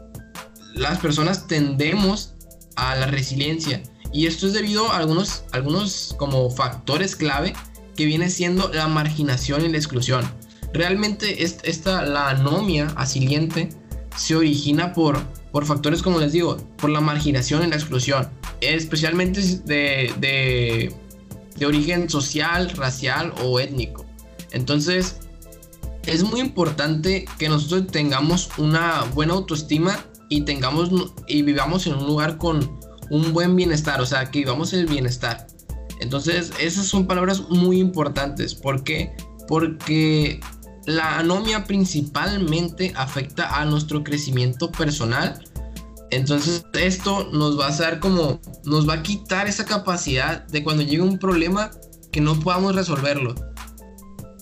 las 0.74 0.98
personas 0.98 1.46
tendemos 1.46 2.34
a 2.76 2.94
la 2.96 3.06
resiliencia 3.06 3.82
y 4.12 4.26
esto 4.26 4.46
es 4.46 4.52
debido 4.52 4.90
a 4.90 4.98
algunos, 4.98 5.44
algunos 5.52 6.14
como 6.18 6.50
factores 6.50 7.14
clave 7.14 7.52
que 7.96 8.06
viene 8.06 8.28
siendo 8.30 8.68
la 8.72 8.88
marginación 8.88 9.64
y 9.64 9.68
la 9.68 9.76
exclusión. 9.76 10.24
Realmente 10.72 11.44
esta, 11.44 12.04
la 12.04 12.30
anomia 12.30 12.86
asiliente 12.96 13.68
se 14.16 14.36
origina 14.36 14.92
por, 14.92 15.20
por 15.52 15.66
factores 15.66 16.02
como 16.02 16.18
les 16.18 16.32
digo, 16.32 16.56
por 16.76 16.90
la 16.90 17.00
marginación 17.00 17.64
y 17.64 17.66
la 17.68 17.76
exclusión, 17.76 18.28
especialmente 18.60 19.40
de, 19.40 20.12
de, 20.18 20.94
de 21.56 21.66
origen 21.66 22.08
social, 22.08 22.70
racial 22.70 23.32
o 23.42 23.60
étnico. 23.60 24.06
Entonces, 24.52 25.16
es 26.10 26.24
muy 26.24 26.40
importante 26.40 27.24
que 27.38 27.48
nosotros 27.48 27.86
tengamos 27.92 28.50
una 28.58 29.04
buena 29.14 29.34
autoestima 29.34 30.04
y 30.28 30.40
tengamos 30.40 30.90
y 31.28 31.42
vivamos 31.42 31.86
en 31.86 31.94
un 31.94 32.06
lugar 32.06 32.36
con 32.36 32.78
un 33.10 33.32
buen 33.32 33.54
bienestar, 33.54 34.00
o 34.00 34.06
sea, 34.06 34.28
que 34.28 34.40
vivamos 34.40 34.72
el 34.72 34.86
bienestar. 34.86 35.46
Entonces, 36.00 36.50
esas 36.60 36.86
son 36.86 37.06
palabras 37.06 37.48
muy 37.48 37.78
importantes. 37.78 38.56
¿Por 38.56 38.82
qué? 38.82 39.14
Porque 39.46 40.40
la 40.86 41.18
anomia 41.18 41.64
principalmente 41.64 42.92
afecta 42.96 43.60
a 43.60 43.64
nuestro 43.64 44.02
crecimiento 44.02 44.72
personal. 44.72 45.44
Entonces, 46.10 46.64
esto 46.72 47.28
nos 47.32 47.56
va 47.56 47.66
a 47.66 47.68
hacer 47.68 48.00
como, 48.00 48.40
nos 48.64 48.88
va 48.88 48.94
a 48.94 49.02
quitar 49.04 49.46
esa 49.46 49.64
capacidad 49.64 50.44
de 50.48 50.64
cuando 50.64 50.82
llegue 50.82 51.02
un 51.02 51.18
problema 51.18 51.70
que 52.10 52.20
no 52.20 52.38
podamos 52.40 52.74
resolverlo. 52.74 53.36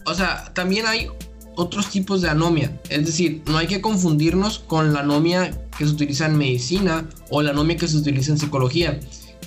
O 0.07 0.15
sea, 0.15 0.51
también 0.55 0.87
hay 0.87 1.11
otros 1.59 1.91
tipos 1.91 2.23
de 2.23 2.31
anomia. 2.31 2.81
Es 2.89 3.05
decir, 3.05 3.43
no 3.47 3.59
hay 3.59 3.67
que 3.67 3.81
confundirnos 3.81 4.61
con 4.61 4.93
la 4.93 5.01
anomia 5.01 5.51
que 5.77 5.85
se 5.85 5.91
utiliza 5.91 6.27
en 6.27 6.39
medicina 6.39 7.09
o 7.31 7.43
la 7.43 7.51
anomia 7.51 7.77
que 7.77 7.89
se 7.89 7.97
utiliza 7.97 8.31
en 8.31 8.39
psicología. 8.39 9.01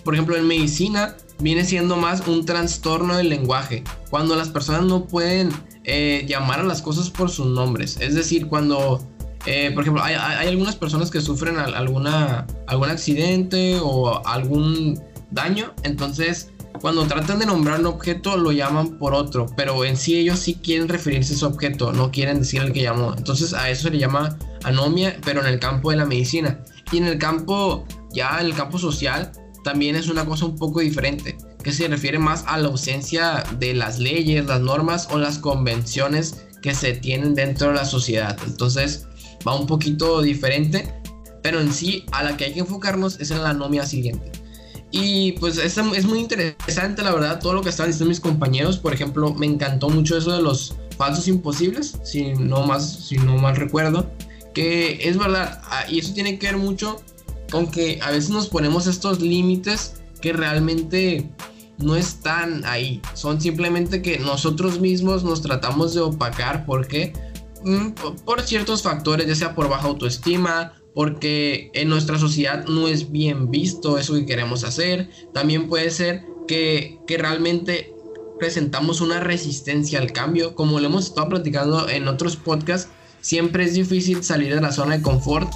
Por 0.04 0.14
ejemplo, 0.14 0.36
en 0.36 0.46
medicina 0.46 1.16
viene 1.40 1.64
siendo 1.64 1.96
más 1.96 2.28
un 2.28 2.46
trastorno 2.46 3.16
del 3.16 3.30
lenguaje, 3.30 3.84
cuando 4.10 4.36
las 4.36 4.50
personas 4.50 4.84
no 4.84 5.06
pueden 5.06 5.52
eh, 5.86 6.26
llamar 6.28 6.60
a 6.60 6.64
las 6.64 6.82
cosas 6.82 7.10
por 7.10 7.30
sus 7.30 7.48
nombres. 7.48 7.98
Es 8.02 8.14
decir, 8.14 8.48
cuando, 8.48 9.02
eh, 9.46 9.72
por 9.74 9.84
ejemplo, 9.84 10.04
hay, 10.04 10.16
hay, 10.16 10.50
algunas 10.50 10.76
personas 10.76 11.12
que 11.12 11.22
sufren 11.22 11.58
alguna, 11.58 12.46
algún 12.68 12.90
accidente 12.90 13.80
o 13.82 14.26
algún 14.28 15.00
daño, 15.32 15.74
entonces 15.84 16.50
cuando 16.80 17.06
tratan 17.06 17.40
de 17.40 17.46
nombrar 17.46 17.80
un 17.80 17.86
objeto 17.88 18.38
lo 18.38 18.52
llaman 18.52 18.98
por 18.98 19.14
otro, 19.14 19.48
pero 19.56 19.84
en 19.86 19.98
sí 19.98 20.18
ellos 20.18 20.40
sí 20.40 20.56
quieren 20.56 20.88
referirse 20.88 21.34
a 21.34 21.36
ese 21.36 21.46
objeto, 21.46 21.92
no 21.92 22.12
quieren 22.12 22.40
decir 22.40 22.62
el 22.62 22.74
que 22.74 22.82
llamó. 22.82 23.14
Entonces 23.16 23.54
a 23.54 23.70
eso 23.70 23.84
se 23.84 23.92
le 23.92 24.00
llama 24.00 24.38
anomia, 24.64 25.18
pero 25.24 25.42
en 25.42 25.48
el 25.48 25.60
campo 25.60 25.92
de 25.92 25.98
la 25.98 26.06
medicina. 26.06 26.60
Y 26.92 26.98
en 26.98 27.06
el 27.06 27.18
campo, 27.18 27.86
ya 28.14 28.40
en 28.40 28.48
el 28.48 28.56
campo 28.56 28.80
social, 28.80 29.32
también 29.64 29.96
es 29.96 30.10
una 30.10 30.26
cosa 30.26 30.46
un 30.46 30.56
poco 30.56 30.80
diferente, 30.80 31.38
que 31.64 31.72
se 31.72 31.88
refiere 31.88 32.18
más 32.18 32.44
a 32.48 32.58
la 32.58 32.70
ausencia 32.70 33.44
de 33.60 33.74
las 33.74 34.00
leyes, 34.00 34.46
las 34.46 34.62
normas 34.62 35.08
o 35.12 35.18
las 35.18 35.38
convenciones 35.38 36.46
que 36.62 36.74
se 36.74 36.94
tienen 36.94 37.36
dentro 37.36 37.70
de 37.70 37.76
la 37.76 37.86
sociedad. 37.86 38.38
Entonces 38.46 39.08
va 39.48 39.56
un 39.56 39.68
poquito 39.68 40.22
diferente, 40.22 40.94
pero 41.44 41.60
en 41.60 41.74
sí 41.74 42.06
a 42.12 42.24
la 42.24 42.38
que 42.38 42.46
hay 42.46 42.54
que 42.54 42.60
enfocarnos 42.62 43.20
es 43.20 43.32
en 43.32 43.44
la 43.44 43.52
anomia 43.52 43.86
siguiente. 43.86 44.32
Y 44.92 45.34
pues 45.34 45.58
es, 45.58 45.78
es 45.78 46.06
muy 46.06 46.20
interesante, 46.20 47.02
la 47.02 47.14
verdad, 47.14 47.40
todo 47.40 47.54
lo 47.54 47.62
que 47.62 47.70
estaban 47.70 47.92
diciendo 47.92 48.10
mis 48.10 48.20
compañeros. 48.20 48.78
Por 48.78 48.94
ejemplo, 48.94 49.34
me 49.34 49.46
encantó 49.46 49.90
mucho 49.90 50.18
eso 50.18 50.32
de 50.34 50.42
los 50.42 50.76
falsos 50.98 51.28
imposibles, 51.28 51.98
si 52.04 52.34
no 52.34 52.66
más, 52.66 53.06
si 53.08 53.18
no 53.18 53.38
mal 53.38 53.56
recuerdo. 53.56 54.12
Que 54.54 55.08
es 55.08 55.18
verdad, 55.18 55.62
ah, 55.66 55.86
y 55.90 56.00
eso 56.00 56.14
tiene 56.14 56.38
que 56.38 56.48
ver 56.48 56.58
mucho 56.58 57.02
con 57.52 57.72
que 57.72 58.00
a 58.02 58.12
veces 58.12 58.30
nos 58.30 58.50
ponemos 58.50 58.86
estos 58.88 59.22
límites 59.22 60.02
que 60.22 60.34
realmente 60.34 61.30
no 61.78 61.96
están 61.96 62.66
ahí. 62.66 63.02
Son 63.14 63.40
simplemente 63.40 64.02
que 64.02 64.20
nosotros 64.20 64.80
mismos 64.80 65.24
nos 65.24 65.42
tratamos 65.42 65.94
de 65.94 66.02
opacar. 66.02 66.66
¿Por 66.66 66.88
qué? 66.88 67.14
Mm, 67.64 67.92
por 68.26 68.42
ciertos 68.42 68.82
factores, 68.84 69.28
ya 69.28 69.36
sea 69.36 69.56
por 69.56 69.70
baja 69.70 69.88
autoestima, 69.88 70.74
porque 70.94 71.72
en 71.74 71.90
nuestra 71.90 72.18
sociedad 72.20 72.66
no 72.66 72.88
es 72.88 73.12
bien 73.12 73.52
visto 73.52 73.98
eso 73.98 74.14
que 74.14 74.26
queremos 74.26 74.64
hacer. 74.64 75.10
También 75.34 75.68
puede 75.68 75.90
ser 75.90 76.26
que, 76.48 77.00
que 77.08 77.18
realmente 77.18 77.94
presentamos 78.40 79.02
una 79.02 79.20
resistencia 79.20 80.00
al 80.00 80.12
cambio. 80.12 80.56
Como 80.56 80.80
lo 80.80 80.88
hemos 80.88 81.06
estado 81.06 81.30
platicando 81.30 81.88
en 81.88 82.08
otros 82.08 82.36
podcasts, 82.36 82.90
siempre 83.22 83.64
es 83.64 83.74
difícil 83.74 84.24
salir 84.24 84.54
de 84.56 84.62
la 84.62 84.72
zona 84.72 84.98
de 84.98 85.04
confort, 85.04 85.50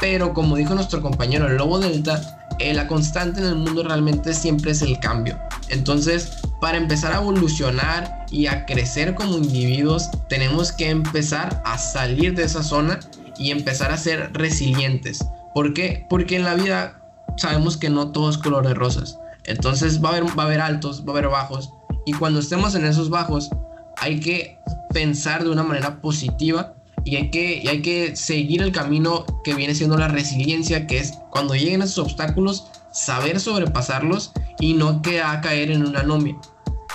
pero 0.00 0.32
como 0.32 0.56
dijo 0.56 0.74
nuestro 0.74 1.02
compañero 1.02 1.46
el 1.46 1.56
Lobo 1.56 1.78
Delta, 1.78 2.38
eh, 2.58 2.74
la 2.74 2.86
constante 2.88 3.40
en 3.40 3.46
el 3.46 3.56
mundo 3.56 3.82
realmente 3.82 4.34
siempre 4.34 4.72
es 4.72 4.82
el 4.82 4.98
cambio. 5.00 5.38
Entonces, 5.68 6.32
para 6.60 6.78
empezar 6.78 7.12
a 7.12 7.18
evolucionar 7.18 8.26
y 8.30 8.46
a 8.46 8.66
crecer 8.66 9.14
como 9.14 9.38
individuos, 9.38 10.08
tenemos 10.28 10.72
que 10.72 10.90
empezar 10.90 11.62
a 11.64 11.78
salir 11.78 12.34
de 12.34 12.44
esa 12.44 12.62
zona 12.62 13.00
y 13.40 13.50
empezar 13.50 13.90
a 13.90 13.96
ser 13.96 14.30
resilientes. 14.34 15.26
¿Por 15.54 15.72
qué? 15.74 16.06
Porque 16.08 16.36
en 16.36 16.44
la 16.44 16.54
vida 16.54 17.02
sabemos 17.36 17.76
que 17.76 17.90
no 17.90 18.12
todo 18.12 18.30
es 18.30 18.38
color 18.38 18.68
de 18.68 18.74
rosas. 18.74 19.18
Entonces 19.44 20.04
va 20.04 20.10
a 20.10 20.12
haber, 20.12 20.38
va 20.38 20.44
a 20.44 20.46
haber 20.46 20.60
altos, 20.60 21.02
va 21.04 21.08
a 21.08 21.18
haber 21.18 21.30
bajos. 21.30 21.72
Y 22.04 22.12
cuando 22.12 22.38
estemos 22.38 22.74
en 22.74 22.84
esos 22.84 23.08
bajos, 23.08 23.50
hay 23.96 24.20
que 24.20 24.58
pensar 24.92 25.42
de 25.42 25.50
una 25.50 25.62
manera 25.62 26.00
positiva 26.00 26.74
y 27.04 27.16
hay 27.16 27.30
que, 27.30 27.62
y 27.62 27.68
hay 27.68 27.80
que 27.80 28.14
seguir 28.14 28.60
el 28.60 28.72
camino 28.72 29.24
que 29.42 29.54
viene 29.54 29.74
siendo 29.74 29.96
la 29.96 30.08
resiliencia, 30.08 30.86
que 30.86 30.98
es 30.98 31.14
cuando 31.30 31.54
lleguen 31.54 31.82
esos 31.82 31.98
obstáculos, 31.98 32.66
saber 32.92 33.40
sobrepasarlos 33.40 34.32
y 34.58 34.74
no 34.74 35.00
que 35.00 35.22
a 35.22 35.40
caer 35.40 35.70
en 35.70 35.86
una 35.86 36.00
anomia, 36.00 36.36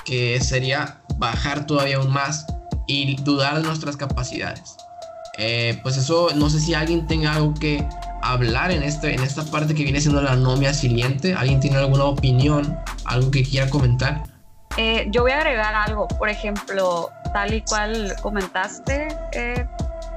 que 0.05 0.39
sería 0.41 1.01
bajar 1.17 1.65
todavía 1.65 1.97
aún 1.97 2.11
más 2.11 2.45
y 2.87 3.15
dudar 3.23 3.57
de 3.57 3.63
nuestras 3.63 3.97
capacidades. 3.97 4.77
Eh, 5.37 5.79
pues 5.83 5.97
eso, 5.97 6.29
no 6.35 6.49
sé 6.49 6.59
si 6.59 6.73
alguien 6.73 7.07
tenga 7.07 7.33
algo 7.33 7.53
que 7.53 7.85
hablar 8.21 8.71
en, 8.71 8.83
este, 8.83 9.13
en 9.13 9.21
esta 9.21 9.43
parte 9.45 9.75
que 9.75 9.83
viene 9.83 9.99
siendo 9.99 10.21
la 10.21 10.33
anomia 10.33 10.73
siliente. 10.73 11.33
¿Alguien 11.33 11.59
tiene 11.59 11.77
alguna 11.77 12.05
opinión, 12.05 12.77
algo 13.05 13.31
que 13.31 13.43
quiera 13.43 13.69
comentar? 13.69 14.23
Eh, 14.77 15.07
yo 15.09 15.21
voy 15.21 15.31
a 15.31 15.37
agregar 15.37 15.73
algo, 15.73 16.07
por 16.07 16.29
ejemplo, 16.29 17.09
tal 17.33 17.53
y 17.53 17.61
cual 17.61 18.13
comentaste, 18.21 19.07
eh, 19.31 19.65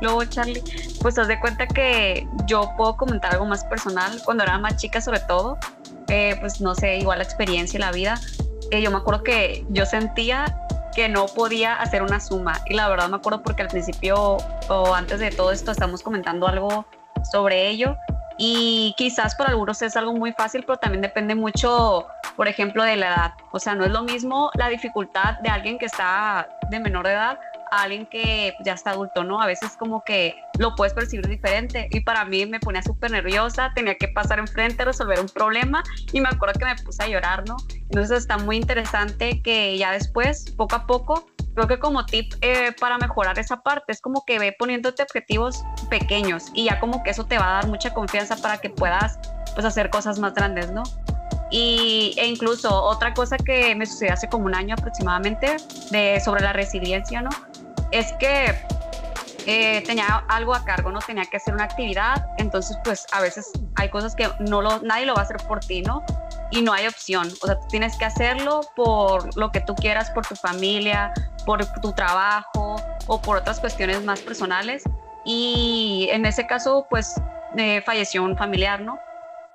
luego 0.00 0.24
Charlie, 0.24 0.62
pues 1.00 1.16
haz 1.18 1.28
de 1.28 1.38
cuenta 1.38 1.66
que 1.66 2.26
yo 2.46 2.72
puedo 2.76 2.96
comentar 2.96 3.34
algo 3.34 3.46
más 3.46 3.64
personal, 3.64 4.20
cuando 4.24 4.42
era 4.42 4.58
más 4.58 4.76
chica 4.76 5.00
sobre 5.00 5.20
todo, 5.20 5.58
pues 6.06 6.60
no 6.60 6.74
sé, 6.74 6.96
igual 6.96 7.18
la 7.18 7.24
experiencia 7.24 7.76
y 7.76 7.80
la 7.80 7.92
vida, 7.92 8.20
yo 8.72 8.90
me 8.90 8.96
acuerdo 8.96 9.22
que 9.22 9.64
yo 9.68 9.86
sentía 9.86 10.67
que 10.98 11.08
no 11.08 11.26
podía 11.26 11.74
hacer 11.74 12.02
una 12.02 12.18
suma. 12.18 12.60
Y 12.66 12.74
la 12.74 12.88
verdad 12.88 13.08
me 13.08 13.18
acuerdo 13.18 13.40
porque 13.40 13.62
al 13.62 13.68
principio 13.68 14.38
o 14.68 14.94
antes 14.96 15.20
de 15.20 15.30
todo 15.30 15.52
esto 15.52 15.70
estamos 15.70 16.02
comentando 16.02 16.48
algo 16.48 16.86
sobre 17.30 17.68
ello. 17.68 17.96
Y 18.36 18.96
quizás 18.98 19.36
para 19.36 19.50
algunos 19.50 19.80
es 19.82 19.96
algo 19.96 20.12
muy 20.12 20.32
fácil, 20.32 20.64
pero 20.66 20.76
también 20.76 21.00
depende 21.00 21.36
mucho, 21.36 22.08
por 22.34 22.48
ejemplo, 22.48 22.82
de 22.82 22.96
la 22.96 23.06
edad. 23.14 23.32
O 23.52 23.60
sea, 23.60 23.76
no 23.76 23.84
es 23.84 23.92
lo 23.92 24.02
mismo 24.02 24.50
la 24.54 24.68
dificultad 24.70 25.38
de 25.38 25.48
alguien 25.50 25.78
que 25.78 25.86
está 25.86 26.48
de 26.68 26.80
menor 26.80 27.06
edad 27.06 27.38
a 27.70 27.82
alguien 27.82 28.06
que 28.06 28.54
ya 28.64 28.72
está 28.72 28.90
adulto, 28.90 29.24
¿no? 29.24 29.40
A 29.40 29.46
veces 29.46 29.76
como 29.78 30.02
que 30.04 30.34
lo 30.58 30.74
puedes 30.74 30.94
percibir 30.94 31.26
diferente 31.26 31.88
y 31.90 32.00
para 32.00 32.24
mí 32.24 32.46
me 32.46 32.60
ponía 32.60 32.82
súper 32.82 33.10
nerviosa, 33.10 33.72
tenía 33.74 33.96
que 33.96 34.08
pasar 34.08 34.38
enfrente, 34.38 34.84
resolver 34.84 35.20
un 35.20 35.28
problema 35.28 35.82
y 36.12 36.20
me 36.20 36.28
acuerdo 36.28 36.58
que 36.58 36.64
me 36.64 36.76
puse 36.76 37.02
a 37.02 37.08
llorar, 37.08 37.44
¿no? 37.46 37.56
Entonces 37.74 38.18
está 38.18 38.38
muy 38.38 38.56
interesante 38.56 39.42
que 39.42 39.76
ya 39.78 39.92
después, 39.92 40.50
poco 40.56 40.76
a 40.76 40.86
poco, 40.86 41.26
creo 41.54 41.66
que 41.66 41.78
como 41.78 42.06
tip 42.06 42.32
eh, 42.40 42.72
para 42.80 42.98
mejorar 42.98 43.38
esa 43.38 43.62
parte 43.62 43.92
es 43.92 44.00
como 44.00 44.24
que 44.24 44.38
ve 44.38 44.54
poniéndote 44.58 45.02
objetivos 45.02 45.64
pequeños 45.90 46.46
y 46.54 46.66
ya 46.66 46.78
como 46.78 47.02
que 47.02 47.10
eso 47.10 47.24
te 47.24 47.38
va 47.38 47.48
a 47.48 47.52
dar 47.54 47.66
mucha 47.66 47.92
confianza 47.92 48.36
para 48.36 48.58
que 48.58 48.70
puedas 48.70 49.18
pues 49.54 49.66
hacer 49.66 49.90
cosas 49.90 50.18
más 50.18 50.34
grandes, 50.34 50.70
¿no? 50.70 50.84
Y, 51.50 52.14
e 52.18 52.26
incluso 52.26 52.70
otra 52.82 53.14
cosa 53.14 53.36
que 53.38 53.74
me 53.74 53.86
sucedió 53.86 54.12
hace 54.12 54.28
como 54.28 54.44
un 54.44 54.54
año 54.54 54.74
aproximadamente 54.78 55.56
de, 55.90 56.20
sobre 56.20 56.42
la 56.42 56.52
resiliencia, 56.52 57.22
¿no? 57.22 57.30
Es 57.90 58.12
que 58.14 58.54
eh, 59.46 59.82
tenía 59.86 60.24
algo 60.28 60.54
a 60.54 60.64
cargo, 60.64 60.92
¿no? 60.92 60.98
Tenía 60.98 61.24
que 61.24 61.38
hacer 61.38 61.54
una 61.54 61.64
actividad, 61.64 62.26
entonces 62.36 62.76
pues 62.84 63.06
a 63.12 63.20
veces 63.20 63.50
hay 63.76 63.88
cosas 63.88 64.14
que 64.14 64.28
no 64.40 64.60
nadie 64.80 65.06
lo 65.06 65.14
va 65.14 65.22
a 65.22 65.24
hacer 65.24 65.38
por 65.48 65.60
ti, 65.60 65.80
¿no? 65.80 66.04
Y 66.50 66.60
no 66.60 66.72
hay 66.72 66.86
opción, 66.86 67.32
o 67.40 67.46
sea, 67.46 67.58
tú 67.58 67.66
tienes 67.68 67.96
que 67.96 68.04
hacerlo 68.04 68.60
por 68.76 69.34
lo 69.36 69.50
que 69.50 69.60
tú 69.60 69.74
quieras, 69.74 70.10
por 70.10 70.26
tu 70.26 70.34
familia, 70.34 71.12
por 71.46 71.64
tu 71.80 71.92
trabajo 71.92 72.76
o 73.06 73.22
por 73.22 73.38
otras 73.38 73.58
cuestiones 73.58 74.04
más 74.04 74.20
personales. 74.20 74.82
Y 75.24 76.08
en 76.10 76.26
ese 76.26 76.46
caso, 76.46 76.86
pues, 76.90 77.14
eh, 77.56 77.82
falleció 77.86 78.22
un 78.22 78.36
familiar, 78.36 78.80
¿no? 78.80 78.98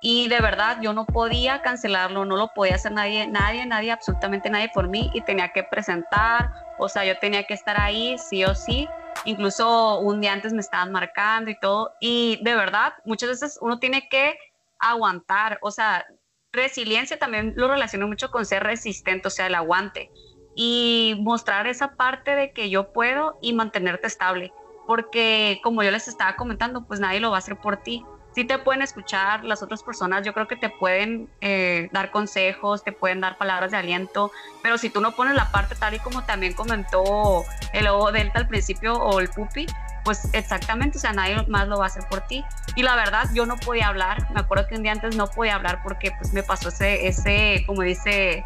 Y 0.06 0.28
de 0.28 0.38
verdad 0.38 0.76
yo 0.82 0.92
no 0.92 1.06
podía 1.06 1.62
cancelarlo, 1.62 2.26
no 2.26 2.36
lo 2.36 2.48
podía 2.48 2.74
hacer 2.74 2.92
nadie, 2.92 3.26
nadie, 3.26 3.64
nadie, 3.64 3.90
absolutamente 3.90 4.50
nadie 4.50 4.68
por 4.74 4.86
mí 4.86 5.10
y 5.14 5.22
tenía 5.22 5.48
que 5.48 5.62
presentar, 5.62 6.52
o 6.78 6.90
sea, 6.90 7.06
yo 7.06 7.18
tenía 7.20 7.44
que 7.44 7.54
estar 7.54 7.80
ahí 7.80 8.18
sí 8.18 8.44
o 8.44 8.54
sí. 8.54 8.86
Incluso 9.24 10.00
un 10.00 10.20
día 10.20 10.34
antes 10.34 10.52
me 10.52 10.60
estaban 10.60 10.92
marcando 10.92 11.50
y 11.50 11.58
todo. 11.58 11.94
Y 12.00 12.38
de 12.44 12.54
verdad, 12.54 12.92
muchas 13.06 13.30
veces 13.30 13.58
uno 13.62 13.78
tiene 13.78 14.06
que 14.10 14.36
aguantar, 14.78 15.58
o 15.62 15.70
sea, 15.70 16.04
resiliencia 16.52 17.18
también 17.18 17.54
lo 17.56 17.66
relaciono 17.66 18.06
mucho 18.06 18.30
con 18.30 18.44
ser 18.44 18.62
resistente, 18.62 19.28
o 19.28 19.30
sea, 19.30 19.46
el 19.46 19.54
aguante. 19.54 20.10
Y 20.54 21.16
mostrar 21.20 21.66
esa 21.66 21.96
parte 21.96 22.36
de 22.36 22.52
que 22.52 22.68
yo 22.68 22.92
puedo 22.92 23.38
y 23.40 23.54
mantenerte 23.54 24.06
estable. 24.06 24.52
Porque 24.86 25.60
como 25.62 25.82
yo 25.82 25.90
les 25.90 26.08
estaba 26.08 26.36
comentando, 26.36 26.86
pues 26.86 27.00
nadie 27.00 27.20
lo 27.20 27.30
va 27.30 27.36
a 27.36 27.38
hacer 27.38 27.56
por 27.56 27.78
ti 27.78 28.04
sí 28.34 28.44
te 28.44 28.58
pueden 28.58 28.82
escuchar 28.82 29.44
las 29.44 29.62
otras 29.62 29.82
personas, 29.82 30.24
yo 30.26 30.32
creo 30.32 30.48
que 30.48 30.56
te 30.56 30.68
pueden 30.68 31.28
eh, 31.40 31.88
dar 31.92 32.10
consejos, 32.10 32.82
te 32.82 32.92
pueden 32.92 33.20
dar 33.20 33.38
palabras 33.38 33.70
de 33.70 33.76
aliento, 33.76 34.30
pero 34.62 34.78
si 34.78 34.90
tú 34.90 35.00
no 35.00 35.12
pones 35.12 35.34
la 35.34 35.50
parte 35.50 35.74
tal 35.74 35.94
y 35.94 35.98
como 35.98 36.24
también 36.24 36.52
comentó 36.54 37.44
el 37.72 37.86
O 37.88 38.10
Delta 38.12 38.40
al 38.40 38.48
principio 38.48 38.94
o 38.94 39.20
el 39.20 39.28
Pupi, 39.28 39.66
pues 40.04 40.28
exactamente, 40.34 40.98
o 40.98 41.00
sea, 41.00 41.12
nadie 41.12 41.44
más 41.48 41.68
lo 41.68 41.78
va 41.78 41.84
a 41.84 41.86
hacer 41.86 42.04
por 42.10 42.20
ti. 42.22 42.44
Y 42.76 42.82
la 42.82 42.94
verdad, 42.94 43.28
yo 43.32 43.46
no 43.46 43.56
podía 43.56 43.88
hablar, 43.88 44.30
me 44.32 44.40
acuerdo 44.40 44.66
que 44.66 44.74
un 44.74 44.82
día 44.82 44.92
antes 44.92 45.16
no 45.16 45.28
podía 45.28 45.54
hablar 45.54 45.80
porque 45.82 46.10
pues 46.18 46.32
me 46.34 46.42
pasó 46.42 46.68
ese, 46.68 47.06
ese 47.06 47.64
como 47.66 47.82
dice, 47.82 48.44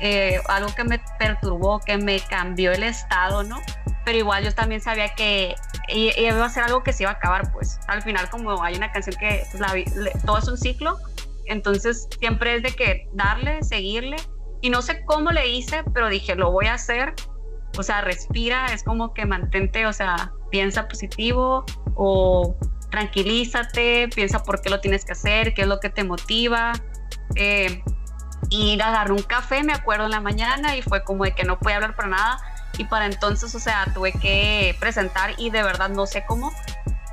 eh, 0.00 0.40
algo 0.48 0.72
que 0.74 0.84
me 0.84 1.00
perturbó, 1.18 1.80
que 1.80 1.98
me 1.98 2.20
cambió 2.20 2.72
el 2.72 2.84
estado, 2.84 3.42
¿no? 3.42 3.60
pero 4.04 4.18
igual 4.18 4.44
yo 4.44 4.52
también 4.52 4.80
sabía 4.80 5.14
que 5.14 5.54
iba 5.92 6.44
a 6.44 6.48
ser 6.48 6.64
algo 6.64 6.82
que 6.82 6.92
se 6.92 7.04
iba 7.04 7.10
a 7.10 7.14
acabar, 7.14 7.52
pues. 7.52 7.78
Al 7.88 8.02
final 8.02 8.28
como 8.30 8.62
hay 8.62 8.76
una 8.76 8.92
canción 8.92 9.16
que 9.18 9.44
pues, 9.52 10.22
todo 10.24 10.38
es 10.38 10.48
un 10.48 10.56
ciclo, 10.56 10.98
entonces 11.46 12.08
siempre 12.18 12.56
es 12.56 12.62
de 12.62 12.72
que 12.72 13.08
darle, 13.12 13.62
seguirle, 13.62 14.16
y 14.60 14.70
no 14.70 14.82
sé 14.82 15.04
cómo 15.04 15.30
le 15.30 15.48
hice, 15.48 15.82
pero 15.94 16.08
dije, 16.08 16.34
lo 16.34 16.52
voy 16.52 16.66
a 16.66 16.74
hacer, 16.74 17.14
o 17.78 17.82
sea, 17.82 18.02
respira, 18.02 18.66
es 18.66 18.82
como 18.82 19.14
que 19.14 19.24
mantente, 19.24 19.86
o 19.86 19.92
sea, 19.92 20.32
piensa 20.50 20.88
positivo 20.88 21.64
o 21.94 22.56
tranquilízate, 22.90 24.08
piensa 24.14 24.42
por 24.42 24.60
qué 24.60 24.70
lo 24.70 24.80
tienes 24.80 25.04
que 25.04 25.12
hacer, 25.12 25.54
qué 25.54 25.62
es 25.62 25.68
lo 25.68 25.80
que 25.80 25.90
te 25.90 26.04
motiva. 26.04 26.72
Eh, 27.36 27.82
y 28.48 28.80
agarré 28.80 29.12
un 29.12 29.22
café, 29.22 29.62
me 29.62 29.72
acuerdo, 29.72 30.06
en 30.06 30.10
la 30.10 30.20
mañana 30.20 30.76
y 30.76 30.82
fue 30.82 31.04
como 31.04 31.24
de 31.24 31.34
que 31.34 31.44
no 31.44 31.58
podía 31.58 31.76
hablar 31.76 31.94
para 31.94 32.08
nada 32.08 32.49
y 32.80 32.84
para 32.84 33.04
entonces, 33.04 33.54
o 33.54 33.60
sea, 33.60 33.84
tuve 33.92 34.12
que 34.12 34.74
presentar 34.80 35.34
y 35.36 35.50
de 35.50 35.62
verdad 35.62 35.90
no 35.90 36.06
sé 36.06 36.24
cómo, 36.26 36.50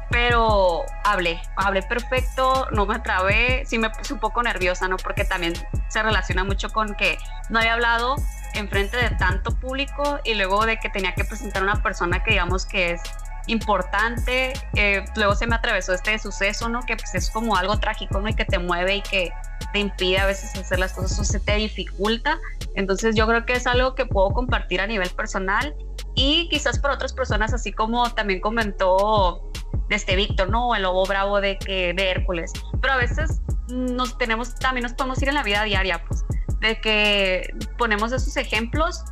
pero 0.09 0.85
hablé, 1.03 1.41
hablé 1.57 1.83
perfecto, 1.83 2.69
no 2.71 2.85
me 2.85 2.99
trabé, 2.99 3.65
sí 3.65 3.77
me 3.77 3.89
puse 3.89 4.13
un 4.13 4.21
poco 4.21 4.41
nerviosa, 4.41 4.87
¿no? 4.87 4.95
Porque 4.95 5.25
también 5.25 5.55
se 5.89 6.01
relaciona 6.01 6.45
mucho 6.45 6.69
con 6.69 6.95
que 6.95 7.17
no 7.49 7.59
había 7.59 7.73
hablado 7.73 8.15
en 8.53 8.69
frente 8.69 8.95
de 8.95 9.09
tanto 9.17 9.59
público 9.59 10.21
y 10.23 10.35
luego 10.35 10.65
de 10.65 10.77
que 10.77 10.87
tenía 10.87 11.13
que 11.13 11.25
presentar 11.25 11.63
a 11.63 11.65
una 11.65 11.83
persona 11.83 12.23
que 12.23 12.31
digamos 12.31 12.65
que 12.65 12.91
es 12.91 13.01
importante, 13.47 14.53
eh, 14.75 15.03
luego 15.17 15.35
se 15.35 15.47
me 15.47 15.55
atravesó 15.55 15.93
este 15.93 16.17
suceso, 16.17 16.69
¿no? 16.69 16.83
Que 16.83 16.95
pues 16.95 17.13
es 17.13 17.29
como 17.29 17.57
algo 17.57 17.77
trágico, 17.77 18.21
¿no? 18.21 18.29
Y 18.29 18.35
que 18.35 18.45
te 18.45 18.57
mueve 18.57 18.95
y 18.95 19.01
que 19.01 19.33
te 19.73 19.79
impide 19.79 20.19
a 20.19 20.25
veces 20.25 20.55
hacer 20.55 20.79
las 20.79 20.93
cosas 20.93 21.19
o 21.19 21.23
se 21.23 21.39
te 21.39 21.55
dificulta. 21.55 22.39
Entonces 22.75 23.15
yo 23.15 23.27
creo 23.27 23.45
que 23.45 23.53
es 23.53 23.67
algo 23.67 23.95
que 23.95 24.05
puedo 24.05 24.31
compartir 24.31 24.81
a 24.81 24.87
nivel 24.87 25.09
personal 25.09 25.75
y 26.15 26.49
quizás 26.49 26.79
para 26.79 26.95
otras 26.95 27.13
personas, 27.13 27.53
así 27.53 27.71
como 27.71 28.11
también 28.13 28.39
comentó 28.39 29.41
este 29.89 30.15
Víctor, 30.15 30.49
¿no? 30.49 30.75
El 30.75 30.83
lobo 30.83 31.05
bravo 31.05 31.41
de, 31.41 31.57
que, 31.57 31.93
de 31.93 32.09
Hércules. 32.09 32.51
Pero 32.81 32.93
a 32.93 32.97
veces 32.97 33.41
nos 33.67 34.17
tenemos, 34.17 34.55
también 34.55 34.83
nos 34.83 34.93
podemos 34.93 35.21
ir 35.21 35.29
en 35.29 35.35
la 35.35 35.43
vida 35.43 35.63
diaria, 35.63 36.03
pues, 36.07 36.25
de 36.59 36.79
que 36.81 37.53
ponemos 37.77 38.11
esos 38.11 38.35
ejemplos, 38.37 39.03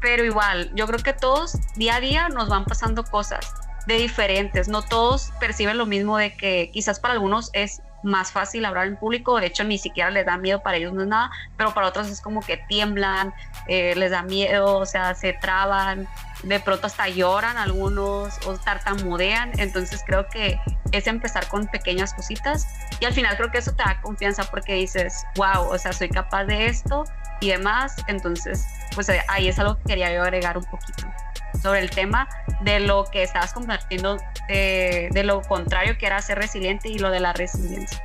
pero 0.00 0.24
igual, 0.24 0.70
yo 0.74 0.86
creo 0.86 0.98
que 0.98 1.12
todos 1.12 1.58
día 1.76 1.96
a 1.96 2.00
día 2.00 2.28
nos 2.28 2.48
van 2.48 2.64
pasando 2.64 3.04
cosas 3.04 3.52
de 3.86 3.96
diferentes, 3.96 4.68
no 4.68 4.82
todos 4.82 5.32
perciben 5.40 5.78
lo 5.78 5.86
mismo 5.86 6.16
de 6.16 6.36
que 6.36 6.70
quizás 6.72 7.00
para 7.00 7.14
algunos 7.14 7.50
es 7.52 7.80
más 8.04 8.30
fácil 8.32 8.64
hablar 8.64 8.86
en 8.86 8.96
público, 8.96 9.40
de 9.40 9.46
hecho 9.46 9.64
ni 9.64 9.78
siquiera 9.78 10.10
les 10.10 10.26
da 10.26 10.36
miedo, 10.36 10.62
para 10.62 10.76
ellos 10.76 10.92
no 10.92 11.02
es 11.02 11.08
nada, 11.08 11.30
pero 11.56 11.74
para 11.74 11.88
otros 11.88 12.08
es 12.08 12.20
como 12.20 12.40
que 12.40 12.58
tiemblan, 12.68 13.34
eh, 13.66 13.94
les 13.96 14.10
da 14.10 14.22
miedo, 14.22 14.78
o 14.78 14.86
sea, 14.86 15.14
se 15.14 15.32
traban, 15.32 16.06
de 16.42 16.60
pronto 16.60 16.86
hasta 16.86 17.08
lloran 17.08 17.56
algunos 17.56 18.38
o 18.46 18.56
tartamudean, 18.58 19.52
entonces 19.58 20.02
creo 20.06 20.28
que 20.28 20.60
es 20.92 21.06
empezar 21.06 21.48
con 21.48 21.66
pequeñas 21.66 22.14
cositas 22.14 22.68
y 23.00 23.06
al 23.06 23.12
final 23.12 23.36
creo 23.36 23.50
que 23.50 23.58
eso 23.58 23.72
te 23.72 23.82
da 23.82 24.00
confianza 24.02 24.44
porque 24.44 24.74
dices, 24.74 25.24
wow, 25.36 25.66
o 25.68 25.78
sea, 25.78 25.92
soy 25.92 26.08
capaz 26.08 26.44
de 26.44 26.66
esto 26.66 27.04
y 27.40 27.48
demás, 27.48 27.96
entonces 28.06 28.66
pues 28.94 29.08
eh, 29.08 29.20
ahí 29.28 29.48
es 29.48 29.58
algo 29.58 29.76
que 29.78 29.84
quería 29.84 30.12
yo 30.12 30.22
agregar 30.22 30.56
un 30.58 30.64
poquito 30.64 31.04
sobre 31.62 31.80
el 31.80 31.90
tema 31.90 32.28
de 32.62 32.80
lo 32.80 33.04
que 33.10 33.22
estabas 33.22 33.52
compartiendo, 33.52 34.16
eh, 34.48 35.08
de 35.12 35.24
lo 35.24 35.42
contrario 35.42 35.96
que 35.98 36.06
era 36.06 36.20
ser 36.22 36.38
resiliente 36.38 36.88
y 36.88 36.98
lo 36.98 37.10
de 37.10 37.20
la 37.20 37.32
resiliencia. 37.32 38.02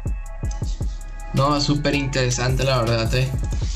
No, 1.33 1.59
súper 1.61 1.95
interesante 1.95 2.63
la 2.63 2.81
verdad. 2.81 3.13
Eh. 3.15 3.29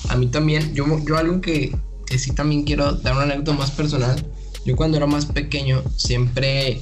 A 0.10 0.16
mí 0.16 0.28
también, 0.28 0.74
yo, 0.74 0.86
yo 1.06 1.18
algo 1.18 1.42
que, 1.42 1.76
que 2.06 2.18
sí 2.18 2.34
también 2.34 2.64
quiero 2.64 2.94
dar 2.94 3.14
una 3.14 3.24
anécdota 3.24 3.54
más 3.54 3.72
personal. 3.72 4.26
Yo 4.66 4.76
cuando 4.76 4.98
era 4.98 5.06
más 5.06 5.26
pequeño 5.26 5.84
siempre 5.96 6.82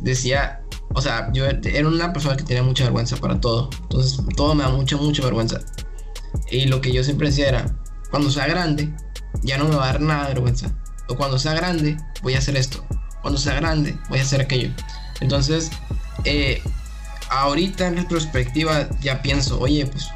decía, 0.00 0.62
o 0.94 1.00
sea, 1.00 1.30
yo 1.32 1.46
era 1.46 1.88
una 1.88 2.12
persona 2.12 2.36
que 2.36 2.44
tenía 2.44 2.62
mucha 2.62 2.84
vergüenza 2.84 3.16
para 3.16 3.40
todo. 3.40 3.70
Entonces 3.82 4.18
todo 4.36 4.54
me 4.54 4.62
da 4.62 4.70
mucha, 4.70 4.96
mucha 4.96 5.22
vergüenza. 5.22 5.60
Y 6.50 6.66
lo 6.66 6.80
que 6.80 6.92
yo 6.92 7.02
siempre 7.02 7.28
decía 7.28 7.48
era, 7.48 7.76
cuando 8.10 8.30
sea 8.30 8.46
grande, 8.46 8.94
ya 9.42 9.58
no 9.58 9.64
me 9.68 9.76
va 9.76 9.84
a 9.84 9.92
dar 9.92 10.00
nada 10.00 10.28
de 10.28 10.34
vergüenza 10.34 10.74
o 11.08 11.16
cuando 11.16 11.38
sea 11.38 11.54
grande 11.54 11.96
voy 12.22 12.34
a 12.34 12.38
hacer 12.38 12.56
esto, 12.56 12.84
cuando 13.22 13.38
sea 13.38 13.54
grande 13.54 13.96
voy 14.08 14.18
a 14.18 14.22
hacer 14.22 14.40
aquello. 14.40 14.70
Entonces, 15.20 15.70
eh, 16.24 16.62
ahorita 17.30 17.86
en 17.86 17.96
retrospectiva 17.96 18.88
ya 19.00 19.22
pienso, 19.22 19.58
oye, 19.60 19.86
pues 19.86 20.08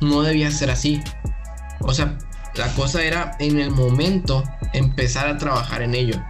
no 0.00 0.22
debía 0.22 0.50
ser 0.50 0.70
así. 0.70 1.00
O 1.80 1.94
sea, 1.94 2.18
la 2.54 2.72
cosa 2.74 3.02
era 3.02 3.36
en 3.38 3.58
el 3.58 3.70
momento 3.70 4.42
empezar 4.72 5.28
a 5.28 5.38
trabajar 5.38 5.82
en 5.82 5.94
ello. 5.94 6.22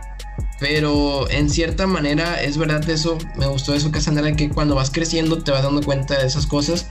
Pero 0.60 1.30
en 1.30 1.48
cierta 1.50 1.86
manera 1.86 2.42
es 2.42 2.58
verdad 2.58 2.88
eso, 2.88 3.16
me 3.36 3.46
gustó 3.46 3.74
eso, 3.74 3.90
Cassandra, 3.90 4.32
que 4.34 4.50
cuando 4.50 4.74
vas 4.74 4.90
creciendo 4.90 5.42
te 5.42 5.52
vas 5.52 5.62
dando 5.62 5.82
cuenta 5.82 6.18
de 6.18 6.26
esas 6.26 6.46
cosas 6.46 6.86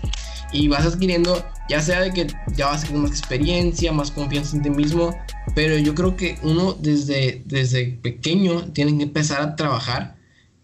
y 0.52 0.68
vas 0.68 0.86
adquiriendo, 0.86 1.46
ya 1.70 1.82
sea 1.82 2.02
de 2.02 2.12
que 2.12 2.28
ya 2.56 2.68
vas 2.68 2.82
teniendo 2.82 3.10
más 3.10 3.18
experiencia, 3.18 3.92
más 3.92 4.12
confianza 4.12 4.56
en 4.56 4.64
ti 4.64 4.70
mismo, 4.70 5.18
pero 5.56 5.78
yo 5.78 5.94
creo 5.96 6.16
que 6.16 6.38
uno 6.44 6.74
desde, 6.74 7.42
desde 7.46 7.98
pequeño 8.02 8.72
tiene 8.74 8.98
que 8.98 9.04
empezar 9.04 9.42
a 9.42 9.56
trabajar 9.56 10.16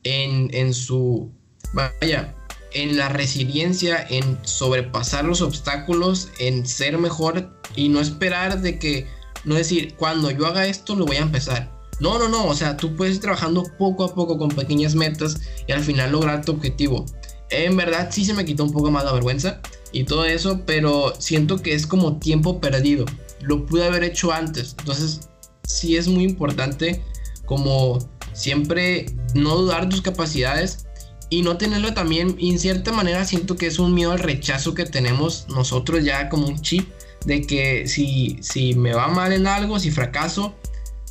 en, 0.04 0.50
en 0.54 0.74
su, 0.74 1.32
vaya, 1.74 2.34
en 2.74 2.98
la 2.98 3.10
resiliencia, 3.10 4.06
en 4.10 4.38
sobrepasar 4.44 5.26
los 5.26 5.42
obstáculos, 5.42 6.30
en 6.40 6.66
ser 6.66 6.98
mejor 6.98 7.60
y 7.76 7.90
no 7.90 8.00
esperar 8.00 8.62
de 8.62 8.80
que, 8.80 9.08
no 9.46 9.56
decir, 9.56 9.96
cuando 9.96 10.32
yo 10.32 10.48
haga 10.48 10.66
esto 10.68 10.96
lo 10.96 11.06
voy 11.06 11.18
a 11.18 11.22
empezar. 11.22 11.72
No, 12.00 12.18
no, 12.18 12.28
no, 12.28 12.46
o 12.48 12.56
sea, 12.56 12.76
tú 12.76 12.96
puedes 12.96 13.16
ir 13.16 13.22
trabajando 13.22 13.64
poco 13.78 14.04
a 14.04 14.14
poco 14.14 14.38
con 14.38 14.50
pequeñas 14.50 14.96
metas 14.96 15.40
y 15.68 15.72
al 15.72 15.82
final 15.82 16.12
lograr 16.12 16.44
tu 16.44 16.54
objetivo 16.54 17.06
en 17.54 17.78
verdad 17.78 18.10
sí 18.12 18.26
se 18.26 18.34
me 18.34 18.46
quitó 18.46 18.64
un 18.64 18.72
poco 18.72 18.92
más 18.92 19.06
la 19.06 19.14
vergüenza 19.14 19.62
y 19.92 20.04
todo 20.04 20.26
eso, 20.26 20.62
pero 20.66 21.14
siento 21.20 21.62
que 21.62 21.74
es 21.74 21.88
como 21.88 22.18
tiempo 22.18 22.60
perdido. 22.60 23.06
Lo 23.42 23.66
pude 23.66 23.86
haber 23.86 24.04
hecho 24.04 24.32
antes. 24.32 24.76
Entonces, 24.80 25.30
sí 25.68 25.96
es 25.98 26.08
muy 26.08 26.24
importante 26.24 27.04
como 27.46 28.00
siempre 28.34 29.06
no 29.36 29.56
dudar 29.56 29.90
tus 29.90 30.02
capacidades 30.02 30.88
y 31.30 31.42
no 31.42 31.58
tenerlo 31.58 31.94
también, 31.94 32.36
en 32.40 32.60
cierta 32.60 32.92
manera 32.92 33.26
siento 33.26 33.56
que 33.56 33.68
es 33.68 33.80
un 33.80 33.94
miedo 33.94 34.12
al 34.12 34.20
rechazo 34.20 34.74
que 34.76 34.86
tenemos 34.86 35.48
nosotros 35.50 36.04
ya 36.04 36.30
como 36.30 36.48
un 36.48 36.62
chip 36.62 36.88
de 37.26 37.42
que 37.42 37.88
si, 37.88 38.38
si 38.42 38.76
me 38.76 38.94
va 38.94 39.08
mal 39.08 39.34
en 39.34 39.48
algo, 39.48 39.80
si 39.80 39.90
fracaso, 39.90 40.54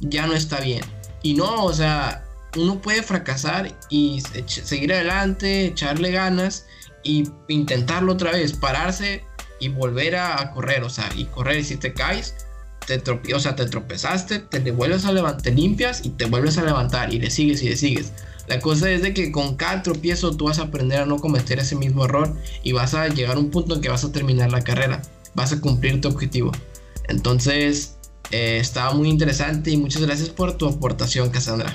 ya 0.01 0.27
no 0.27 0.35
está 0.35 0.61
bien. 0.61 0.83
Y 1.23 1.35
no, 1.35 1.65
o 1.65 1.73
sea, 1.73 2.22
uno 2.57 2.81
puede 2.81 3.03
fracasar 3.03 3.73
y 3.89 4.23
seguir 4.47 4.93
adelante, 4.93 5.67
echarle 5.67 6.11
ganas 6.11 6.67
y 7.03 7.29
intentarlo 7.49 8.13
otra 8.13 8.33
vez, 8.33 8.53
pararse 8.53 9.25
y 9.59 9.69
volver 9.69 10.17
a, 10.17 10.53
correr, 10.53 10.83
o 10.83 10.91
sea, 10.91 11.09
y 11.17 11.25
correr. 11.27 11.61
Y 11.61 11.65
si 11.65 11.77
te 11.77 11.95
caes, 11.95 12.35
te 12.87 13.03
o 13.35 13.41
sea, 13.41 13.57
te 13.57 13.67
tropezaste, 13.67 14.41
te, 14.41 14.71
vuelves 14.71 15.05
a 15.05 15.13
levantar, 15.13 15.43
te 15.43 15.53
limpias 15.53 16.05
y 16.05 16.11
te 16.11 16.27
vuelves 16.27 16.59
a 16.59 16.63
levantar 16.63 17.13
y 17.13 17.19
le 17.19 17.31
sigues 17.31 17.63
y 17.63 17.71
le 17.71 17.77
sigues. 17.77 18.13
La 18.49 18.61
cosa 18.61 18.91
es 18.91 19.03
de 19.03 19.15
que 19.15 19.31
con 19.31 19.55
cada 19.55 19.83
tropiezo 19.83 20.37
tú 20.37 20.47
vas 20.47 20.59
a 20.59 20.63
aprender 20.63 21.01
a 21.01 21.07
no 21.07 21.19
cometer 21.19 21.61
ese 21.61 21.77
mismo 21.77 22.05
error 22.05 22.37
y 22.63 22.73
vas 22.73 22.93
a 22.95 23.09
llegar 23.09 23.37
a 23.37 23.39
un 23.39 23.51
punto 23.51 23.77
en 23.77 23.81
que 23.81 23.89
vas 23.89 24.05
a 24.05 24.13
terminar 24.13 24.51
la 24.51 24.63
carrera, 24.63 25.01
vas 25.35 25.53
a 25.53 25.61
cumplir 25.61 26.01
tu 26.01 26.09
objetivo. 26.09 26.51
Entonces, 27.09 27.97
eh, 28.31 28.59
estaba 28.61 28.93
muy 28.95 29.09
interesante 29.09 29.71
y 29.71 29.77
muchas 29.77 30.03
gracias 30.03 30.29
por 30.29 30.55
tu 30.55 30.67
aportación, 30.67 31.31
Cassandra. 31.31 31.73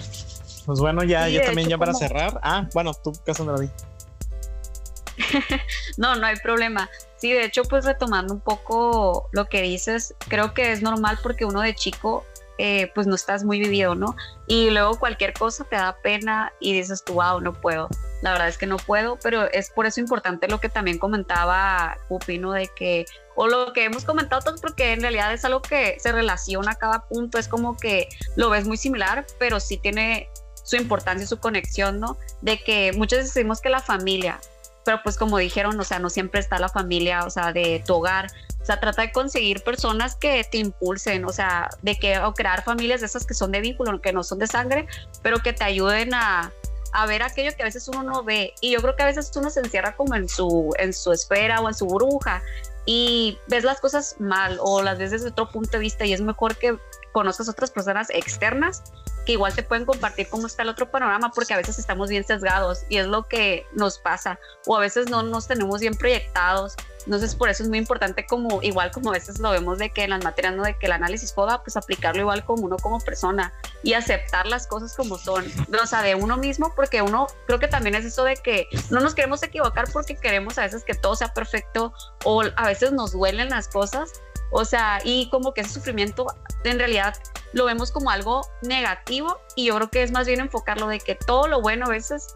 Pues 0.67 0.81
bueno, 0.81 1.01
ya, 1.01 1.29
yo 1.29 1.41
también 1.43 1.69
ya 1.69 1.77
para 1.77 1.93
cerrar. 1.93 2.41
Ah, 2.43 2.67
bueno, 2.73 2.93
tú, 2.93 3.13
Cassandra. 3.25 3.55
no, 5.97 6.15
no 6.17 6.27
hay 6.27 6.35
problema. 6.43 6.89
Sí, 7.15 7.31
de 7.31 7.45
hecho, 7.45 7.63
pues 7.63 7.85
retomando 7.85 8.33
un 8.33 8.41
poco 8.41 9.29
lo 9.31 9.45
que 9.45 9.61
dices, 9.61 10.13
creo 10.27 10.53
que 10.53 10.73
es 10.73 10.81
normal 10.81 11.19
porque 11.23 11.45
uno 11.45 11.61
de 11.61 11.73
chico, 11.73 12.25
eh, 12.57 12.91
pues 12.93 13.07
no 13.07 13.15
estás 13.15 13.45
muy 13.45 13.59
vivido, 13.59 13.95
¿no? 13.95 14.13
Y 14.45 14.69
luego 14.69 14.99
cualquier 14.99 15.31
cosa 15.31 15.63
te 15.63 15.77
da 15.77 15.95
pena 16.03 16.51
y 16.59 16.73
dices 16.73 17.01
tú, 17.01 17.13
wow, 17.13 17.39
no 17.39 17.53
puedo. 17.53 17.87
La 18.21 18.33
verdad 18.33 18.49
es 18.49 18.57
que 18.57 18.65
no 18.65 18.75
puedo, 18.75 19.17
pero 19.23 19.49
es 19.49 19.69
por 19.69 19.85
eso 19.85 20.01
importante 20.01 20.49
lo 20.49 20.59
que 20.59 20.67
también 20.67 20.99
comentaba 20.99 21.97
Pupi, 22.09 22.39
¿no? 22.39 22.51
De 22.51 22.69
que, 22.75 23.05
o 23.37 23.47
lo 23.47 23.71
que 23.71 23.85
hemos 23.85 24.03
comentado 24.03 24.41
todos, 24.41 24.59
porque 24.59 24.91
en 24.91 24.99
realidad 24.99 25.31
es 25.31 25.45
algo 25.45 25.61
que 25.61 25.95
se 25.97 26.11
relaciona 26.11 26.73
a 26.73 26.75
cada 26.75 27.07
punto, 27.07 27.37
es 27.37 27.47
como 27.47 27.77
que 27.77 28.09
lo 28.35 28.49
ves 28.49 28.67
muy 28.67 28.75
similar, 28.75 29.25
pero 29.39 29.61
sí 29.61 29.77
tiene 29.77 30.29
su 30.67 30.75
importancia, 30.75 31.25
su 31.25 31.39
conexión, 31.39 32.01
¿no? 32.01 32.17
De 32.41 32.61
que 32.61 32.91
muchas 32.93 33.19
veces 33.19 33.33
decimos 33.33 33.61
que 33.61 33.69
la 33.69 33.79
familia, 33.79 34.37
pero 34.83 35.01
pues 35.01 35.17
como 35.17 35.37
dijeron, 35.37 35.79
o 35.79 35.83
sea, 35.85 35.97
no 35.99 36.09
siempre 36.09 36.41
está 36.41 36.59
la 36.59 36.67
familia, 36.67 37.23
o 37.23 37.29
sea, 37.29 37.53
de 37.53 37.81
tu 37.85 37.95
hogar. 37.95 38.27
O 38.61 38.65
sea, 38.65 38.77
trata 38.81 39.03
de 39.03 39.13
conseguir 39.13 39.63
personas 39.63 40.15
que 40.15 40.43
te 40.43 40.57
impulsen, 40.57 41.23
o 41.23 41.31
sea, 41.31 41.69
de 41.83 41.97
que, 41.97 42.19
o 42.19 42.33
crear 42.33 42.65
familias 42.65 42.99
de 42.99 43.05
esas 43.05 43.25
que 43.25 43.33
son 43.33 43.53
de 43.53 43.61
vínculo, 43.61 44.01
que 44.01 44.11
no 44.11 44.23
son 44.23 44.39
de 44.39 44.47
sangre, 44.47 44.87
pero 45.23 45.39
que 45.39 45.53
te 45.53 45.63
ayuden 45.63 46.13
a, 46.13 46.51
a 46.91 47.05
ver 47.05 47.23
aquello 47.23 47.51
que 47.55 47.61
a 47.61 47.65
veces 47.65 47.87
uno 47.87 48.03
no 48.03 48.23
ve. 48.23 48.53
Y 48.59 48.71
yo 48.71 48.81
creo 48.81 48.97
que 48.97 49.03
a 49.03 49.05
veces 49.05 49.31
uno 49.37 49.49
se 49.49 49.61
encierra 49.61 49.95
como 49.95 50.15
en 50.15 50.27
su, 50.27 50.73
en 50.79 50.91
su 50.91 51.13
esfera 51.13 51.61
o 51.61 51.69
en 51.69 51.75
su 51.75 51.85
burbuja 51.85 52.43
y 52.85 53.37
ves 53.47 53.65
las 53.65 53.81
cosas 53.81 54.15
mal 54.19 54.57
o 54.61 54.81
las 54.81 54.97
ves 54.97 55.11
desde 55.11 55.29
otro 55.29 55.49
punto 55.49 55.71
de 55.71 55.79
vista 55.79 56.05
y 56.05 56.13
es 56.13 56.21
mejor 56.21 56.55
que 56.55 56.77
conozcas 57.11 57.49
otras 57.49 57.71
personas 57.71 58.09
externas 58.09 58.83
que 59.27 59.33
igual 59.33 59.53
te 59.53 59.61
pueden 59.61 59.85
compartir 59.85 60.29
cómo 60.29 60.47
está 60.47 60.63
el 60.63 60.69
otro 60.69 60.89
panorama, 60.89 61.31
porque 61.31 61.53
a 61.53 61.57
veces 61.57 61.77
estamos 61.77 62.09
bien 62.09 62.23
sesgados 62.23 62.83
y 62.87 62.97
es 62.97 63.07
lo 63.07 63.27
que 63.27 63.67
nos 63.73 63.99
pasa, 63.99 64.39
o 64.65 64.77
a 64.77 64.79
veces 64.79 65.09
no 65.09 65.21
nos 65.21 65.47
tenemos 65.47 65.81
bien 65.81 65.95
proyectados. 65.95 66.75
Entonces, 67.03 67.35
por 67.35 67.49
eso 67.49 67.63
es 67.63 67.69
muy 67.69 67.77
importante, 67.77 68.25
como 68.25 68.61
igual 68.61 68.91
como 68.91 69.09
a 69.09 69.13
veces 69.13 69.39
lo 69.39 69.51
vemos 69.51 69.77
de 69.77 69.89
que 69.89 70.03
en 70.03 70.09
las 70.11 70.23
materias, 70.23 70.55
¿no? 70.55 70.63
De 70.63 70.77
que 70.77 70.87
el 70.87 70.91
análisis 70.93 71.33
FODA, 71.33 71.61
pues 71.61 71.77
aplicarlo 71.77 72.21
igual 72.21 72.43
como 72.43 72.63
uno 72.63 72.77
como 72.77 72.99
persona 72.99 73.53
y 73.83 73.93
aceptar 73.93 74.45
las 74.45 74.67
cosas 74.67 74.95
como 74.95 75.17
son, 75.17 75.45
o 75.81 75.85
sea, 75.85 76.01
de 76.01 76.15
uno 76.15 76.37
mismo, 76.37 76.73
porque 76.75 77.01
uno, 77.01 77.27
creo 77.45 77.59
que 77.59 77.67
también 77.67 77.95
es 77.95 78.05
eso 78.05 78.23
de 78.23 78.35
que 78.37 78.67
no 78.89 78.99
nos 79.01 79.13
queremos 79.13 79.43
equivocar 79.43 79.89
porque 79.91 80.15
queremos 80.15 80.57
a 80.57 80.63
veces 80.63 80.83
que 80.83 80.93
todo 80.93 81.15
sea 81.15 81.33
perfecto 81.33 81.93
o 82.23 82.43
a 82.55 82.67
veces 82.67 82.91
nos 82.93 83.11
duelen 83.11 83.49
las 83.49 83.67
cosas, 83.67 84.21
o 84.51 84.65
sea, 84.65 84.99
y 85.03 85.29
como 85.29 85.53
que 85.53 85.61
ese 85.61 85.73
sufrimiento 85.73 86.27
en 86.63 86.79
realidad 86.79 87.15
lo 87.53 87.65
vemos 87.65 87.91
como 87.91 88.09
algo 88.09 88.41
negativo 88.61 89.37
y 89.55 89.65
yo 89.65 89.75
creo 89.75 89.89
que 89.89 90.03
es 90.03 90.11
más 90.11 90.27
bien 90.27 90.39
enfocarlo 90.39 90.87
de 90.87 90.99
que 90.99 91.15
todo 91.15 91.47
lo 91.47 91.61
bueno 91.61 91.85
a 91.85 91.89
veces, 91.89 92.35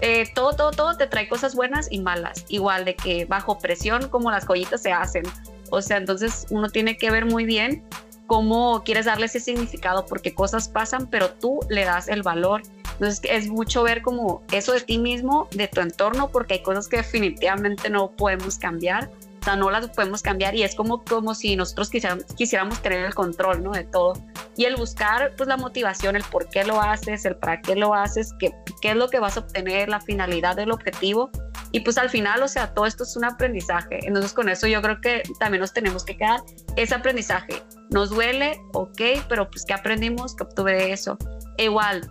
eh, 0.00 0.30
todo, 0.34 0.54
todo, 0.54 0.70
todo 0.70 0.96
te 0.96 1.06
trae 1.06 1.28
cosas 1.28 1.54
buenas 1.54 1.88
y 1.90 2.00
malas, 2.00 2.44
igual 2.48 2.84
de 2.84 2.94
que 2.94 3.24
bajo 3.24 3.58
presión 3.58 4.08
como 4.08 4.30
las 4.30 4.46
joyitas 4.46 4.82
se 4.82 4.92
hacen. 4.92 5.24
O 5.70 5.82
sea, 5.82 5.96
entonces 5.98 6.46
uno 6.50 6.68
tiene 6.68 6.96
que 6.96 7.10
ver 7.10 7.26
muy 7.26 7.44
bien 7.44 7.84
cómo 8.26 8.82
quieres 8.84 9.06
darle 9.06 9.26
ese 9.26 9.40
significado, 9.40 10.06
porque 10.06 10.34
cosas 10.34 10.68
pasan, 10.68 11.08
pero 11.08 11.30
tú 11.30 11.60
le 11.68 11.84
das 11.84 12.08
el 12.08 12.22
valor. 12.22 12.62
Entonces 12.92 13.20
es 13.24 13.48
mucho 13.48 13.82
ver 13.82 14.02
como 14.02 14.42
eso 14.52 14.72
de 14.72 14.80
ti 14.80 14.98
mismo, 14.98 15.48
de 15.52 15.66
tu 15.68 15.80
entorno, 15.80 16.28
porque 16.28 16.54
hay 16.54 16.62
cosas 16.62 16.88
que 16.88 16.98
definitivamente 16.98 17.90
no 17.90 18.10
podemos 18.10 18.58
cambiar 18.58 19.10
o 19.40 19.44
sea, 19.44 19.56
no 19.56 19.70
las 19.70 19.88
podemos 19.90 20.22
cambiar 20.22 20.54
y 20.54 20.62
es 20.62 20.74
como, 20.74 21.04
como 21.04 21.34
si 21.34 21.56
nosotros 21.56 21.90
quisiéramos, 21.90 22.24
quisiéramos 22.36 22.80
tener 22.82 23.04
el 23.04 23.14
control, 23.14 23.62
¿no? 23.62 23.72
De 23.72 23.84
todo. 23.84 24.14
Y 24.56 24.64
el 24.64 24.76
buscar, 24.76 25.34
pues, 25.36 25.48
la 25.48 25.56
motivación, 25.56 26.16
el 26.16 26.24
por 26.24 26.48
qué 26.48 26.64
lo 26.64 26.80
haces, 26.80 27.24
el 27.24 27.36
para 27.36 27.60
qué 27.60 27.76
lo 27.76 27.94
haces, 27.94 28.34
qué, 28.38 28.52
qué 28.80 28.90
es 28.90 28.96
lo 28.96 29.08
que 29.08 29.20
vas 29.20 29.36
a 29.36 29.40
obtener, 29.40 29.88
la 29.88 30.00
finalidad 30.00 30.56
del 30.56 30.72
objetivo. 30.72 31.30
Y 31.70 31.80
pues 31.80 31.98
al 31.98 32.08
final, 32.08 32.42
o 32.42 32.48
sea, 32.48 32.72
todo 32.72 32.86
esto 32.86 33.04
es 33.04 33.14
un 33.16 33.24
aprendizaje. 33.24 34.00
Entonces 34.06 34.32
con 34.32 34.48
eso 34.48 34.66
yo 34.66 34.80
creo 34.80 35.00
que 35.00 35.22
también 35.38 35.60
nos 35.60 35.72
tenemos 35.72 36.04
que 36.04 36.16
quedar 36.16 36.40
ese 36.76 36.94
aprendizaje. 36.94 37.62
Nos 37.90 38.10
duele, 38.10 38.58
ok, 38.72 39.00
pero 39.28 39.50
pues 39.50 39.64
¿qué 39.66 39.74
aprendimos? 39.74 40.34
¿Qué 40.34 40.44
obtuve 40.44 40.72
de 40.72 40.92
eso? 40.92 41.18
E 41.58 41.64
igual, 41.64 42.10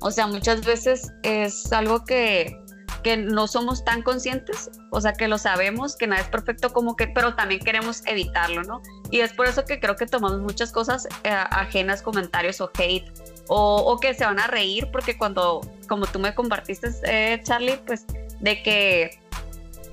o 0.00 0.10
sea, 0.10 0.26
muchas 0.26 0.64
veces 0.66 1.10
es 1.22 1.72
algo 1.72 2.04
que 2.04 2.54
que 3.04 3.18
no 3.18 3.46
somos 3.46 3.84
tan 3.84 4.02
conscientes, 4.02 4.70
o 4.90 5.00
sea, 5.00 5.12
que 5.12 5.28
lo 5.28 5.36
sabemos, 5.36 5.94
que 5.94 6.06
nada 6.06 6.22
es 6.22 6.28
perfecto 6.28 6.72
como 6.72 6.96
que, 6.96 7.06
pero 7.06 7.34
también 7.34 7.60
queremos 7.60 8.04
evitarlo, 8.06 8.62
¿no? 8.64 8.80
Y 9.10 9.20
es 9.20 9.32
por 9.34 9.46
eso 9.46 9.64
que 9.66 9.78
creo 9.78 9.94
que 9.94 10.06
tomamos 10.06 10.40
muchas 10.40 10.72
cosas 10.72 11.06
eh, 11.22 11.30
ajenas, 11.30 12.00
comentarios 12.00 12.60
o 12.62 12.70
hate, 12.76 13.06
o, 13.46 13.98
que 14.00 14.14
se 14.14 14.24
van 14.24 14.40
a 14.40 14.46
reír, 14.46 14.88
porque 14.90 15.18
cuando, 15.18 15.60
como 15.86 16.06
tú 16.06 16.18
me 16.18 16.34
compartiste, 16.34 16.88
eh, 17.04 17.40
Charlie, 17.44 17.78
pues 17.86 18.06
de 18.40 18.62
que 18.62 19.18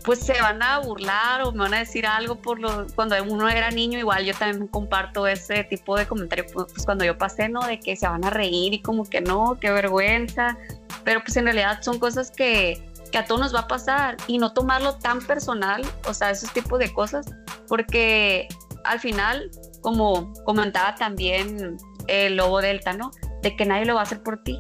pues 0.04 0.20
se 0.20 0.34
van 0.42 0.64
a 0.64 0.80
burlar 0.80 1.44
o 1.44 1.52
me 1.52 1.60
van 1.60 1.76
a 1.76 1.80
decir 1.80 2.08
algo 2.08 2.38
por 2.38 2.60
lo 2.60 2.88
cuando 2.96 3.16
uno 3.24 3.48
era 3.50 3.70
niño 3.70 4.00
igual 4.00 4.26
yo 4.26 4.34
también 4.34 4.68
comparto 4.68 5.28
ese 5.28 5.64
tipo 5.64 5.96
de 5.96 6.08
comentarios 6.08 6.52
pues 6.54 6.86
cuando 6.86 7.06
yo 7.06 7.20
pasé 7.20 7.50
no 7.50 7.62
de 7.62 7.80
que 7.80 7.96
se 7.96 8.08
van 8.08 8.26
a 8.26 8.32
reír 8.32 8.74
y 8.74 8.82
como 8.82 9.08
que 9.08 9.22
no 9.22 9.60
qué 9.62 9.70
vergüenza 9.70 10.58
pero 11.04 11.22
pues 11.24 11.38
en 11.38 11.46
realidad 11.46 11.84
son 11.84 12.00
cosas 12.00 12.32
que 12.32 12.82
que 13.12 13.18
a 13.18 13.26
todos 13.26 13.42
nos 13.42 13.56
va 13.56 13.62
a 13.62 13.68
pasar 13.68 14.18
y 14.28 14.38
no 14.38 14.54
tomarlo 14.54 14.96
tan 14.96 15.20
personal, 15.20 15.86
o 16.08 16.14
sea, 16.14 16.32
esos 16.32 16.52
tipos 16.54 16.80
de 16.80 16.92
cosas, 16.94 17.26
porque 17.68 18.48
al 18.86 19.00
final, 19.00 19.50
como 19.82 20.34
comentaba 20.46 20.96
también 20.96 21.78
el 22.08 22.36
lobo 22.36 22.62
delta, 22.62 22.94
¿no? 22.94 23.12
De 23.42 23.56
que 23.56 23.66
nadie 23.66 23.86
lo 23.86 23.96
va 23.96 24.02
a 24.02 24.04
hacer 24.04 24.24
por 24.24 24.42
ti. 24.44 24.60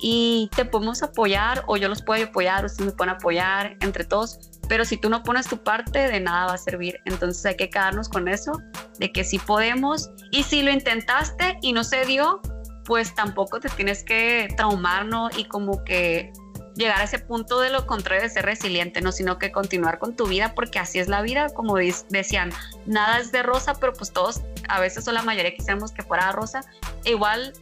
Y 0.00 0.50
te 0.54 0.64
podemos 0.64 1.02
apoyar, 1.02 1.62
o 1.66 1.76
yo 1.76 1.88
los 1.88 2.02
puedo 2.02 2.24
apoyar, 2.24 2.64
o 2.64 2.66
ustedes 2.66 2.90
me 2.90 2.92
pueden 2.92 3.14
apoyar, 3.14 3.76
entre 3.80 4.04
todos, 4.04 4.38
pero 4.68 4.84
si 4.84 4.96
tú 4.96 5.08
no 5.08 5.22
pones 5.22 5.46
tu 5.46 5.62
parte, 5.62 6.08
de 6.08 6.20
nada 6.20 6.46
va 6.46 6.54
a 6.54 6.58
servir. 6.58 7.00
Entonces 7.06 7.44
hay 7.46 7.56
que 7.56 7.70
quedarnos 7.70 8.08
con 8.08 8.28
eso, 8.28 8.52
de 8.98 9.12
que 9.12 9.24
sí 9.24 9.38
podemos. 9.38 10.10
Y 10.30 10.42
si 10.42 10.62
lo 10.62 10.70
intentaste 10.70 11.58
y 11.62 11.72
no 11.72 11.84
se 11.84 12.04
dio, 12.04 12.40
pues 12.84 13.14
tampoco 13.14 13.60
te 13.60 13.68
tienes 13.70 14.04
que 14.04 14.48
traumar, 14.56 15.06
¿no? 15.06 15.30
Y 15.36 15.44
como 15.44 15.84
que 15.84 16.32
llegar 16.74 17.00
a 17.00 17.04
ese 17.04 17.18
punto 17.18 17.60
de 17.60 17.70
lo 17.70 17.86
contrario 17.86 18.22
de 18.22 18.28
ser 18.28 18.44
resiliente, 18.44 19.00
no, 19.00 19.12
sino 19.12 19.38
que 19.38 19.52
continuar 19.52 19.98
con 19.98 20.16
tu 20.16 20.26
vida, 20.26 20.54
porque 20.54 20.78
así 20.78 20.98
es 20.98 21.08
la 21.08 21.22
vida, 21.22 21.48
como 21.50 21.76
decían, 21.76 22.52
nada 22.86 23.20
es 23.20 23.32
de 23.32 23.42
rosa, 23.42 23.74
pero 23.74 23.92
pues 23.92 24.12
todos, 24.12 24.42
a 24.68 24.80
veces 24.80 25.06
o 25.06 25.12
la 25.12 25.22
mayoría 25.22 25.54
quisiéramos 25.54 25.92
que 25.92 26.02
fuera 26.02 26.32
rosa, 26.32 26.62
e 27.04 27.10
igual 27.10 27.52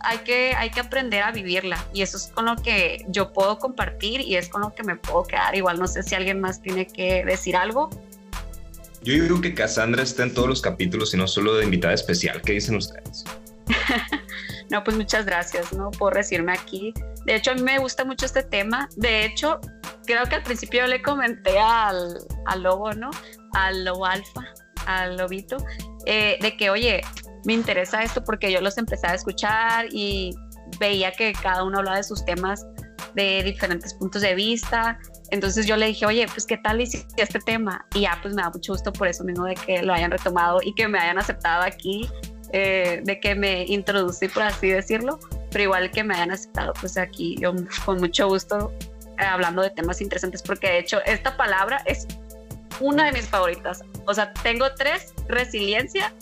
hay 0.00 0.18
que, 0.18 0.54
hay 0.56 0.70
que 0.70 0.80
aprender 0.80 1.22
a 1.22 1.32
vivirla, 1.32 1.84
y 1.92 2.02
eso 2.02 2.16
es 2.16 2.28
con 2.28 2.46
lo 2.46 2.56
que 2.56 3.04
yo 3.08 3.32
puedo 3.32 3.58
compartir 3.58 4.20
y 4.20 4.36
es 4.36 4.48
con 4.48 4.62
lo 4.62 4.74
que 4.74 4.84
me 4.84 4.96
puedo 4.96 5.24
quedar, 5.24 5.54
igual 5.54 5.78
no 5.78 5.88
sé 5.88 6.02
si 6.02 6.14
alguien 6.14 6.40
más 6.40 6.62
tiene 6.62 6.86
que 6.86 7.24
decir 7.24 7.56
algo. 7.56 7.90
Yo 9.02 9.24
creo 9.24 9.40
que 9.40 9.54
Cassandra 9.54 10.02
está 10.02 10.24
en 10.24 10.34
todos 10.34 10.48
los 10.48 10.60
capítulos 10.60 11.14
y 11.14 11.16
no 11.16 11.26
solo 11.26 11.54
de 11.54 11.64
invitada 11.64 11.94
especial, 11.94 12.40
¿qué 12.42 12.52
dicen 12.52 12.76
ustedes? 12.76 13.24
no, 14.70 14.82
pues 14.84 14.96
muchas 14.96 15.24
gracias, 15.24 15.72
¿no? 15.72 15.90
Por 15.90 16.14
recibirme 16.14 16.52
aquí. 16.52 16.94
De 17.28 17.34
hecho, 17.34 17.50
a 17.50 17.54
mí 17.54 17.60
me 17.60 17.78
gusta 17.78 18.06
mucho 18.06 18.24
este 18.24 18.42
tema. 18.42 18.88
De 18.96 19.26
hecho, 19.26 19.60
creo 20.06 20.24
que 20.24 20.36
al 20.36 20.42
principio 20.42 20.86
le 20.86 21.02
comenté 21.02 21.58
al, 21.58 22.16
al 22.46 22.62
lobo, 22.62 22.90
¿no? 22.92 23.10
Al 23.52 23.84
lobo 23.84 24.06
alfa, 24.06 24.46
al 24.86 25.18
lobito, 25.18 25.58
eh, 26.06 26.38
de 26.40 26.56
que, 26.56 26.70
oye, 26.70 27.02
me 27.44 27.52
interesa 27.52 28.02
esto 28.02 28.24
porque 28.24 28.50
yo 28.50 28.62
los 28.62 28.78
empecé 28.78 29.08
a 29.08 29.14
escuchar 29.14 29.88
y 29.92 30.34
veía 30.80 31.12
que 31.12 31.34
cada 31.34 31.64
uno 31.64 31.80
hablaba 31.80 31.98
de 31.98 32.04
sus 32.04 32.24
temas 32.24 32.64
de 33.14 33.42
diferentes 33.42 33.92
puntos 33.92 34.22
de 34.22 34.34
vista. 34.34 34.98
Entonces 35.30 35.66
yo 35.66 35.76
le 35.76 35.84
dije, 35.84 36.06
oye, 36.06 36.26
pues 36.32 36.46
qué 36.46 36.56
tal 36.56 36.80
hiciste 36.80 37.22
este 37.22 37.40
tema? 37.40 37.84
Y 37.94 38.00
ya, 38.00 38.18
pues 38.22 38.32
me 38.32 38.40
da 38.40 38.48
mucho 38.48 38.72
gusto 38.72 38.90
por 38.90 39.06
eso 39.06 39.22
mismo 39.22 39.44
de 39.44 39.54
que 39.54 39.82
lo 39.82 39.92
hayan 39.92 40.10
retomado 40.10 40.60
y 40.62 40.74
que 40.74 40.88
me 40.88 40.98
hayan 40.98 41.18
aceptado 41.18 41.62
aquí 41.62 42.08
eh, 42.54 43.02
de 43.04 43.20
que 43.20 43.34
me 43.34 43.64
introducí, 43.66 44.28
por 44.28 44.44
así 44.44 44.70
decirlo, 44.70 45.20
pero 45.50 45.64
igual 45.64 45.90
que 45.90 46.04
me 46.04 46.14
hayan 46.14 46.30
aceptado, 46.30 46.72
pues 46.80 46.96
aquí 46.96 47.36
yo 47.40 47.52
con 47.84 47.98
mucho 47.98 48.28
gusto 48.28 48.72
eh, 49.18 49.24
hablando 49.24 49.62
de 49.62 49.70
temas 49.70 50.00
interesantes, 50.00 50.42
porque 50.42 50.68
de 50.68 50.78
hecho 50.78 51.00
esta 51.06 51.36
palabra 51.36 51.82
es 51.86 52.06
una 52.80 53.06
de 53.06 53.12
mis 53.12 53.26
favoritas. 53.26 53.82
O 54.06 54.14
sea, 54.14 54.32
tengo 54.34 54.72
tres, 54.74 55.14
resiliencia, 55.28 56.12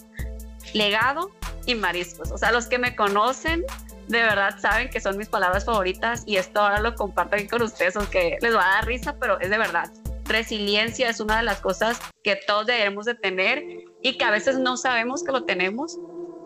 legado 0.73 1.31
y 1.67 1.75
mariscos. 1.75 2.31
O 2.31 2.39
sea, 2.39 2.53
los 2.53 2.67
que 2.67 2.79
me 2.79 2.97
conocen 2.97 3.65
de 4.09 4.23
verdad 4.23 4.59
saben 4.61 4.89
que 4.89 5.01
son 5.01 5.17
mis 5.17 5.29
palabras 5.29 5.65
favoritas 5.65 6.23
y 6.27 6.37
esto 6.37 6.61
ahora 6.61 6.81
lo 6.81 6.95
comparto 6.95 7.37
aquí 7.37 7.49
con 7.49 7.63
ustedes, 7.63 7.97
aunque 7.97 8.39
les 8.41 8.55
va 8.55 8.65
a 8.65 8.75
dar 8.77 8.87
risa, 8.87 9.17
pero 9.19 9.41
es 9.41 9.51
de 9.51 9.59
verdad. 9.59 9.91
Resiliencia 10.25 11.09
es 11.09 11.21
una 11.21 11.39
de 11.39 11.43
las 11.43 11.61
cosas 11.61 12.01
que 12.23 12.37
todos 12.47 12.67
debemos 12.67 13.05
de 13.05 13.15
tener 13.15 13.63
y 14.03 14.17
que 14.17 14.25
a 14.25 14.31
veces 14.31 14.59
no 14.59 14.77
sabemos 14.77 15.23
que 15.23 15.33
lo 15.33 15.45
tenemos 15.45 15.99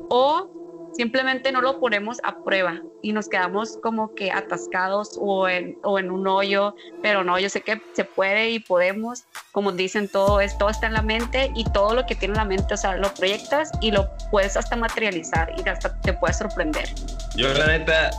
o 0.08 0.50
simplemente 0.96 1.52
no 1.52 1.60
lo 1.60 1.80
ponemos 1.80 2.18
a 2.22 2.42
prueba 2.42 2.80
y 3.02 3.12
nos 3.12 3.28
quedamos 3.28 3.78
como 3.82 4.14
que 4.14 4.30
atascados 4.30 5.16
o 5.20 5.48
en, 5.48 5.78
o 5.82 5.98
en 5.98 6.10
un 6.10 6.26
hoyo, 6.26 6.74
pero 7.02 7.24
no, 7.24 7.38
yo 7.38 7.48
sé 7.48 7.60
que 7.62 7.80
se 7.92 8.04
puede 8.04 8.50
y 8.50 8.60
podemos, 8.60 9.24
como 9.52 9.72
dicen, 9.72 10.08
todo, 10.08 10.40
es, 10.40 10.56
todo 10.58 10.70
está 10.70 10.86
en 10.86 10.94
la 10.94 11.02
mente 11.02 11.50
y 11.54 11.64
todo 11.64 11.94
lo 11.94 12.06
que 12.06 12.14
tiene 12.14 12.32
en 12.32 12.38
la 12.38 12.44
mente, 12.44 12.74
o 12.74 12.76
sea, 12.76 12.96
lo 12.96 13.12
proyectas 13.14 13.70
y 13.80 13.90
lo 13.90 14.08
puedes 14.30 14.56
hasta 14.56 14.76
materializar 14.76 15.54
y 15.56 15.68
hasta 15.68 16.00
te 16.00 16.12
puedes 16.12 16.38
sorprender. 16.38 16.88
Yo 17.36 17.52
la 17.54 17.66
neta, 17.66 18.10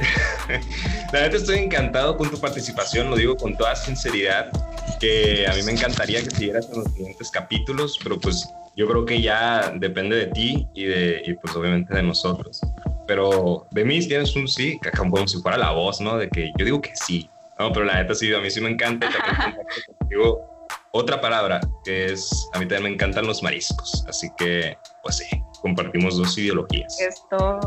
la 1.13 1.21
neta 1.21 1.37
estoy 1.37 1.59
encantado 1.59 2.17
con 2.17 2.29
tu 2.29 2.39
participación, 2.39 3.09
lo 3.09 3.15
digo 3.15 3.35
con 3.35 3.55
toda 3.55 3.75
sinceridad. 3.75 4.51
que 4.99 5.47
a 5.47 5.53
mí 5.53 5.63
me 5.63 5.71
encantaría 5.71 6.23
que 6.23 6.31
siguieras 6.31 6.67
en 6.71 6.83
los 6.83 6.93
siguientes 6.93 7.31
capítulos, 7.31 7.99
pero 8.03 8.19
pues 8.19 8.47
yo 8.75 8.87
creo 8.87 9.05
que 9.05 9.21
ya 9.21 9.73
depende 9.75 10.15
de 10.15 10.27
ti 10.27 10.67
y, 10.73 10.85
de, 10.85 11.21
y 11.25 11.33
pues 11.33 11.55
obviamente 11.55 11.93
de 11.93 12.03
nosotros. 12.03 12.61
Pero 13.07 13.67
de 13.71 13.83
mí 13.83 13.99
tienes 14.07 14.35
un 14.35 14.47
sí, 14.47 14.79
que 14.81 14.91
como 14.91 15.27
si 15.27 15.41
fuera 15.41 15.57
la 15.57 15.71
voz, 15.71 15.99
¿no? 15.99 16.17
De 16.17 16.29
que 16.29 16.51
yo 16.57 16.65
digo 16.65 16.81
que 16.81 16.91
sí. 16.95 17.29
No, 17.59 17.71
pero 17.71 17.85
la 17.85 17.95
neta 17.95 18.15
sí, 18.15 18.33
a 18.33 18.39
mí 18.39 18.49
sí 18.49 18.61
me 18.61 18.69
encanta. 18.69 19.09
Digo 20.09 20.51
otra 20.93 21.21
palabra 21.21 21.61
que 21.83 22.11
es, 22.11 22.49
a 22.53 22.59
mí 22.59 22.65
también 22.65 22.83
me 22.83 22.89
encantan 22.89 23.27
los 23.27 23.43
mariscos. 23.43 24.05
Así 24.07 24.29
que, 24.37 24.77
pues 25.03 25.17
sí, 25.17 25.25
compartimos 25.61 26.17
dos 26.17 26.37
ideologías. 26.37 26.99
Esto. 26.99 27.59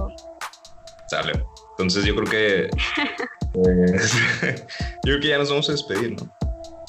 Sale. 1.09 1.32
Entonces 1.72 2.05
yo 2.05 2.14
creo 2.14 2.30
que... 2.30 2.70
Pues, 3.55 4.12
yo 4.42 4.57
creo 5.05 5.20
que 5.20 5.28
ya 5.28 5.38
nos 5.38 5.48
vamos 5.48 5.68
a 5.68 5.72
despedir, 5.72 6.20
¿no? 6.20 6.28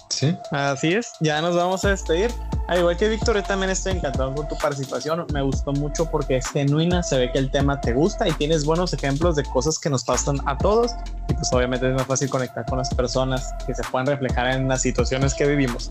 Sí. 0.10 0.36
Así 0.50 0.94
es, 0.96 1.12
ya 1.20 1.40
nos 1.40 1.56
vamos 1.56 1.86
a 1.86 1.90
despedir. 1.90 2.32
Al 2.68 2.80
igual 2.80 2.98
que 2.98 3.08
Víctor, 3.10 3.36
yo 3.36 3.44
también 3.44 3.70
estoy 3.70 3.94
encantado 3.94 4.34
con 4.34 4.48
tu 4.48 4.58
participación. 4.58 5.26
Me 5.32 5.42
gustó 5.44 5.72
mucho 5.72 6.10
porque 6.10 6.38
es 6.38 6.48
genuina, 6.48 7.04
se 7.04 7.18
ve 7.18 7.32
que 7.32 7.38
el 7.38 7.52
tema 7.52 7.80
te 7.80 7.94
gusta 7.94 8.28
y 8.28 8.32
tienes 8.34 8.66
buenos 8.66 8.92
ejemplos 8.94 9.36
de 9.36 9.44
cosas 9.44 9.78
que 9.78 9.90
nos 9.90 10.04
pasan 10.04 10.38
a 10.48 10.58
todos. 10.58 10.92
Y 11.30 11.34
pues 11.34 11.54
obviamente 11.54 11.88
es 11.88 11.94
más 11.94 12.08
fácil 12.08 12.30
conectar 12.30 12.66
con 12.66 12.80
las 12.80 12.92
personas 12.94 13.54
que 13.68 13.76
se 13.76 13.84
puedan 13.84 14.08
reflejar 14.08 14.48
en 14.48 14.68
las 14.68 14.82
situaciones 14.82 15.36
que 15.36 15.46
vivimos. 15.46 15.90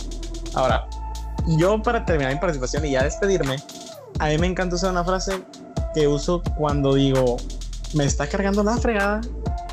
Ahora, 0.54 0.84
yo 1.58 1.80
para 1.80 2.04
terminar 2.04 2.34
mi 2.34 2.40
participación 2.40 2.84
y 2.86 2.92
ya 2.92 3.04
despedirme, 3.04 3.56
a 4.18 4.28
mí 4.28 4.38
me 4.38 4.48
encanta 4.48 4.74
usar 4.74 4.90
una 4.90 5.04
frase 5.04 5.44
que 5.94 6.08
uso 6.08 6.42
cuando 6.56 6.94
digo, 6.94 7.36
me 7.94 8.04
está 8.04 8.26
cargando 8.26 8.64
la 8.64 8.76
fregada 8.78 9.20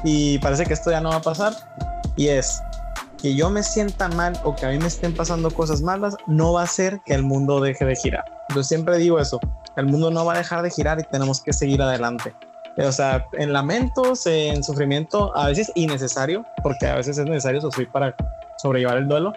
y 0.03 0.37
parece 0.37 0.65
que 0.65 0.73
esto 0.73 0.91
ya 0.91 1.01
no 1.01 1.09
va 1.09 1.15
a 1.15 1.21
pasar. 1.21 1.53
Y 2.15 2.27
es, 2.27 2.61
que 3.21 3.35
yo 3.35 3.49
me 3.49 3.61
sienta 3.61 4.07
mal 4.09 4.33
o 4.43 4.55
que 4.55 4.65
a 4.65 4.69
mí 4.69 4.79
me 4.79 4.87
estén 4.87 5.13
pasando 5.13 5.51
cosas 5.51 5.81
malas 5.81 6.15
no 6.27 6.53
va 6.53 6.61
a 6.61 6.63
hacer 6.63 7.01
que 7.05 7.13
el 7.13 7.23
mundo 7.23 7.61
deje 7.61 7.85
de 7.85 7.95
girar. 7.95 8.25
Yo 8.55 8.63
siempre 8.63 8.97
digo 8.97 9.19
eso, 9.19 9.39
el 9.77 9.85
mundo 9.85 10.09
no 10.09 10.25
va 10.25 10.33
a 10.33 10.37
dejar 10.37 10.63
de 10.63 10.71
girar 10.71 10.99
y 10.99 11.03
tenemos 11.03 11.41
que 11.41 11.53
seguir 11.53 11.81
adelante. 11.81 12.33
O 12.77 12.91
sea, 12.91 13.25
en 13.33 13.53
lamentos, 13.53 14.25
en 14.25 14.63
sufrimiento, 14.63 15.35
a 15.37 15.47
veces 15.47 15.71
innecesario, 15.75 16.45
porque 16.63 16.87
a 16.87 16.95
veces 16.95 17.17
es 17.17 17.25
necesario 17.25 17.61
sufrir 17.61 17.89
para 17.89 18.15
sobrellevar 18.57 18.97
el 18.97 19.07
duelo, 19.07 19.33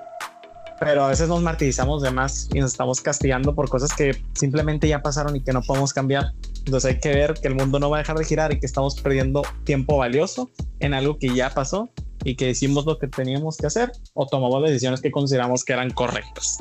pero 0.78 1.04
a 1.04 1.08
veces 1.08 1.28
nos 1.28 1.42
martirizamos 1.42 2.02
de 2.02 2.10
más 2.10 2.48
y 2.52 2.60
nos 2.60 2.72
estamos 2.72 3.00
castigando 3.00 3.54
por 3.54 3.68
cosas 3.68 3.92
que 3.92 4.22
simplemente 4.34 4.88
ya 4.88 5.02
pasaron 5.02 5.36
y 5.36 5.40
que 5.40 5.52
no 5.52 5.62
podemos 5.62 5.92
cambiar. 5.92 6.32
Entonces 6.64 6.92
hay 6.92 7.00
que 7.00 7.10
ver 7.10 7.34
que 7.34 7.48
el 7.48 7.54
mundo 7.54 7.78
no 7.78 7.90
va 7.90 7.98
a 7.98 8.00
dejar 8.00 8.16
de 8.16 8.24
girar 8.24 8.52
y 8.52 8.60
que 8.60 8.66
estamos 8.66 8.98
perdiendo 9.00 9.42
tiempo 9.64 9.98
valioso 9.98 10.50
en 10.80 10.94
algo 10.94 11.18
que 11.18 11.34
ya 11.34 11.50
pasó 11.50 11.90
y 12.24 12.36
que 12.36 12.50
hicimos 12.50 12.86
lo 12.86 12.98
que 12.98 13.06
teníamos 13.06 13.56
que 13.56 13.66
hacer 13.66 13.92
o 14.14 14.26
tomamos 14.26 14.62
decisiones 14.62 15.00
que 15.00 15.10
consideramos 15.10 15.64
que 15.64 15.74
eran 15.74 15.90
correctas. 15.90 16.58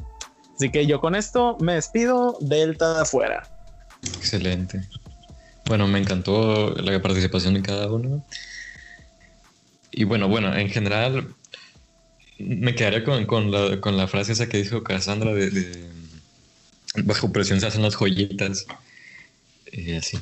Así 0.56 0.70
que 0.70 0.86
yo 0.86 1.00
con 1.00 1.16
esto 1.16 1.58
me 1.60 1.74
despido, 1.74 2.38
Delta 2.42 2.94
de 2.96 3.02
afuera. 3.02 3.50
Excelente. 4.18 4.82
Bueno, 5.66 5.88
me 5.88 6.00
encantó 6.00 6.72
la 6.76 7.02
participación 7.02 7.54
de 7.54 7.62
cada 7.62 7.92
uno. 7.92 8.26
Y 9.92 10.04
bueno, 10.04 10.28
bueno, 10.28 10.56
en 10.56 10.70
general 10.70 11.34
me 12.38 12.76
quedaría 12.76 13.04
con, 13.04 13.26
con, 13.26 13.52
la, 13.52 13.80
con 13.80 13.96
la, 13.96 14.08
frase 14.08 14.34
esa 14.34 14.50
que 14.50 14.58
dijo 14.58 14.84
Cassandra 14.84 15.34
de, 15.34 15.90
bajo 17.04 17.32
presión 17.32 17.60
se 17.60 17.68
hacen 17.68 17.82
las 17.82 17.96
joyitas. 17.96 18.66
Y 19.72 19.94
así. 19.94 20.20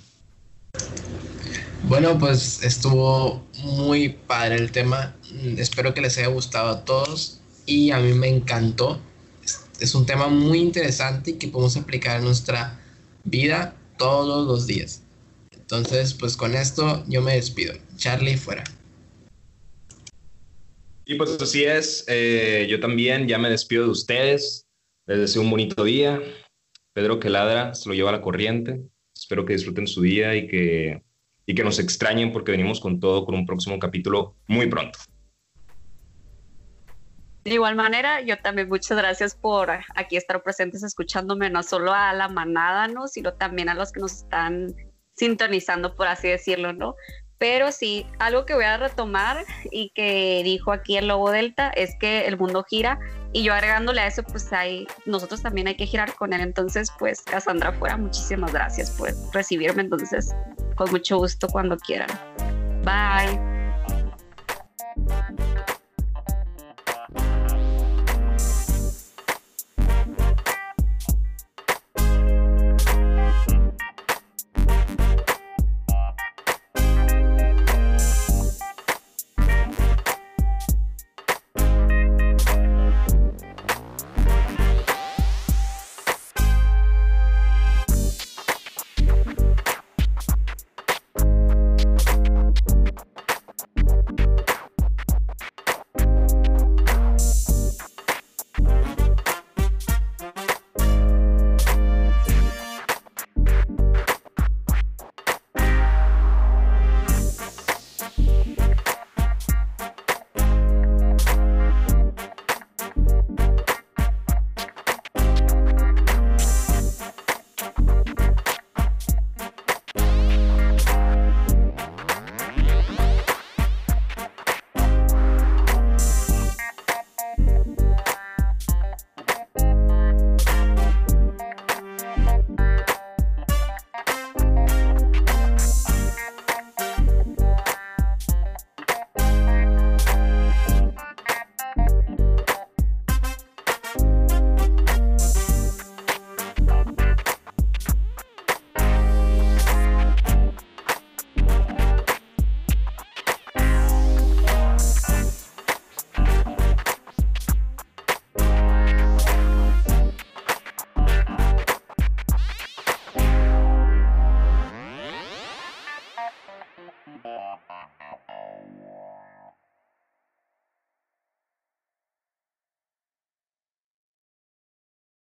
Bueno, 1.83 2.17
pues 2.17 2.63
estuvo 2.63 3.45
muy 3.63 4.09
padre 4.09 4.55
el 4.55 4.71
tema. 4.71 5.15
Espero 5.57 5.93
que 5.93 6.01
les 6.01 6.17
haya 6.17 6.27
gustado 6.27 6.69
a 6.69 6.85
todos 6.85 7.41
y 7.65 7.91
a 7.91 7.99
mí 7.99 8.13
me 8.13 8.27
encantó. 8.27 8.99
Es 9.79 9.95
un 9.95 10.05
tema 10.05 10.27
muy 10.27 10.59
interesante 10.59 11.31
y 11.31 11.33
que 11.33 11.47
podemos 11.47 11.75
aplicar 11.75 12.19
en 12.19 12.25
nuestra 12.25 12.79
vida 13.23 13.75
todos 13.97 14.47
los 14.47 14.67
días. 14.67 15.01
Entonces, 15.51 16.13
pues 16.13 16.37
con 16.37 16.55
esto 16.55 17.03
yo 17.07 17.21
me 17.21 17.35
despido. 17.35 17.73
Charlie 17.97 18.37
fuera. 18.37 18.63
Y 21.05 21.15
pues 21.15 21.37
así 21.41 21.63
es. 21.63 22.05
Eh, 22.07 22.67
yo 22.69 22.79
también 22.79 23.27
ya 23.27 23.37
me 23.37 23.49
despido 23.49 23.85
de 23.85 23.89
ustedes. 23.89 24.67
Les 25.07 25.19
deseo 25.19 25.41
un 25.41 25.49
bonito 25.49 25.83
día. 25.83 26.21
Pedro 26.93 27.19
que 27.19 27.29
ladra 27.29 27.73
se 27.73 27.89
lo 27.89 27.95
lleva 27.95 28.09
a 28.09 28.13
la 28.13 28.21
corriente. 28.21 28.81
Espero 29.15 29.45
que 29.45 29.53
disfruten 29.53 29.87
su 29.87 30.01
día 30.01 30.35
y 30.35 30.47
que 30.47 31.01
y 31.51 31.53
que 31.53 31.65
nos 31.65 31.79
extrañen 31.79 32.31
porque 32.31 32.51
venimos 32.51 32.79
con 32.79 33.01
todo 33.01 33.25
con 33.25 33.35
un 33.35 33.45
próximo 33.45 33.77
capítulo 33.77 34.37
muy 34.47 34.67
pronto. 34.67 34.99
De 37.43 37.55
igual 37.55 37.75
manera, 37.75 38.21
yo 38.21 38.37
también 38.37 38.69
muchas 38.69 38.97
gracias 38.97 39.35
por 39.35 39.69
aquí 39.69 40.15
estar 40.15 40.41
presentes 40.43 40.81
escuchándome, 40.81 41.49
no 41.49 41.61
solo 41.61 41.91
a 41.91 42.13
la 42.13 42.29
manada, 42.29 42.87
¿no? 42.87 43.09
sino 43.09 43.33
también 43.33 43.67
a 43.67 43.73
los 43.73 43.91
que 43.91 43.99
nos 43.99 44.13
están 44.13 44.73
sintonizando, 45.17 45.97
por 45.97 46.07
así 46.07 46.29
decirlo, 46.29 46.71
¿no? 46.71 46.95
Pero 47.37 47.73
sí, 47.73 48.05
algo 48.19 48.45
que 48.45 48.53
voy 48.53 48.63
a 48.63 48.77
retomar 48.77 49.43
y 49.71 49.91
que 49.93 50.43
dijo 50.45 50.71
aquí 50.71 50.95
el 50.95 51.09
Lobo 51.09 51.31
Delta 51.31 51.69
es 51.71 51.97
que 51.99 52.27
el 52.27 52.37
mundo 52.37 52.63
gira 52.63 52.97
y 53.33 53.43
yo 53.43 53.53
agregándole 53.53 54.01
a 54.01 54.07
eso, 54.07 54.23
pues 54.23 54.51
hay, 54.51 54.87
nosotros 55.05 55.41
también 55.41 55.67
hay 55.67 55.75
que 55.75 55.85
girar 55.85 56.13
con 56.15 56.33
él. 56.33 56.41
Entonces, 56.41 56.91
pues 56.99 57.21
Cassandra 57.21 57.71
fuera, 57.71 57.97
muchísimas 57.97 58.51
gracias 58.51 58.91
por 58.91 59.09
recibirme. 59.33 59.83
Entonces, 59.83 60.35
con 60.75 60.91
mucho 60.91 61.17
gusto 61.17 61.47
cuando 61.47 61.77
quieran. 61.77 62.09
Bye. 62.83 63.39